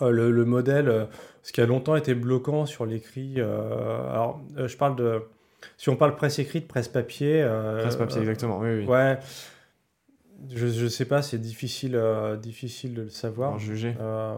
Le, 0.00 0.30
le, 0.30 0.44
modèle, 0.44 1.08
ce 1.42 1.52
qui 1.52 1.60
a 1.60 1.66
longtemps 1.66 1.96
été 1.96 2.14
bloquant 2.14 2.64
sur 2.64 2.86
l'écrit. 2.86 3.40
alors, 3.40 4.40
je 4.56 4.76
parle 4.76 4.96
de. 4.96 5.22
Si 5.76 5.88
on 5.88 5.96
parle 5.96 6.14
presse 6.16 6.38
écrite, 6.38 6.68
presse 6.68 6.88
papier. 6.88 7.46
presse 7.80 7.96
papier, 7.96 8.20
exactement. 8.20 8.58
Oui, 8.58 8.80
oui. 8.80 8.86
Ouais. 8.86 9.18
Je 10.50 10.84
ne 10.84 10.88
sais 10.88 11.04
pas, 11.04 11.22
c'est 11.22 11.38
difficile, 11.38 11.96
euh, 11.96 12.36
difficile 12.36 12.94
de 12.94 13.02
le 13.02 13.08
savoir. 13.08 13.52
En 13.54 13.58
juger. 13.58 13.96
Euh, 14.00 14.36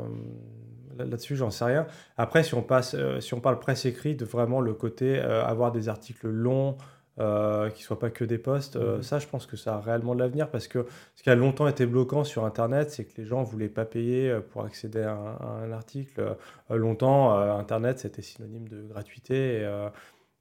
là-dessus, 0.99 1.37
j'en 1.37 1.51
sais 1.51 1.65
rien. 1.65 1.87
Après, 2.17 2.43
si 2.43 2.55
on, 2.55 2.63
passe, 2.63 2.95
euh, 2.95 3.21
si 3.21 3.35
on 3.35 3.41
parle 3.41 3.59
presse 3.59 3.85
écrite, 3.85 4.23
vraiment 4.23 4.61
le 4.61 4.73
côté 4.73 5.19
avoir 5.19 5.73
des 5.73 5.89
articles 5.89 6.29
longs, 6.29 6.77
qui 7.19 7.25
ne 7.25 7.85
soient 7.85 7.99
pas 7.99 8.09
que 8.09 8.25
des 8.25 8.39
posts, 8.39 8.77
mhm. 8.77 9.03
ça, 9.03 9.19
je 9.19 9.27
pense 9.27 9.45
que 9.45 9.59
ça 9.59 9.75
a 9.75 9.81
réellement 9.81 10.15
de 10.15 10.21
l'avenir 10.21 10.49
parce 10.49 10.69
que 10.69 10.87
ce 11.17 11.23
qui 11.23 11.29
a 11.29 11.35
longtemps 11.35 11.69
été 11.69 11.85
bloquant 11.85 12.25
sur 12.25 12.47
Internet, 12.47 12.91
c'est 12.91 13.05
que 13.05 13.21
les 13.21 13.27
gens 13.27 13.41
ne 13.41 13.45
voulaient 13.45 13.69
pas 13.69 13.85
payer 13.85 14.35
pour 14.53 14.65
accéder 14.65 15.03
à 15.03 15.19
un, 15.63 15.71
article. 15.71 16.35
longtemps, 16.71 17.37
Internet, 17.59 17.99
c'était 17.99 18.23
synonyme 18.23 18.69
de 18.69 18.81
gratuité. 18.89 19.61
Et, 19.61 19.67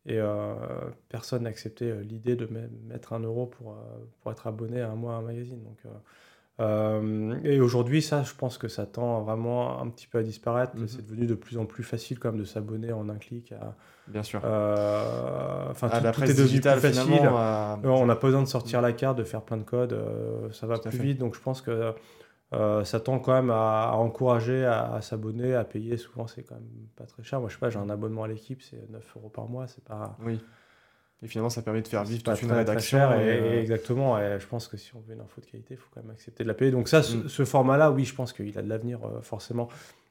et 0.05 0.17
euh, 0.17 0.53
personne 1.09 1.43
n'acceptait 1.43 1.91
euh, 1.91 2.01
l'idée 2.01 2.35
de 2.35 2.47
mettre 2.87 3.13
un 3.13 3.19
euro 3.19 3.45
pour, 3.45 3.71
euh, 3.71 3.75
pour 4.21 4.31
être 4.31 4.47
abonné 4.47 4.81
à 4.81 4.89
un 4.89 4.95
mois 4.95 5.15
à 5.15 5.17
un 5.17 5.21
magazine. 5.21 5.61
Donc, 5.63 5.77
et 7.45 7.61
aujourd'hui, 7.61 8.01
ça, 8.01 8.23
je 8.23 8.33
pense 8.33 8.57
que 8.57 8.67
ça 8.67 8.85
tend 8.85 9.21
vraiment 9.21 9.81
un 9.81 9.87
petit 9.87 10.07
peu 10.07 10.17
à 10.17 10.23
disparaître. 10.23 10.75
Mhm. 10.75 10.87
C'est 10.89 11.05
devenu 11.05 11.25
de 11.25 11.35
plus 11.35 11.57
en 11.57 11.65
plus 11.65 11.83
facile 11.83 12.19
quand 12.19 12.31
même 12.31 12.39
de 12.39 12.45
s'abonner 12.45 12.91
en 12.91 13.07
un 13.07 13.15
clic. 13.15 13.53
À, 13.53 13.75
Bien 14.07 14.23
sûr. 14.23 14.39
Enfin, 14.39 15.87
tout, 15.89 16.11
tout 16.11 16.23
est 16.23 16.33
devenu 16.33 16.59
plus 16.59 16.79
facile. 16.79 17.29
On 17.83 18.05
n'a 18.05 18.15
pas 18.15 18.27
besoin 18.27 18.41
de 18.43 18.47
sortir 18.47 18.81
la 18.81 18.91
carte, 18.91 19.17
de 19.17 19.23
faire 19.23 19.41
plein 19.41 19.57
de 19.57 19.63
codes. 19.63 19.97
ça 20.51 20.67
va 20.67 20.79
plus 20.79 20.97
vite. 20.97 21.17
Donc 21.17 21.35
je 21.35 21.39
pense 21.39 21.61
que 21.61 21.93
euh, 22.53 22.83
ça 22.83 22.99
tend 22.99 23.19
quand 23.19 23.33
même 23.33 23.51
à, 23.51 23.91
encourager 23.93 24.65
à, 24.65 24.99
s'abonner, 25.01 25.53
à 25.53 25.63
payer. 25.63 25.97
Souvent, 25.97 26.25
c'est 26.27 26.43
quand 26.43 26.55
même 26.55 26.87
pas 26.95 27.05
très 27.05 27.23
cher. 27.23 27.39
Moi, 27.39 27.49
je 27.49 27.53
sais 27.53 27.59
pas, 27.59 27.69
j'ai 27.69 27.77
un 27.77 27.89
abonnement 27.89 28.23
à 28.23 28.27
l'équipe, 28.27 28.61
c'est 28.61 28.89
9 28.89 29.13
euros 29.17 29.29
par 29.29 29.47
mois. 29.47 29.67
C'est 29.67 29.83
pas. 29.83 30.17
Oui. 30.23 30.39
Et 31.21 31.27
finalement, 31.27 31.49
ça 31.49 31.61
permet 31.61 31.81
de 31.81 31.87
faire 31.87 32.03
vivre 32.03 32.23
toute 32.23 32.41
une 32.41 32.51
rédaction. 32.51 32.97
Cher 32.97 33.11
euh, 33.13 33.61
exactement. 33.61 34.17
Et 34.17 34.39
je 34.39 34.47
pense 34.47 34.67
que 34.67 34.77
si 34.77 34.95
on 34.95 35.01
veut 35.01 35.13
une 35.13 35.21
info 35.21 35.41
de 35.41 35.45
qualité, 35.45 35.73
il 35.73 35.77
faut 35.77 35.89
quand 35.93 36.01
même 36.01 36.11
accepter 36.11 36.43
de 36.43 36.47
la 36.47 36.53
payer. 36.53 36.71
Donc, 36.71 36.87
ça, 36.87 37.03
ce, 37.03 37.41
mm. 37.41 37.45
format-là, 37.45 37.91
oui, 37.91 38.05
je 38.05 38.15
pense 38.15 38.33
qu'il 38.33 38.57
a 38.57 38.61
de 38.61 38.69
l'avenir, 38.69 38.99
euh, 39.03 39.21
forcément. 39.21 39.67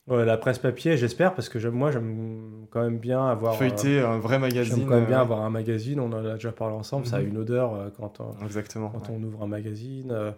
la 0.06 0.36
presse 0.36 0.58
papier, 0.58 0.96
j'espère, 0.96 1.34
parce 1.34 1.48
que 1.48 1.66
moi, 1.66 1.90
j'aime 1.90 2.66
quand 2.70 2.82
même 2.82 2.98
bien 2.98 3.26
avoir. 3.26 3.56
Feuilleter 3.56 4.00
un 4.00 4.18
vrai 4.18 4.38
magazine. 4.38 4.76
J'aime 4.76 4.86
quand 4.86 4.96
même 4.96 5.06
bien 5.06 5.20
avoir 5.20 5.40
un 5.40 5.50
magazine. 5.50 5.98
On 5.98 6.12
en 6.12 6.24
a 6.24 6.34
déjà 6.34 6.52
parlé 6.52 6.76
ensemble. 6.76 7.06
Ça 7.06 7.16
a 7.16 7.20
mm-hmm. 7.20 7.28
une 7.28 7.38
odeur 7.38 7.90
quand, 7.96 8.20
on, 8.20 8.44
Exactement, 8.44 8.90
quand 8.90 9.10
on 9.10 9.20
ouvre 9.22 9.42
un 9.42 9.48
magazine. 9.48 10.34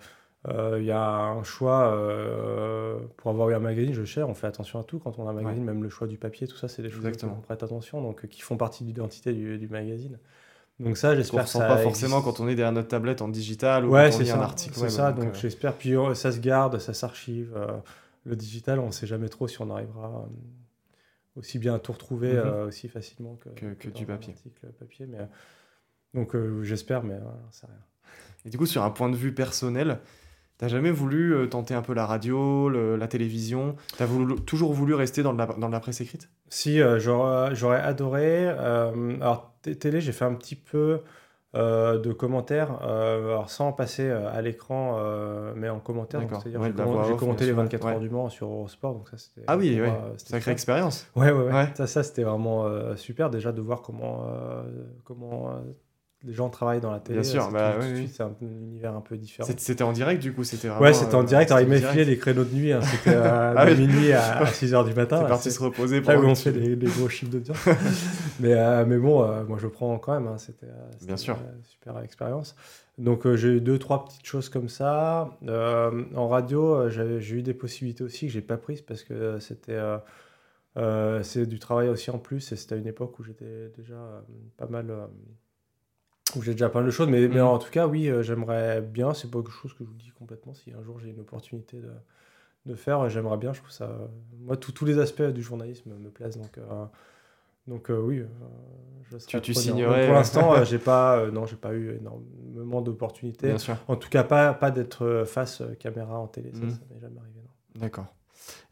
Euh, 0.48 0.78
il 0.80 0.86
y 0.86 0.90
a 0.90 1.02
un 1.02 1.42
choix 1.42 1.92
euh, 1.92 2.98
pour 3.18 3.30
avoir 3.30 3.50
eu 3.50 3.54
un 3.54 3.58
magazine, 3.58 3.92
je 3.92 4.04
sais, 4.04 4.22
on 4.22 4.32
fait 4.32 4.46
attention 4.46 4.80
à 4.80 4.84
tout 4.84 4.98
quand 4.98 5.18
on 5.18 5.26
a 5.26 5.30
un 5.30 5.34
magazine, 5.34 5.64
même 5.64 5.82
le 5.82 5.90
choix 5.90 6.06
du 6.06 6.16
papier, 6.16 6.46
tout 6.46 6.56
ça, 6.56 6.66
c'est 6.66 6.80
des 6.80 6.88
choses 6.88 7.04
Exactement. 7.04 7.36
on 7.38 7.42
prête 7.42 7.62
attention, 7.62 8.00
donc 8.00 8.26
qui 8.26 8.40
font 8.40 8.56
partie 8.56 8.82
de 8.84 8.88
l'identité 8.88 9.34
du, 9.34 9.68
magazine. 9.68 10.18
Donc 10.78 10.96
ça, 10.96 11.14
j'espère 11.14 11.44
que 11.44 11.50
ça 11.50 11.58
pas 11.66 11.76
forcément 11.76 12.22
quand 12.22 12.40
on 12.40 12.48
est 12.48 12.54
derrière 12.54 12.72
notre 12.72 12.88
tablette 12.88 13.20
en 13.20 13.28
digital 13.28 13.84
ou 13.84 13.90
quand 13.90 14.10
on 14.14 14.18
lit 14.18 14.30
un 14.30 14.40
article. 14.40 14.74
C'est 14.78 14.88
ça, 14.88 15.12
donc, 15.12 15.26
euh, 15.26 15.34
j'espère. 15.34 15.74
Puis 15.74 15.94
ça 16.14 16.32
se 16.32 16.40
garde, 16.40 16.78
ça 16.78 16.94
s'archive. 16.94 17.54
le 18.24 18.36
digital, 18.36 18.78
on 18.78 18.86
ne 18.86 18.92
sait 18.92 19.06
jamais 19.06 19.28
trop 19.28 19.46
si 19.46 19.60
on 19.60 19.68
arrivera 19.70 20.26
aussi 21.36 21.58
bien 21.58 21.74
à 21.74 21.78
tout 21.78 21.92
retrouver 21.92 22.32
mhm. 22.32 22.66
aussi 22.66 22.88
facilement 22.88 23.36
que, 23.56 23.74
que, 23.74 23.88
du 23.88 24.06
papier. 24.06 24.34
papier 24.78 25.06
mais, 25.06 25.18
donc 26.14 26.34
j'espère, 26.62 27.02
mais 27.02 27.18
ça 27.50 27.66
rien. 27.66 27.76
Et 28.46 28.48
du 28.48 28.56
coup, 28.56 28.64
sur 28.64 28.82
un 28.82 28.90
point 28.90 29.10
de 29.10 29.16
vue 29.16 29.34
personnel, 29.34 29.98
T'as 30.60 30.68
jamais 30.68 30.90
voulu 30.90 31.32
euh, 31.34 31.46
tenter 31.46 31.72
un 31.72 31.80
peu 31.80 31.94
la 31.94 32.04
radio, 32.04 32.68
la 32.68 33.08
télévision? 33.08 33.76
T'as 33.96 34.04
voulu, 34.04 34.36
toujours 34.42 34.74
voulu 34.74 34.92
rester 34.92 35.22
dans 35.22 35.32
la, 35.32 35.46
dans 35.46 35.70
la 35.70 35.80
presse 35.80 36.02
écrite? 36.02 36.28
Si, 36.50 36.82
euh, 36.82 37.00
j'aurais 37.00 37.80
adoré. 37.80 38.46
Euh, 38.46 39.16
alors, 39.22 39.54
télé, 39.62 40.02
j'ai 40.02 40.12
fait 40.12 40.26
un 40.26 40.34
petit 40.34 40.56
peu 40.56 41.00
de 41.54 42.12
commentaires, 42.12 42.82
alors 42.82 43.50
sans 43.50 43.72
passer 43.72 44.10
à 44.10 44.40
l'écran, 44.42 45.00
mais 45.56 45.70
en 45.70 45.80
commentaire. 45.80 46.20
C'est-à-dire 46.28 46.62
j'ai 47.08 47.16
commenté 47.16 47.46
les 47.46 47.52
24 47.52 47.86
heures 47.86 48.00
du 48.00 48.10
Mans 48.10 48.28
sur 48.28 48.46
Eurosport. 48.46 48.92
Donc 48.92 49.08
ça, 49.08 49.16
ah 49.46 49.56
oui, 49.56 49.80
ouais. 49.80 49.90
sacrée 50.18 50.52
expérience. 50.52 51.06
Ouais, 51.16 51.32
ouais, 51.32 51.50
ouais. 51.50 51.68
Ça, 51.74 51.86
ça 51.86 52.02
c'était 52.02 52.22
vraiment 52.22 52.66
super 52.96 53.30
déjà 53.30 53.50
de 53.50 53.62
voir 53.62 53.80
comment, 53.80 54.26
comment 55.04 55.58
les 56.24 56.34
gens 56.34 56.50
travaillent 56.50 56.80
dans 56.80 56.90
la 56.90 57.00
télé. 57.00 57.20
Bien 57.20 57.30
sûr, 57.30 57.50
bah, 57.50 57.76
c'est 57.80 58.22
un 58.22 58.34
univers 58.42 58.94
un 58.94 59.00
peu 59.00 59.16
différent. 59.16 59.48
C'était 59.56 59.82
en 59.82 59.92
direct 59.92 60.22
du 60.22 60.34
coup 60.34 60.44
c'était 60.44 60.68
vraiment, 60.68 60.82
Ouais, 60.82 60.92
c'était 60.92 61.14
en 61.14 61.22
euh, 61.22 61.26
direct. 61.26 61.50
Alors, 61.50 61.62
ils 61.62 61.68
m'affilaient 61.68 62.04
les 62.04 62.18
créneaux 62.18 62.44
de 62.44 62.54
nuit. 62.54 62.72
Hein, 62.72 62.82
c'était 62.82 63.10
euh, 63.16 63.54
ah, 63.56 63.74
minuit 63.74 64.12
à, 64.12 64.44
6 64.46 64.72
h 64.72 64.84
du 64.86 64.94
matin. 64.94 65.20
C'est 65.22 65.28
parti 65.28 65.50
se 65.50 65.62
reposer 65.62 66.00
pour. 66.02 66.12
Là 66.12 66.20
où 66.20 66.24
on 66.24 66.34
fait 66.34 66.52
des, 66.52 66.76
gros 66.86 67.08
chiffres 67.08 67.32
d'audience. 67.32 67.56
mais, 68.40 68.52
euh, 68.52 68.84
mais 68.86 68.98
bon, 68.98 69.26
moi 69.44 69.58
je 69.58 69.66
prends 69.66 69.98
quand 69.98 70.12
même. 70.12 70.26
Hein, 70.26 70.36
c'était 70.38 70.68
Bien 71.02 71.16
sûr. 71.16 71.36
Une 71.36 71.64
super 71.64 71.98
expérience. 72.00 72.54
Donc 72.98 73.32
j'ai 73.34 73.48
eu 73.48 73.60
deux, 73.62 73.78
trois 73.78 74.04
petites 74.04 74.26
choses 74.26 74.50
comme 74.50 74.68
ça. 74.68 75.30
en 75.48 76.28
radio, 76.28 76.90
j'ai 76.90 77.34
eu 77.34 77.42
des 77.42 77.54
possibilités 77.54 78.04
aussi 78.04 78.26
que 78.26 78.32
j'ai 78.32 78.42
pas 78.42 78.58
prises 78.58 78.82
parce 78.82 79.04
que 79.04 79.38
c'était. 79.38 79.80
c'est 81.22 81.46
du 81.46 81.58
travail 81.58 81.88
aussi 81.88 82.10
en 82.10 82.18
plus 82.18 82.52
et 82.52 82.56
c'était 82.56 82.74
à 82.74 82.78
une 82.78 82.88
époque 82.88 83.18
où 83.18 83.22
j'étais 83.22 83.72
déjà 83.74 84.22
pas 84.58 84.66
mal 84.66 84.92
j'ai 86.42 86.52
déjà 86.52 86.68
plein 86.68 86.82
de 86.82 86.90
choses, 86.90 87.08
mais, 87.08 87.26
mais, 87.28 87.40
mm. 87.40 87.44
en 87.44 87.58
tout 87.58 87.70
cas, 87.70 87.86
oui, 87.86 88.08
euh, 88.08 88.22
j'aimerais 88.22 88.80
bien, 88.80 89.14
c'est 89.14 89.30
pas 89.30 89.38
quelque 89.38 89.50
chose 89.50 89.72
que 89.74 89.84
je 89.84 89.88
vous 89.88 89.96
dis 89.96 90.10
complètement, 90.18 90.54
si 90.54 90.72
un 90.72 90.82
jour 90.82 90.98
j'ai 91.00 91.10
une 91.10 91.20
opportunité 91.20 91.78
de, 91.78 91.90
de 92.66 92.74
faire, 92.74 93.08
j'aimerais 93.08 93.36
bien, 93.36 93.52
je 93.52 93.60
trouve 93.60 93.72
ça... 93.72 93.90
Moi, 94.40 94.56
tous 94.56 94.84
les 94.84 94.98
aspects 94.98 95.22
du 95.22 95.42
journalisme 95.42 95.92
me 95.98 96.10
plaisent, 96.10 96.36
donc, 96.36 96.58
euh, 96.58 96.84
donc 97.66 97.90
euh, 97.90 98.00
oui, 98.00 98.22
je 99.10 99.16
tu, 99.18 99.40
tu 99.40 99.54
signerais... 99.54 100.06
pour 100.06 100.14
l'instant, 100.14 100.64
j'ai 100.64 100.78
pas, 100.78 101.26
non, 101.30 101.46
j'ai 101.46 101.56
pas 101.56 101.72
eu 101.72 101.96
énormément 101.96 102.80
d'opportunités. 102.80 103.54
En 103.88 103.96
tout 103.96 104.08
cas, 104.08 104.24
pas, 104.24 104.54
pas 104.54 104.70
d'être 104.70 105.24
face 105.26 105.62
caméra 105.78 106.18
en 106.18 106.26
télé, 106.26 106.52
ça, 106.52 106.60
mm. 106.60 106.70
ça 106.70 106.80
m'est 106.90 107.00
jamais 107.00 107.18
arrivé. 107.18 107.40
D'accord. 107.76 108.06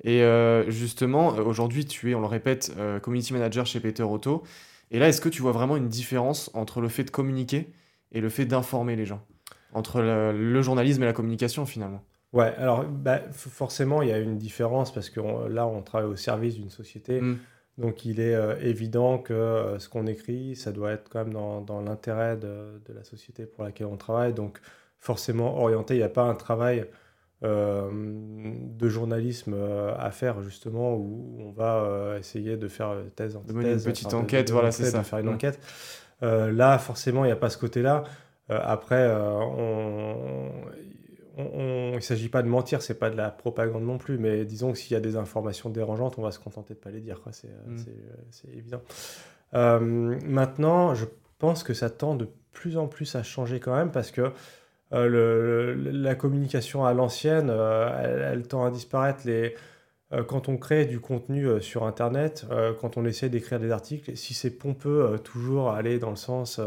Et 0.04 0.22
justement, 0.70 1.28
aujourd'hui, 1.28 1.84
tu 1.84 2.10
es, 2.10 2.14
on 2.14 2.20
le 2.20 2.26
répète, 2.26 2.72
community 3.02 3.32
manager 3.32 3.66
chez 3.66 3.80
Peter 3.80 4.02
Auto. 4.02 4.42
Et 4.90 4.98
là, 4.98 5.08
est-ce 5.08 5.20
que 5.20 5.28
tu 5.28 5.42
vois 5.42 5.52
vraiment 5.52 5.76
une 5.76 5.88
différence 5.88 6.50
entre 6.54 6.80
le 6.80 6.88
fait 6.88 7.04
de 7.04 7.10
communiquer 7.10 7.72
et 8.12 8.20
le 8.20 8.28
fait 8.28 8.46
d'informer 8.46 8.96
les 8.96 9.06
gens? 9.06 9.22
Entre 9.74 10.00
le, 10.00 10.62
journalisme 10.62 11.02
et 11.02 11.06
la 11.06 11.12
communication, 11.12 11.66
finalement? 11.66 12.02
Ouais, 12.32 12.54
alors 12.56 12.84
bah, 12.84 13.20
forcément, 13.30 14.02
il 14.02 14.08
y 14.08 14.12
a 14.12 14.18
une 14.18 14.38
différence 14.38 14.92
parce 14.92 15.10
que 15.10 15.20
là, 15.48 15.66
on 15.66 15.82
travaille 15.82 16.08
au 16.08 16.16
service 16.16 16.54
d'une 16.54 16.70
société. 16.70 17.20
Mm. 17.20 17.38
Donc, 17.76 18.04
il 18.04 18.18
est 18.18 18.34
euh, 18.34 18.58
évident 18.60 19.18
que 19.18 19.32
euh, 19.32 19.78
ce 19.78 19.88
qu'on 19.88 20.06
écrit, 20.06 20.56
ça 20.56 20.72
doit 20.72 20.92
être 20.92 21.08
quand 21.10 21.20
même 21.20 21.32
dans, 21.32 21.60
dans 21.60 21.80
l'intérêt 21.80 22.36
de, 22.36 22.80
de, 22.86 22.92
la 22.92 23.04
société 23.04 23.46
pour 23.46 23.62
laquelle 23.62 23.86
on 23.86 23.96
travaille. 23.96 24.32
Donc, 24.32 24.58
forcément 24.98 25.58
orienté. 25.58 25.94
Il 25.94 25.98
n'y 25.98 26.02
a 26.02 26.08
pas 26.08 26.24
un 26.24 26.34
travail 26.34 26.86
de 27.42 28.88
journalisme 28.88 29.54
euh, 29.54 29.94
à 29.96 30.10
faire 30.10 30.42
justement 30.42 30.94
où 30.94 31.36
on 31.38 31.52
va 31.52 31.82
euh, 31.84 32.18
essayer 32.18 32.56
de 32.56 32.66
faire 32.66 32.96
thèse 33.14 33.36
en 33.36 33.40
thèse, 33.40 33.86
une 33.86 33.92
petite 33.92 34.14
enquête, 34.14 34.50
voilà, 34.50 34.72
c'est 34.72 34.90
ça. 34.90 35.04
Faire 35.04 35.20
une 35.20 35.28
enquête. 35.28 35.60
là, 36.20 36.78
forcément, 36.78 37.24
il 37.24 37.28
n'y 37.28 37.32
a 37.32 37.36
pas 37.36 37.50
ce 37.50 37.58
côté-là. 37.58 38.04
après, 38.48 39.08
on, 39.14 40.50
il 41.36 41.94
ne 41.94 42.00
s'agit 42.00 42.28
pas 42.28 42.42
de 42.42 42.48
mentir, 42.48 42.82
c'est 42.82 42.98
pas 42.98 43.10
de 43.10 43.16
la 43.16 43.30
propagande 43.30 43.84
non 43.84 43.98
plus, 43.98 44.18
mais 44.18 44.44
disons 44.44 44.72
que 44.72 44.78
s'il 44.78 44.92
y 44.92 44.96
a 44.96 45.00
des 45.00 45.14
informations 45.16 45.70
dérangeantes, 45.70 46.18
on 46.18 46.22
va 46.22 46.32
se 46.32 46.40
contenter 46.40 46.74
de 46.74 46.80
pas 46.80 46.90
les 46.90 47.00
dire, 47.00 47.20
c'est 47.30 48.48
évident. 48.52 48.82
maintenant, 49.52 50.94
je 50.94 51.06
pense 51.38 51.62
que 51.62 51.72
ça 51.72 51.88
tend 51.88 52.16
de 52.16 52.28
plus 52.52 52.76
en 52.76 52.88
plus 52.88 53.14
à 53.14 53.22
changer 53.22 53.60
quand 53.60 53.76
même 53.76 53.92
parce 53.92 54.10
que 54.10 54.32
le, 54.92 55.74
la 55.74 56.14
communication 56.14 56.84
à 56.84 56.94
l'ancienne, 56.94 57.50
elle, 57.50 58.46
tend 58.46 58.64
à 58.64 58.70
disparaître. 58.70 59.20
Les, 59.26 59.54
quand 60.26 60.48
on 60.48 60.56
crée 60.56 60.86
du 60.86 61.00
contenu 61.00 61.60
sur 61.60 61.84
Internet, 61.84 62.46
quand 62.80 62.96
on 62.96 63.04
essaie 63.04 63.28
d'écrire 63.28 63.60
des 63.60 63.70
articles, 63.70 64.16
si 64.16 64.32
c'est 64.32 64.50
pompeux, 64.50 65.18
toujours 65.22 65.70
aller 65.70 65.98
dans 65.98 66.10
le 66.10 66.16
sens 66.16 66.60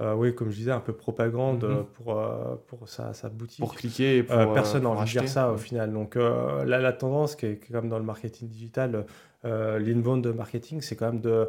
euh, 0.00 0.14
oui, 0.14 0.34
comme 0.34 0.50
je 0.50 0.56
disais, 0.56 0.70
un 0.70 0.80
peu 0.80 0.94
propagande 0.94 1.64
mhm. 1.64 1.84
pour, 1.84 2.18
euh, 2.18 2.56
pour 2.66 2.88
sa, 2.88 3.12
sa, 3.12 3.28
boutique. 3.28 3.60
Pour 3.60 3.74
cliquer 3.74 4.18
et 4.18 4.26
euh, 4.30 4.46
Personne 4.52 4.84
n'a 4.84 4.88
envie 4.88 5.14
de 5.14 5.20
dire 5.20 5.28
ça 5.28 5.52
au 5.52 5.58
final. 5.58 5.92
Donc 5.92 6.14
là, 6.14 6.64
la 6.64 6.92
tendance 6.92 7.36
qui 7.36 7.46
est, 7.46 7.70
comme 7.70 7.88
dans 7.88 7.98
le 7.98 8.04
marketing 8.04 8.48
digital, 8.48 9.06
l'inbound 9.44 10.26
marketing, 10.34 10.80
c'est 10.80 10.96
quand 10.96 11.12
même 11.12 11.20
de, 11.20 11.48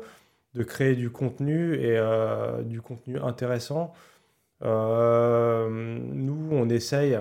de, 0.55 0.63
créer 0.63 0.95
du 0.95 1.09
contenu 1.09 1.75
et 1.75 1.99
du 2.65 2.81
contenu 2.81 3.17
intéressant. 3.19 3.93
Nous, 4.63 6.49
on 6.51 6.69
essaye 6.69 7.19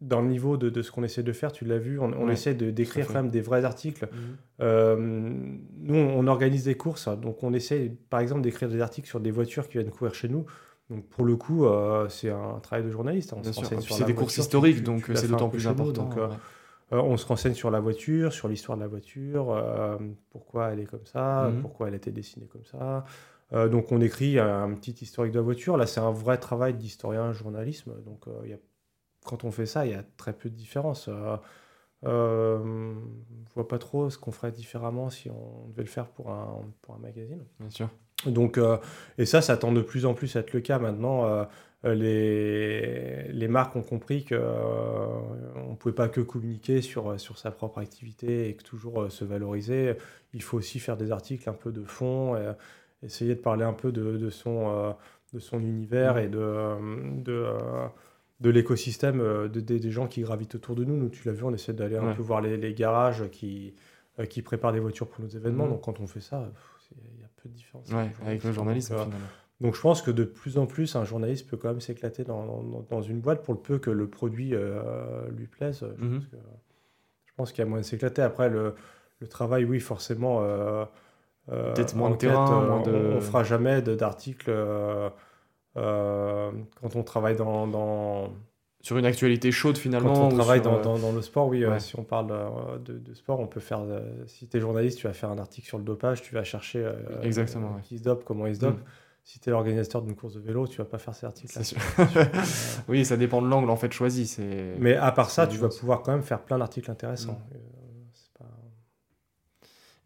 dans 0.00 0.20
le 0.20 0.28
niveau 0.28 0.56
de, 0.56 0.70
de 0.70 0.82
ce 0.82 0.92
qu'on 0.92 1.02
essaie 1.02 1.22
de 1.22 1.32
faire, 1.32 1.50
tu 1.50 1.64
l'as 1.64 1.78
vu, 1.78 1.98
on, 1.98 2.28
essaie 2.28 2.54
de 2.54 2.70
d'écrire 2.70 3.06
quand 3.06 3.14
même 3.14 3.30
des 3.30 3.40
vrais 3.40 3.64
articles. 3.64 4.08
Mhm. 4.12 4.18
Euh, 4.60 4.96
nous, 5.76 5.94
on 5.94 6.26
organise 6.28 6.64
des 6.64 6.76
courses, 6.76 7.08
donc 7.08 7.42
on 7.42 7.52
essaie, 7.52 7.92
par 8.08 8.20
exemple, 8.20 8.42
d'écrire 8.42 8.68
des 8.68 8.80
articles 8.80 9.08
sur 9.08 9.20
des 9.20 9.30
voitures 9.30 9.66
qui 9.66 9.78
viennent 9.78 9.90
courir 9.90 10.14
chez 10.14 10.28
nous. 10.28 10.46
Donc 10.88 11.04
pour 11.06 11.24
le 11.24 11.36
coup, 11.36 11.66
euh, 11.66 12.08
c'est 12.08 12.30
un 12.30 12.60
travail 12.62 12.84
de 12.84 12.90
journaliste. 12.90 13.32
On 13.32 13.42
c'est 13.42 14.04
des 14.04 14.14
courses 14.14 14.38
historiques, 14.38 14.82
donc 14.82 15.10
c'est 15.14 15.28
d'autant 15.28 15.48
plus 15.48 15.66
important. 15.66 16.04
donc, 16.04 16.16
euh, 16.16 16.28
on 16.90 17.18
se 17.18 17.26
renseigne 17.26 17.52
sur 17.52 17.70
la 17.70 17.80
voiture, 17.80 18.32
sur 18.32 18.48
l'histoire 18.48 18.78
de 18.78 18.82
la 18.82 18.88
voiture, 18.88 19.62
pourquoi 20.30 20.68
elle 20.68 20.80
est 20.80 20.86
comme 20.86 21.04
ça, 21.04 21.50
mhm. 21.50 21.60
pourquoi 21.60 21.88
elle 21.88 21.94
a 21.94 21.98
été 21.98 22.12
dessinée 22.12 22.46
comme 22.46 22.64
ça. 22.64 23.04
Donc 23.52 23.92
on 23.92 24.00
écrit 24.00 24.38
un, 24.38 24.74
petit 24.74 25.04
historique 25.04 25.32
de 25.32 25.38
la 25.38 25.42
voiture. 25.42 25.76
Là, 25.76 25.86
c'est 25.86 26.00
un 26.00 26.10
vrai 26.10 26.38
travail 26.38 26.74
d'historien 26.74 27.32
journalisme. 27.32 27.94
Donc 28.04 28.24
il 28.44 28.50
y 28.50 28.52
a 28.52 28.58
quand 29.24 29.44
on 29.44 29.50
fait 29.50 29.66
ça, 29.66 29.86
il 29.86 29.92
y 29.92 29.94
a 29.94 30.02
très 30.16 30.32
peu 30.32 30.48
de 30.48 30.54
différence. 30.54 31.08
Euh, 31.08 31.36
euh, 32.06 32.94
je 33.48 33.54
vois 33.54 33.68
pas 33.68 33.78
trop 33.78 34.08
ce 34.08 34.18
qu'on 34.18 34.30
ferait 34.30 34.52
différemment 34.52 35.10
si 35.10 35.30
on 35.30 35.68
devait 35.68 35.82
le 35.82 35.88
faire 35.88 36.06
pour 36.06 36.30
un, 36.30 36.62
pour 36.82 36.94
un 36.94 36.98
magazine. 36.98 37.44
Bien 37.60 37.70
sûr. 37.70 37.90
Donc, 38.26 38.58
euh, 38.58 38.78
et 39.16 39.26
ça, 39.26 39.42
ça 39.42 39.56
tend 39.56 39.72
de 39.72 39.82
plus 39.82 40.06
en 40.06 40.14
plus 40.14 40.36
à 40.36 40.40
être 40.40 40.52
le 40.52 40.60
cas 40.60 40.78
maintenant. 40.78 41.26
Euh, 41.26 41.44
les, 41.84 43.30
les, 43.32 43.48
marques 43.48 43.76
ont 43.76 43.82
compris 43.82 44.24
qu'on 44.24 44.34
ne 44.34 45.76
pouvait 45.76 45.94
pas 45.94 46.08
que 46.08 46.20
communiquer 46.20 46.82
sur, 46.82 47.20
sur 47.20 47.38
sa 47.38 47.52
propre 47.52 47.78
activité 47.78 48.48
et 48.48 48.54
que 48.54 48.64
toujours 48.64 49.12
se 49.12 49.24
valoriser. 49.24 49.94
Il 50.32 50.42
faut 50.42 50.56
aussi 50.56 50.80
faire 50.80 50.96
des 50.96 51.12
articles 51.12 51.48
un 51.48 51.52
peu 51.52 51.70
de 51.70 51.84
fond, 51.84 52.36
et 52.36 52.52
essayer 53.02 53.34
de 53.34 53.40
parler 53.40 53.64
un 53.64 53.72
peu 53.72 53.92
de, 53.92 54.16
de 54.16 54.30
son, 54.30 54.94
de 55.32 55.38
son 55.38 55.60
univers 55.60 56.18
et 56.18 56.28
de, 56.28 57.22
de 57.22 57.44
de 58.40 58.50
l'écosystème 58.50 59.20
euh, 59.20 59.48
de, 59.48 59.60
des 59.60 59.90
gens 59.90 60.06
qui 60.06 60.22
gravitent 60.22 60.54
autour 60.54 60.76
de 60.76 60.84
nous. 60.84 60.96
Nous, 60.96 61.08
tu 61.08 61.26
l'as 61.26 61.34
vu, 61.34 61.44
on 61.44 61.52
essaie 61.52 61.72
d'aller 61.72 61.96
un 61.96 62.14
peu 62.14 62.22
voir 62.22 62.40
les, 62.40 62.74
garages 62.74 63.28
qui, 63.30 63.74
euh, 64.18 64.26
qui 64.26 64.42
préparent 64.42 64.72
des 64.72 64.80
voitures 64.80 65.08
pour 65.08 65.22
nos 65.24 65.30
événements. 65.30 65.66
Mm. 65.66 65.70
Donc, 65.70 65.80
quand 65.82 66.00
on 66.00 66.06
fait 66.06 66.20
ça, 66.20 66.50
il 66.96 67.20
y 67.20 67.24
a 67.24 67.28
peu 67.36 67.48
de 67.48 67.54
différence. 67.54 67.90
avec 68.24 68.44
le 68.44 68.52
journaliste. 68.52 68.92
Donc, 68.92 69.00
euh, 69.00 69.16
donc, 69.60 69.74
je 69.74 69.80
pense 69.80 70.02
que 70.02 70.12
de 70.12 70.22
plus 70.22 70.56
en 70.56 70.66
plus, 70.66 70.94
un 70.94 71.04
journaliste 71.04 71.48
peut 71.48 71.56
quand 71.56 71.68
même 71.68 71.80
s'éclater 71.80 72.22
dans, 72.22 72.62
dans, 72.88 73.02
une 73.02 73.20
boîte 73.20 73.42
pour 73.42 73.54
le 73.54 73.60
peu 73.60 73.78
que 73.78 73.90
le 73.90 74.08
produit 74.08 74.54
lui 75.36 75.46
plaise. 75.48 75.82
Mm-hmm. 75.82 76.20
Je 77.24 77.32
pense 77.36 77.50
qu'il 77.50 77.64
y 77.64 77.66
a 77.66 77.68
moyen 77.68 77.82
de 77.82 77.86
s'éclater. 77.86 78.22
Après, 78.22 78.48
le, 78.48 78.76
le, 79.18 79.26
travail, 79.26 79.64
oui, 79.64 79.80
forcément. 79.80 80.44
Peut-être 81.48 81.96
moins 81.96 82.10
de 82.10 82.16
terrain. 82.16 82.82
On, 82.84 82.88
ne 82.88 83.20
fera 83.20 83.42
jamais 83.42 83.82
d'articles 83.82 84.50
euh, 85.78 86.50
quand 86.80 86.96
on 86.96 87.02
travaille 87.02 87.36
dans, 87.36 88.32
Sur 88.80 88.96
une 88.96 89.06
actualité 89.06 89.52
chaude 89.52 89.78
finalement 89.78 90.14
Quand 90.14 90.26
on 90.26 90.28
travaille 90.28 90.60
dans, 90.60 90.78
euh, 90.78 90.98
dans, 90.98 91.12
le 91.12 91.22
sport, 91.22 91.48
oui, 91.48 91.64
euh, 91.64 91.78
si 91.78 91.98
on 91.98 92.04
parle 92.04 92.28
de, 92.84 93.14
sport, 93.14 93.40
on 93.40 93.46
peut 93.46 93.60
faire. 93.60 93.82
si 94.26 94.48
tu 94.48 94.56
es 94.56 94.60
journaliste, 94.60 94.98
tu 94.98 95.06
vas 95.06 95.12
faire 95.12 95.30
un 95.30 95.38
article 95.38 95.66
sur 95.66 95.78
le 95.78 95.84
dopage, 95.84 96.22
tu 96.22 96.34
vas 96.34 96.44
chercher 96.44 96.90
Exactement, 97.22 97.78
qui 97.82 97.98
se 97.98 98.02
dope, 98.02 98.24
comment 98.24 98.46
il 98.46 98.54
se 98.54 98.60
dope. 98.60 98.78
Mm. 98.78 98.84
Si 99.24 99.40
tu 99.40 99.50
es 99.50 99.52
l'organisateur 99.52 100.00
d'une 100.00 100.14
course 100.14 100.36
de 100.36 100.40
vélo, 100.40 100.66
tu 100.66 100.78
vas 100.78 100.86
pas 100.86 100.96
faire 100.96 101.14
ces 101.14 101.26
articles. 101.26 101.52
oui, 102.88 103.04
ça 103.04 103.18
dépend 103.18 103.42
de 103.42 103.46
l'angle 103.46 103.68
en 103.68 103.76
fait 103.76 103.92
choisi. 103.92 104.38
Mais 104.78 104.96
à 104.96 105.12
part 105.12 105.28
ça, 105.28 105.46
tu 105.46 105.58
vas 105.58 105.68
pouvoir 105.68 106.00
quand 106.00 106.12
même 106.12 106.22
faire 106.22 106.40
plein 106.40 106.58
d'articles 106.58 106.90
intéressants. 106.90 107.38
Mm. 107.52 107.67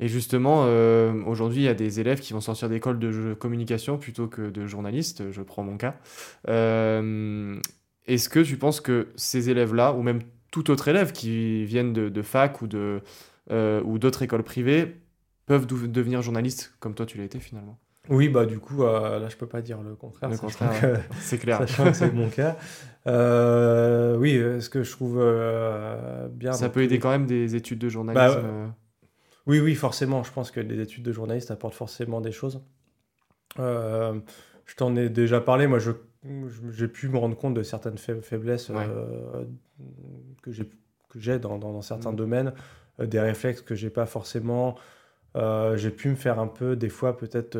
Et 0.00 0.08
justement, 0.08 0.64
euh, 0.66 1.12
aujourd'hui, 1.26 1.60
il 1.60 1.64
y 1.64 1.68
a 1.68 1.74
des 1.74 2.00
élèves 2.00 2.20
qui 2.20 2.32
vont 2.32 2.40
sortir 2.40 2.68
d'école 2.68 2.98
de 2.98 3.34
communication 3.34 3.98
plutôt 3.98 4.26
que 4.26 4.50
de 4.50 4.66
journalistes, 4.66 5.30
je 5.30 5.42
prends 5.42 5.62
mon 5.62 5.76
cas. 5.76 5.94
Euh, 6.48 7.56
est-ce 8.06 8.28
que 8.28 8.40
tu 8.40 8.56
penses 8.56 8.80
que 8.80 9.08
ces 9.16 9.50
élèves-là, 9.50 9.92
ou 9.92 10.02
même 10.02 10.20
tout 10.50 10.70
autre 10.70 10.88
élève 10.88 11.12
qui 11.12 11.64
viennent 11.64 11.92
de, 11.92 12.22
fac 12.22 12.62
ou 12.62 12.68
euh, 12.74 13.80
ou 13.84 13.98
d'autres 13.98 14.22
écoles 14.22 14.42
privées, 14.42 14.96
peuvent 15.46 15.66
devenir 15.66 16.22
journalistes 16.22 16.74
comme 16.80 16.94
toi 16.94 17.06
tu 17.06 17.18
l'as 17.18 17.24
été 17.24 17.38
finalement? 17.38 17.78
Oui, 18.08 18.28
bah 18.28 18.46
du 18.46 18.58
coup, 18.58 18.82
là, 18.82 19.28
je 19.28 19.36
peux 19.36 19.46
pas 19.46 19.62
dire 19.62 19.80
le 19.82 19.94
contraire. 19.94 20.28
Le 20.30 20.36
contraire, 20.36 21.00
c'est 21.20 21.38
clair. 21.38 21.58
Sachant 21.58 21.84
que 21.84 21.92
c'est 21.92 22.12
mon 22.12 22.28
cas. 22.28 22.56
oui, 23.06 24.32
ce 24.60 24.68
que 24.68 24.82
je 24.82 24.90
trouve 24.90 25.22
bien. 26.32 26.52
Ça 26.52 26.68
peut 26.68 26.82
aider 26.82 26.98
quand 26.98 27.10
même 27.10 27.26
des 27.26 27.54
études 27.54 27.78
de 27.78 27.88
journalisme. 27.88 28.42
Bah, 28.42 28.74
oui, 29.46 29.60
oui, 29.60 29.74
forcément. 29.74 30.22
Je 30.22 30.32
pense 30.32 30.50
que 30.50 30.60
les 30.60 30.80
études 30.80 31.02
de 31.02 31.12
journaliste 31.12 31.50
apportent 31.50 31.74
forcément 31.74 32.20
des 32.20 32.32
choses. 32.32 32.62
Euh, 33.58 34.18
je 34.66 34.76
t'en 34.76 34.94
ai 34.96 35.08
déjà 35.08 35.40
parlé. 35.40 35.66
Moi, 35.66 35.78
j'ai 36.70 36.88
pu 36.88 37.08
me 37.08 37.18
rendre 37.18 37.36
compte 37.36 37.54
de 37.54 37.62
certaines 37.62 37.98
faiblesses 37.98 38.70
euh, 38.70 39.44
que 40.42 40.52
j'ai 40.52 41.38
dans, 41.38 41.58
dans, 41.58 41.82
certains 41.82 42.12
mmh. 42.12 42.16
domaines, 42.16 42.52
euh, 43.00 43.06
des 43.06 43.20
réflexes 43.20 43.62
que 43.62 43.74
j'ai 43.74 43.90
pas 43.90 44.06
forcément. 44.06 44.76
j'ai 45.34 45.90
pu 45.90 46.08
me 46.08 46.14
faire 46.14 46.38
un 46.38 46.46
peu, 46.46 46.76
des 46.76 46.88
fois, 46.88 47.16
peut-être 47.16 47.58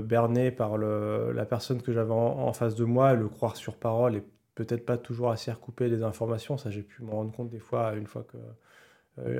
berner 0.00 0.50
par 0.50 0.76
le, 0.76 1.32
la 1.32 1.46
personne 1.46 1.80
que 1.80 1.92
j'avais 1.92 2.12
en, 2.12 2.52
face 2.52 2.74
de 2.74 2.84
moi, 2.84 3.14
le 3.14 3.28
croire 3.28 3.56
sur 3.56 3.76
parole 3.76 4.16
et 4.16 4.22
peut-être 4.54 4.84
pas 4.84 4.98
toujours 4.98 5.30
assez 5.30 5.50
recouper 5.50 5.88
les 5.88 6.02
informations. 6.02 6.58
Ça, 6.58 6.70
j'ai 6.70 6.82
pu 6.82 7.02
me 7.02 7.10
rendre 7.10 7.32
compte 7.32 7.48
des 7.48 7.58
fois, 7.58 7.94
une 7.94 8.06
fois 8.06 8.24
que 8.30 8.36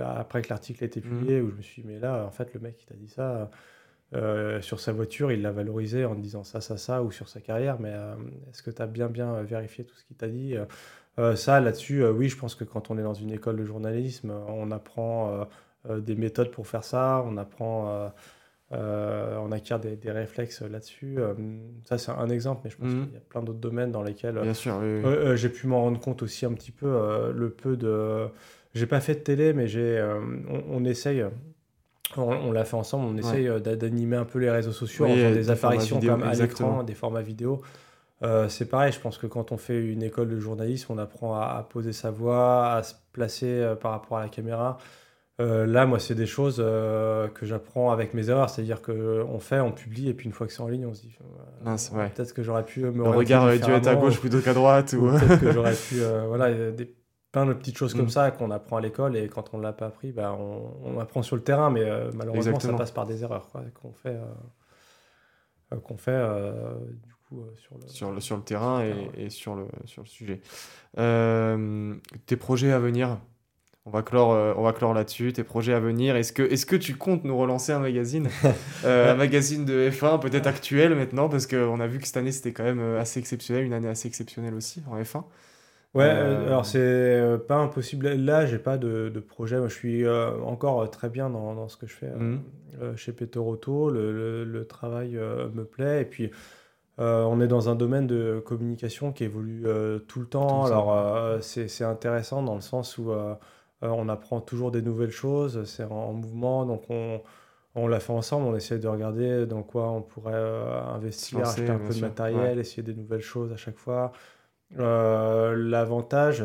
après 0.05 0.43
que 0.43 0.49
l'article 0.51 0.85
a 0.85 0.87
été 0.87 1.01
publié, 1.01 1.41
mmh. 1.41 1.45
où 1.45 1.51
je 1.51 1.57
me 1.57 1.63
suis 1.63 1.83
dit, 1.83 1.89
mais 1.89 1.99
là, 1.99 2.25
en 2.27 2.31
fait, 2.31 2.53
le 2.55 2.61
mec, 2.61 2.77
il 2.83 2.87
t'a 2.87 2.95
dit 2.95 3.09
ça. 3.09 3.51
Euh, 4.15 4.61
sur 4.61 4.79
sa 4.79 4.93
voiture, 4.93 5.33
il 5.33 5.41
l'a 5.41 5.53
valorisé 5.53 6.05
en 6.05 6.15
disant 6.15 6.45
ça, 6.45 6.61
ça, 6.61 6.77
ça, 6.77 7.03
ou 7.03 7.11
sur 7.11 7.29
sa 7.29 7.41
carrière, 7.41 7.81
mais 7.81 7.93
euh, 7.93 8.15
est-ce 8.51 8.63
que 8.63 8.71
tu 8.71 8.83
as 8.83 8.87
bien, 8.87 9.09
bien 9.09 9.41
vérifié 9.43 9.85
tout 9.85 9.97
ce 9.97 10.05
qu'il 10.05 10.17
t'a 10.17 10.29
dit? 10.29 10.55
Ça, 11.37 11.61
là-dessus, 11.61 12.05
oui, 12.07 12.31
je 12.31 12.39
pense 12.39 12.55
que 12.55 12.65
quand 12.65 12.91
on 12.91 12.97
est 12.97 13.03
dans 13.03 13.13
une 13.13 13.33
école 13.33 13.57
de 13.57 13.65
journalisme, 13.65 14.33
on 14.49 14.71
apprend 14.71 15.47
des 15.87 16.15
méthodes 16.15 16.51
pour 16.51 16.67
faire 16.67 16.85
ça, 16.85 17.23
on 17.27 17.37
apprend, 17.37 18.11
on 18.71 19.53
acquiert 19.53 19.79
des, 19.79 20.11
réflexes 20.11 20.63
là-dessus. 20.63 21.19
ça, 21.85 21.99
c'est 21.99 22.13
un 22.13 22.31
exemple, 22.31 22.63
mais 22.65 22.71
je 22.71 22.79
pense 22.79 22.89
mmh. 22.89 23.05
qu'il 23.05 23.13
y 23.13 23.19
a 23.19 23.21
plein 23.21 23.43
d'autres 23.43 23.59
domaines 23.59 23.93
dans 23.93 24.03
lesquels 24.03 24.41
j'ai 25.37 25.49
pu 25.51 25.67
m'en 25.67 25.83
rendre 25.83 26.01
compte 26.01 26.23
aussi 26.23 26.47
un 26.47 26.55
petit 26.55 26.73
peu 26.73 27.31
le 27.31 27.51
peu 27.51 27.77
de 27.77 28.29
j'ai 28.75 28.87
pas 28.87 29.01
fait 29.01 29.15
de 29.15 29.21
télé, 29.21 29.53
mais 29.53 29.69
j'ai, 29.69 29.99
euh, 29.99 30.19
on, 30.71 30.85
essaye. 30.85 31.25
On, 32.17 32.53
l'a 32.53 32.65
fait 32.65 32.77
ensemble, 32.77 33.07
on 33.07 33.17
essaye 33.17 33.49
euh, 33.49 33.59
d'animer 33.59 34.17
un 34.17 34.25
peu 34.25 34.39
les 34.39 34.51
réseaux 34.51 34.73
sociaux, 34.73 35.07
en 35.07 35.15
des, 35.15 35.51
apparitions 35.51 36.01
comme 36.01 36.23
à 36.23 36.35
l'écran, 36.35 36.83
des 36.83 36.95
formats 36.95 37.23
vidéo. 37.23 37.61
Euh, 38.23 38.49
c'est 38.49 38.67
pareil, 38.67 38.93
je 38.93 39.01
pense 39.01 39.19
que 39.19 39.27
quand 39.27 39.51
on 39.51 39.57
fait 39.57 39.85
une 39.85 40.03
école 40.03 40.29
de 40.29 40.39
journalisme, 40.39 40.93
on 40.93 40.99
apprend 40.99 41.35
à, 41.35 41.67
poser 41.69 41.93
sa 41.93 42.11
voix, 42.11 42.73
à 42.73 42.83
se 42.83 42.95
placer 43.13 43.75
par 43.81 43.91
rapport 43.91 44.19
à 44.19 44.23
la 44.23 44.29
caméra. 44.29 44.79
là, 45.39 45.87
moi, 45.87 45.99
c'est 45.99 46.15
des 46.15 46.27
choses 46.27 46.57
que 46.57 47.45
j'apprends 47.45 47.91
avec 47.91 48.15
mes 48.15 48.31
erreurs, 48.31 48.49
c'est-à-dire 48.49 48.81
qu'on 48.81 49.39
fait, 49.39 49.61
on 49.61 49.73
publie, 49.73 50.09
et 50.09 50.15
puis 50.15 50.27
une 50.27 50.33
fois 50.33 50.47
que 50.47 50.53
c'est 50.53 50.63
en 50.63 50.69
ligne, 50.69 50.87
on 50.87 50.95
se 50.95 51.03
dit 51.03 51.15
peut-être 51.65 52.33
que 52.33 52.43
j'aurais 52.43 52.65
pu 52.65 52.81
me. 52.85 53.05
Le 53.05 53.11
regard 53.11 53.51
dû 53.51 53.71
être 53.71 53.89
à 53.89 53.97
gauche 53.97 54.19
plutôt 54.19 54.41
qu'à 54.41 54.55
droite. 54.55 54.95
Ou... 54.99 55.11
peut-être 55.11 55.41
que 55.41 55.53
j'aurais 55.53 55.75
pu. 55.75 55.97
voilà, 56.29 56.71
des 56.71 56.95
plein 57.33 57.47
de 57.47 57.55
petites 57.55 57.79
choses 57.79 57.95
comme 57.95 58.05
mm. 58.05 58.11
ça 58.11 58.31
qu'on 58.31 58.51
apprend 58.51 58.77
à 58.77 58.81
l'école 58.81 59.17
et 59.17 59.27
quand 59.29 59.55
on 59.55 59.59
ne 59.59 59.63
l'a 59.63 59.73
pas 59.73 59.87
appris, 59.87 60.13
bah, 60.13 60.39
on, 60.39 61.01
apprend 61.01 61.23
sur 61.23 61.35
le 61.35 61.43
terrain, 61.43 61.71
mais 61.71 61.83
euh, 61.83 62.11
malheureusement 62.15 62.61
ça 62.61 62.73
passe 62.75 62.91
par 62.91 63.07
des 63.07 63.23
erreurs 63.23 63.49
qu'on 63.75 63.93
fait, 63.93 64.11
euh, 64.11 64.25
euh, 65.73 65.77
qu'on 65.79 65.97
fait 65.97 66.23
du 67.03 67.15
coup 67.27 67.43
sur 67.57 67.79
le, 67.79 67.89
sur 67.89 68.13
le, 68.13 68.21
sur 68.21 68.37
le 68.37 68.43
terrain 68.43 68.85
et, 68.85 69.11
et, 69.17 69.31
sur, 69.31 69.55
le, 69.57 69.67
sur 69.87 70.03
le 70.03 70.09
sujet. 70.09 70.41
tes 70.95 72.37
projets 72.37 72.71
à 72.71 72.79
venir? 72.79 73.19
On 73.85 73.91
va 73.91 74.03
clore, 74.03 74.57
on 74.57 74.63
va 74.63 74.73
clore 74.73 74.95
là-dessus. 74.95 75.33
Tes 75.33 75.43
projets 75.43 75.73
à 75.73 75.81
venir. 75.81 76.15
Est-ce 76.15 76.33
que, 76.33 76.45
est 76.45 76.65
que 76.65 76.77
tu 76.77 76.95
comptes 76.95 77.25
nous 77.25 77.37
relancer 77.37 77.73
un 77.73 77.81
magazine? 77.81 78.29
Un 78.85 79.17
magazine 79.17 79.65
de 79.65 79.91
F1, 79.91 80.21
peut-être 80.21 80.47
actuel 80.47 80.95
maintenant, 80.95 81.29
parce 81.29 81.49
qu'on 81.49 81.81
a 81.81 81.87
vu 81.89 81.99
que 81.99 82.07
cette 82.07 82.19
année 82.19 82.31
c'était 82.31 82.53
quand 82.53 82.63
même 82.63 82.97
assez 82.97 83.19
exceptionnel, 83.19 83.65
une 83.65 83.73
année 83.73 83.89
assez 83.89 84.07
exceptionnelle 84.07 84.55
aussi 84.55 84.85
en 84.89 85.01
F1. 85.01 85.25
Ouais, 85.95 86.05
alors 86.05 86.65
c'est 86.65 87.23
pas 87.47 87.57
impossible. 87.57 88.09
Là, 88.15 88.47
j'ai 88.47 88.59
pas 88.59 88.79
de, 88.79 89.11
de, 89.11 89.21
projet. 89.21 89.59
Moi, 89.59 89.69
je 89.69 89.75
suis 89.75 90.09
encore 90.09 90.89
très 90.91 91.11
bien 91.11 91.29
dans, 91.29 91.55
dans, 91.55 91.69
ce 91.69 91.77
que 91.77 91.87
je 91.87 91.95
fais 91.95 92.11
mmh. 92.11 92.97
chez 92.97 93.13
Peter 93.13 93.39
Auto. 93.39 93.91
Le, 93.91 94.45
le, 94.45 94.65
travail 94.65 95.11
me 95.13 95.65
plaît. 95.65 96.01
Et 96.01 96.05
puis, 96.07 96.31
on 96.97 97.41
est 97.43 97.47
dans 97.47 97.69
un 97.69 97.75
domaine 97.75 98.07
de 98.07 98.43
communication 98.45 99.13
qui 99.13 99.25
évolue 99.25 99.67
tout 100.09 100.21
le 100.21 100.27
temps. 100.27 100.65
alors, 100.65 101.43
c'est 101.43 101.85
intéressant 101.85 102.43
dans 102.43 102.55
le 102.55 102.63
sens 102.63 102.97
où 102.97 103.13
on 103.83 104.09
apprend 104.09 104.41
toujours 104.41 104.71
des 104.71 104.81
nouvelles 104.81 105.11
choses. 105.11 105.63
C'est 105.65 105.85
en 105.85 106.15
mouvement. 106.15 106.65
Donc, 106.65 106.85
on 106.89 107.21
on 107.75 107.87
l'a 107.87 108.01
fait 108.01 108.13
ensemble, 108.13 108.47
on 108.47 108.57
essaie 108.57 108.79
de 108.79 108.89
regarder 108.89 109.47
dans 109.47 109.63
quoi 109.63 109.91
on 109.91 110.03
pourrait 110.03 110.33
euh, 110.35 110.83
investir, 110.95 111.41
acheter 111.41 111.69
un 111.71 111.79
peu 111.79 111.95
de 111.95 112.01
matériel, 112.01 112.59
essayer 112.59 112.83
des 112.83 112.95
nouvelles 112.95 113.23
choses 113.23 113.53
à 113.53 113.57
chaque 113.57 113.79
fois. 113.79 114.13
Euh, 114.79 115.55
l'avantage, 115.57 116.45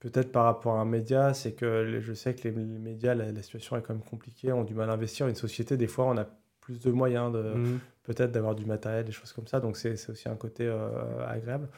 peut-être 0.00 0.32
par 0.32 0.44
rapport 0.44 0.76
à 0.76 0.80
un 0.80 0.84
média, 0.84 1.34
c'est 1.34 1.52
que 1.52 2.00
je 2.00 2.12
sais 2.12 2.34
que 2.34 2.48
les, 2.48 2.52
médias, 2.52 3.14
la, 3.14 3.42
situation 3.42 3.76
est 3.76 3.82
quand 3.82 3.94
même 3.94 4.02
compliquée, 4.02 4.52
ont 4.52 4.64
du 4.64 4.74
mal 4.74 4.90
à 4.90 4.94
investir. 4.94 5.28
Une 5.28 5.34
société, 5.34 5.76
des 5.76 5.86
fois, 5.86 6.06
on 6.06 6.16
a 6.16 6.26
plus 6.60 6.80
de 6.80 6.90
moyens 6.90 7.32
de 7.32 7.42
mhm. 7.42 7.78
peut-être 8.04 8.32
d'avoir 8.32 8.54
du 8.54 8.66
matériel, 8.66 9.04
des 9.04 9.12
choses 9.12 9.32
comme 9.32 9.46
ça. 9.46 9.60
Donc 9.60 9.76
c'est 9.76 9.92
aussi 10.10 10.28
un 10.28 10.36
côté 10.36 10.66
euh, 10.66 11.26
agréable. 11.26 11.68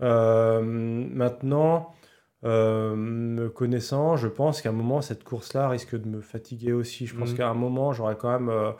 maintenant, 0.00 1.94
euh, 2.44 2.94
me 2.94 3.48
connaissant, 3.48 4.16
je 4.16 4.28
pense 4.28 4.60
qu'à 4.60 4.68
un 4.68 4.72
moment, 4.72 5.00
cette 5.00 5.24
course-là 5.24 5.68
risque 5.68 5.98
de 5.98 6.08
me 6.08 6.20
fatiguer 6.20 6.72
aussi. 6.72 7.06
Je 7.06 7.16
pense 7.16 7.30
mhm. 7.30 7.36
qu'à 7.36 7.48
un 7.48 7.54
moment, 7.54 7.92
j'aurai 7.92 8.16
quand 8.16 8.38
même 8.38 8.74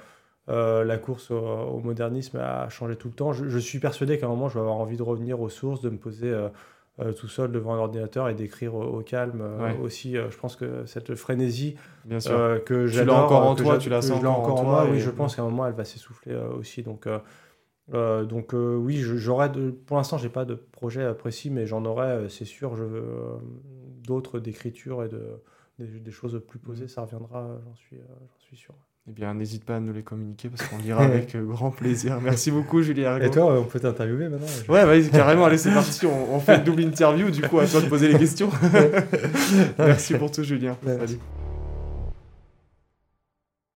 euh, 0.48 0.82
euh, 0.82 0.84
la 0.84 0.98
course 0.98 1.30
au, 1.30 1.80
modernisme 1.80 2.38
à 2.38 2.68
changer 2.68 2.96
tout 2.96 3.08
le 3.08 3.14
temps. 3.14 3.32
Je, 3.32 3.58
suis 3.58 3.78
persuadé 3.78 4.18
qu'à 4.18 4.26
un 4.26 4.28
moment, 4.28 4.48
je 4.48 4.54
vais 4.54 4.60
avoir 4.60 4.76
envie 4.76 4.96
de 4.96 5.02
revenir 5.02 5.40
aux 5.40 5.48
sources, 5.48 5.80
de 5.80 5.90
me 5.90 5.96
poser 5.96 6.32
tout 7.16 7.28
seul 7.28 7.50
devant 7.50 7.74
un 7.74 7.78
ordinateur 7.78 8.28
et 8.28 8.34
d'écrire 8.34 8.74
au, 8.74 9.00
calme 9.00 9.42
aussi. 9.82 10.14
je 10.14 10.36
pense 10.36 10.56
que 10.56 10.84
cette 10.86 11.14
frénésie 11.14 11.76
Bien 12.04 12.20
sûr. 12.20 12.62
que 12.64 12.86
j'adore, 12.86 13.24
encore 13.24 13.46
en 13.46 13.54
toi, 13.54 13.78
tu 13.78 13.88
la 13.88 14.02
sens 14.02 14.22
encore 14.24 14.60
en, 14.60 14.64
moi. 14.64 14.86
Oui, 14.90 15.00
je 15.00 15.10
pense 15.10 15.36
qu'à 15.36 15.42
un 15.42 15.46
moment, 15.46 15.66
elle 15.66 15.74
va 15.74 15.84
s'essouffler 15.84 16.36
aussi. 16.58 16.82
Donc 16.82 17.06
euh, 17.92 18.24
donc 18.24 18.54
euh, 18.54 18.76
oui, 18.76 18.96
j'aurais 18.98 19.52
pour 19.86 19.96
l'instant, 19.98 20.16
j'ai 20.16 20.30
pas 20.30 20.44
de 20.44 20.54
projet 20.54 21.12
précis, 21.14 21.50
mais 21.50 21.66
j'en 21.66 21.84
aurai, 21.84 22.06
euh, 22.06 22.28
c'est 22.28 22.46
sûr, 22.46 22.76
je 22.76 22.84
d'autres 24.02 24.40
d'écriture 24.40 25.04
et 25.04 25.08
de, 25.08 25.42
des, 25.78 26.10
choses 26.10 26.42
plus 26.46 26.58
posées, 26.58 26.84
mm. 26.84 26.88
ça 26.88 27.02
reviendra, 27.02 27.58
j'en 27.64 27.74
suis, 27.74 27.98
suis 28.38 28.56
sûr. 28.56 28.74
Eh 29.06 29.12
bien, 29.12 29.34
n'hésite 29.34 29.66
pas 29.66 29.76
à 29.76 29.80
nous 29.80 29.92
les 29.92 30.02
communiquer 30.02 30.48
parce 30.48 30.66
qu'on 30.66 30.78
lira 30.78 31.04
avec 31.04 31.36
grand 31.36 31.70
plaisir. 31.70 32.20
Merci 32.22 32.50
beaucoup, 32.50 32.80
Julien. 32.80 33.20
Et 33.20 33.30
toi, 33.30 33.60
on 33.60 33.64
peut 33.64 33.78
t'interviewer 33.78 34.30
maintenant 34.30 34.46
Ouais, 34.66 34.86
vas-y, 34.86 35.10
carrément. 35.10 35.44
Allez, 35.44 35.58
c'est 35.58 35.70
parti. 35.74 36.06
On, 36.06 36.34
on, 36.34 36.40
fait 36.40 36.56
une 36.56 36.64
double 36.64 36.84
interview. 36.84 37.30
Du 37.30 37.42
coup, 37.42 37.58
à 37.58 37.66
toi 37.66 37.82
de 37.82 37.88
poser 37.88 38.08
les 38.08 38.18
questions. 38.18 38.48
Merci 39.78 40.14
pour 40.14 40.30
tout, 40.30 40.42
Julien. 40.42 40.78
Salut. 40.82 41.18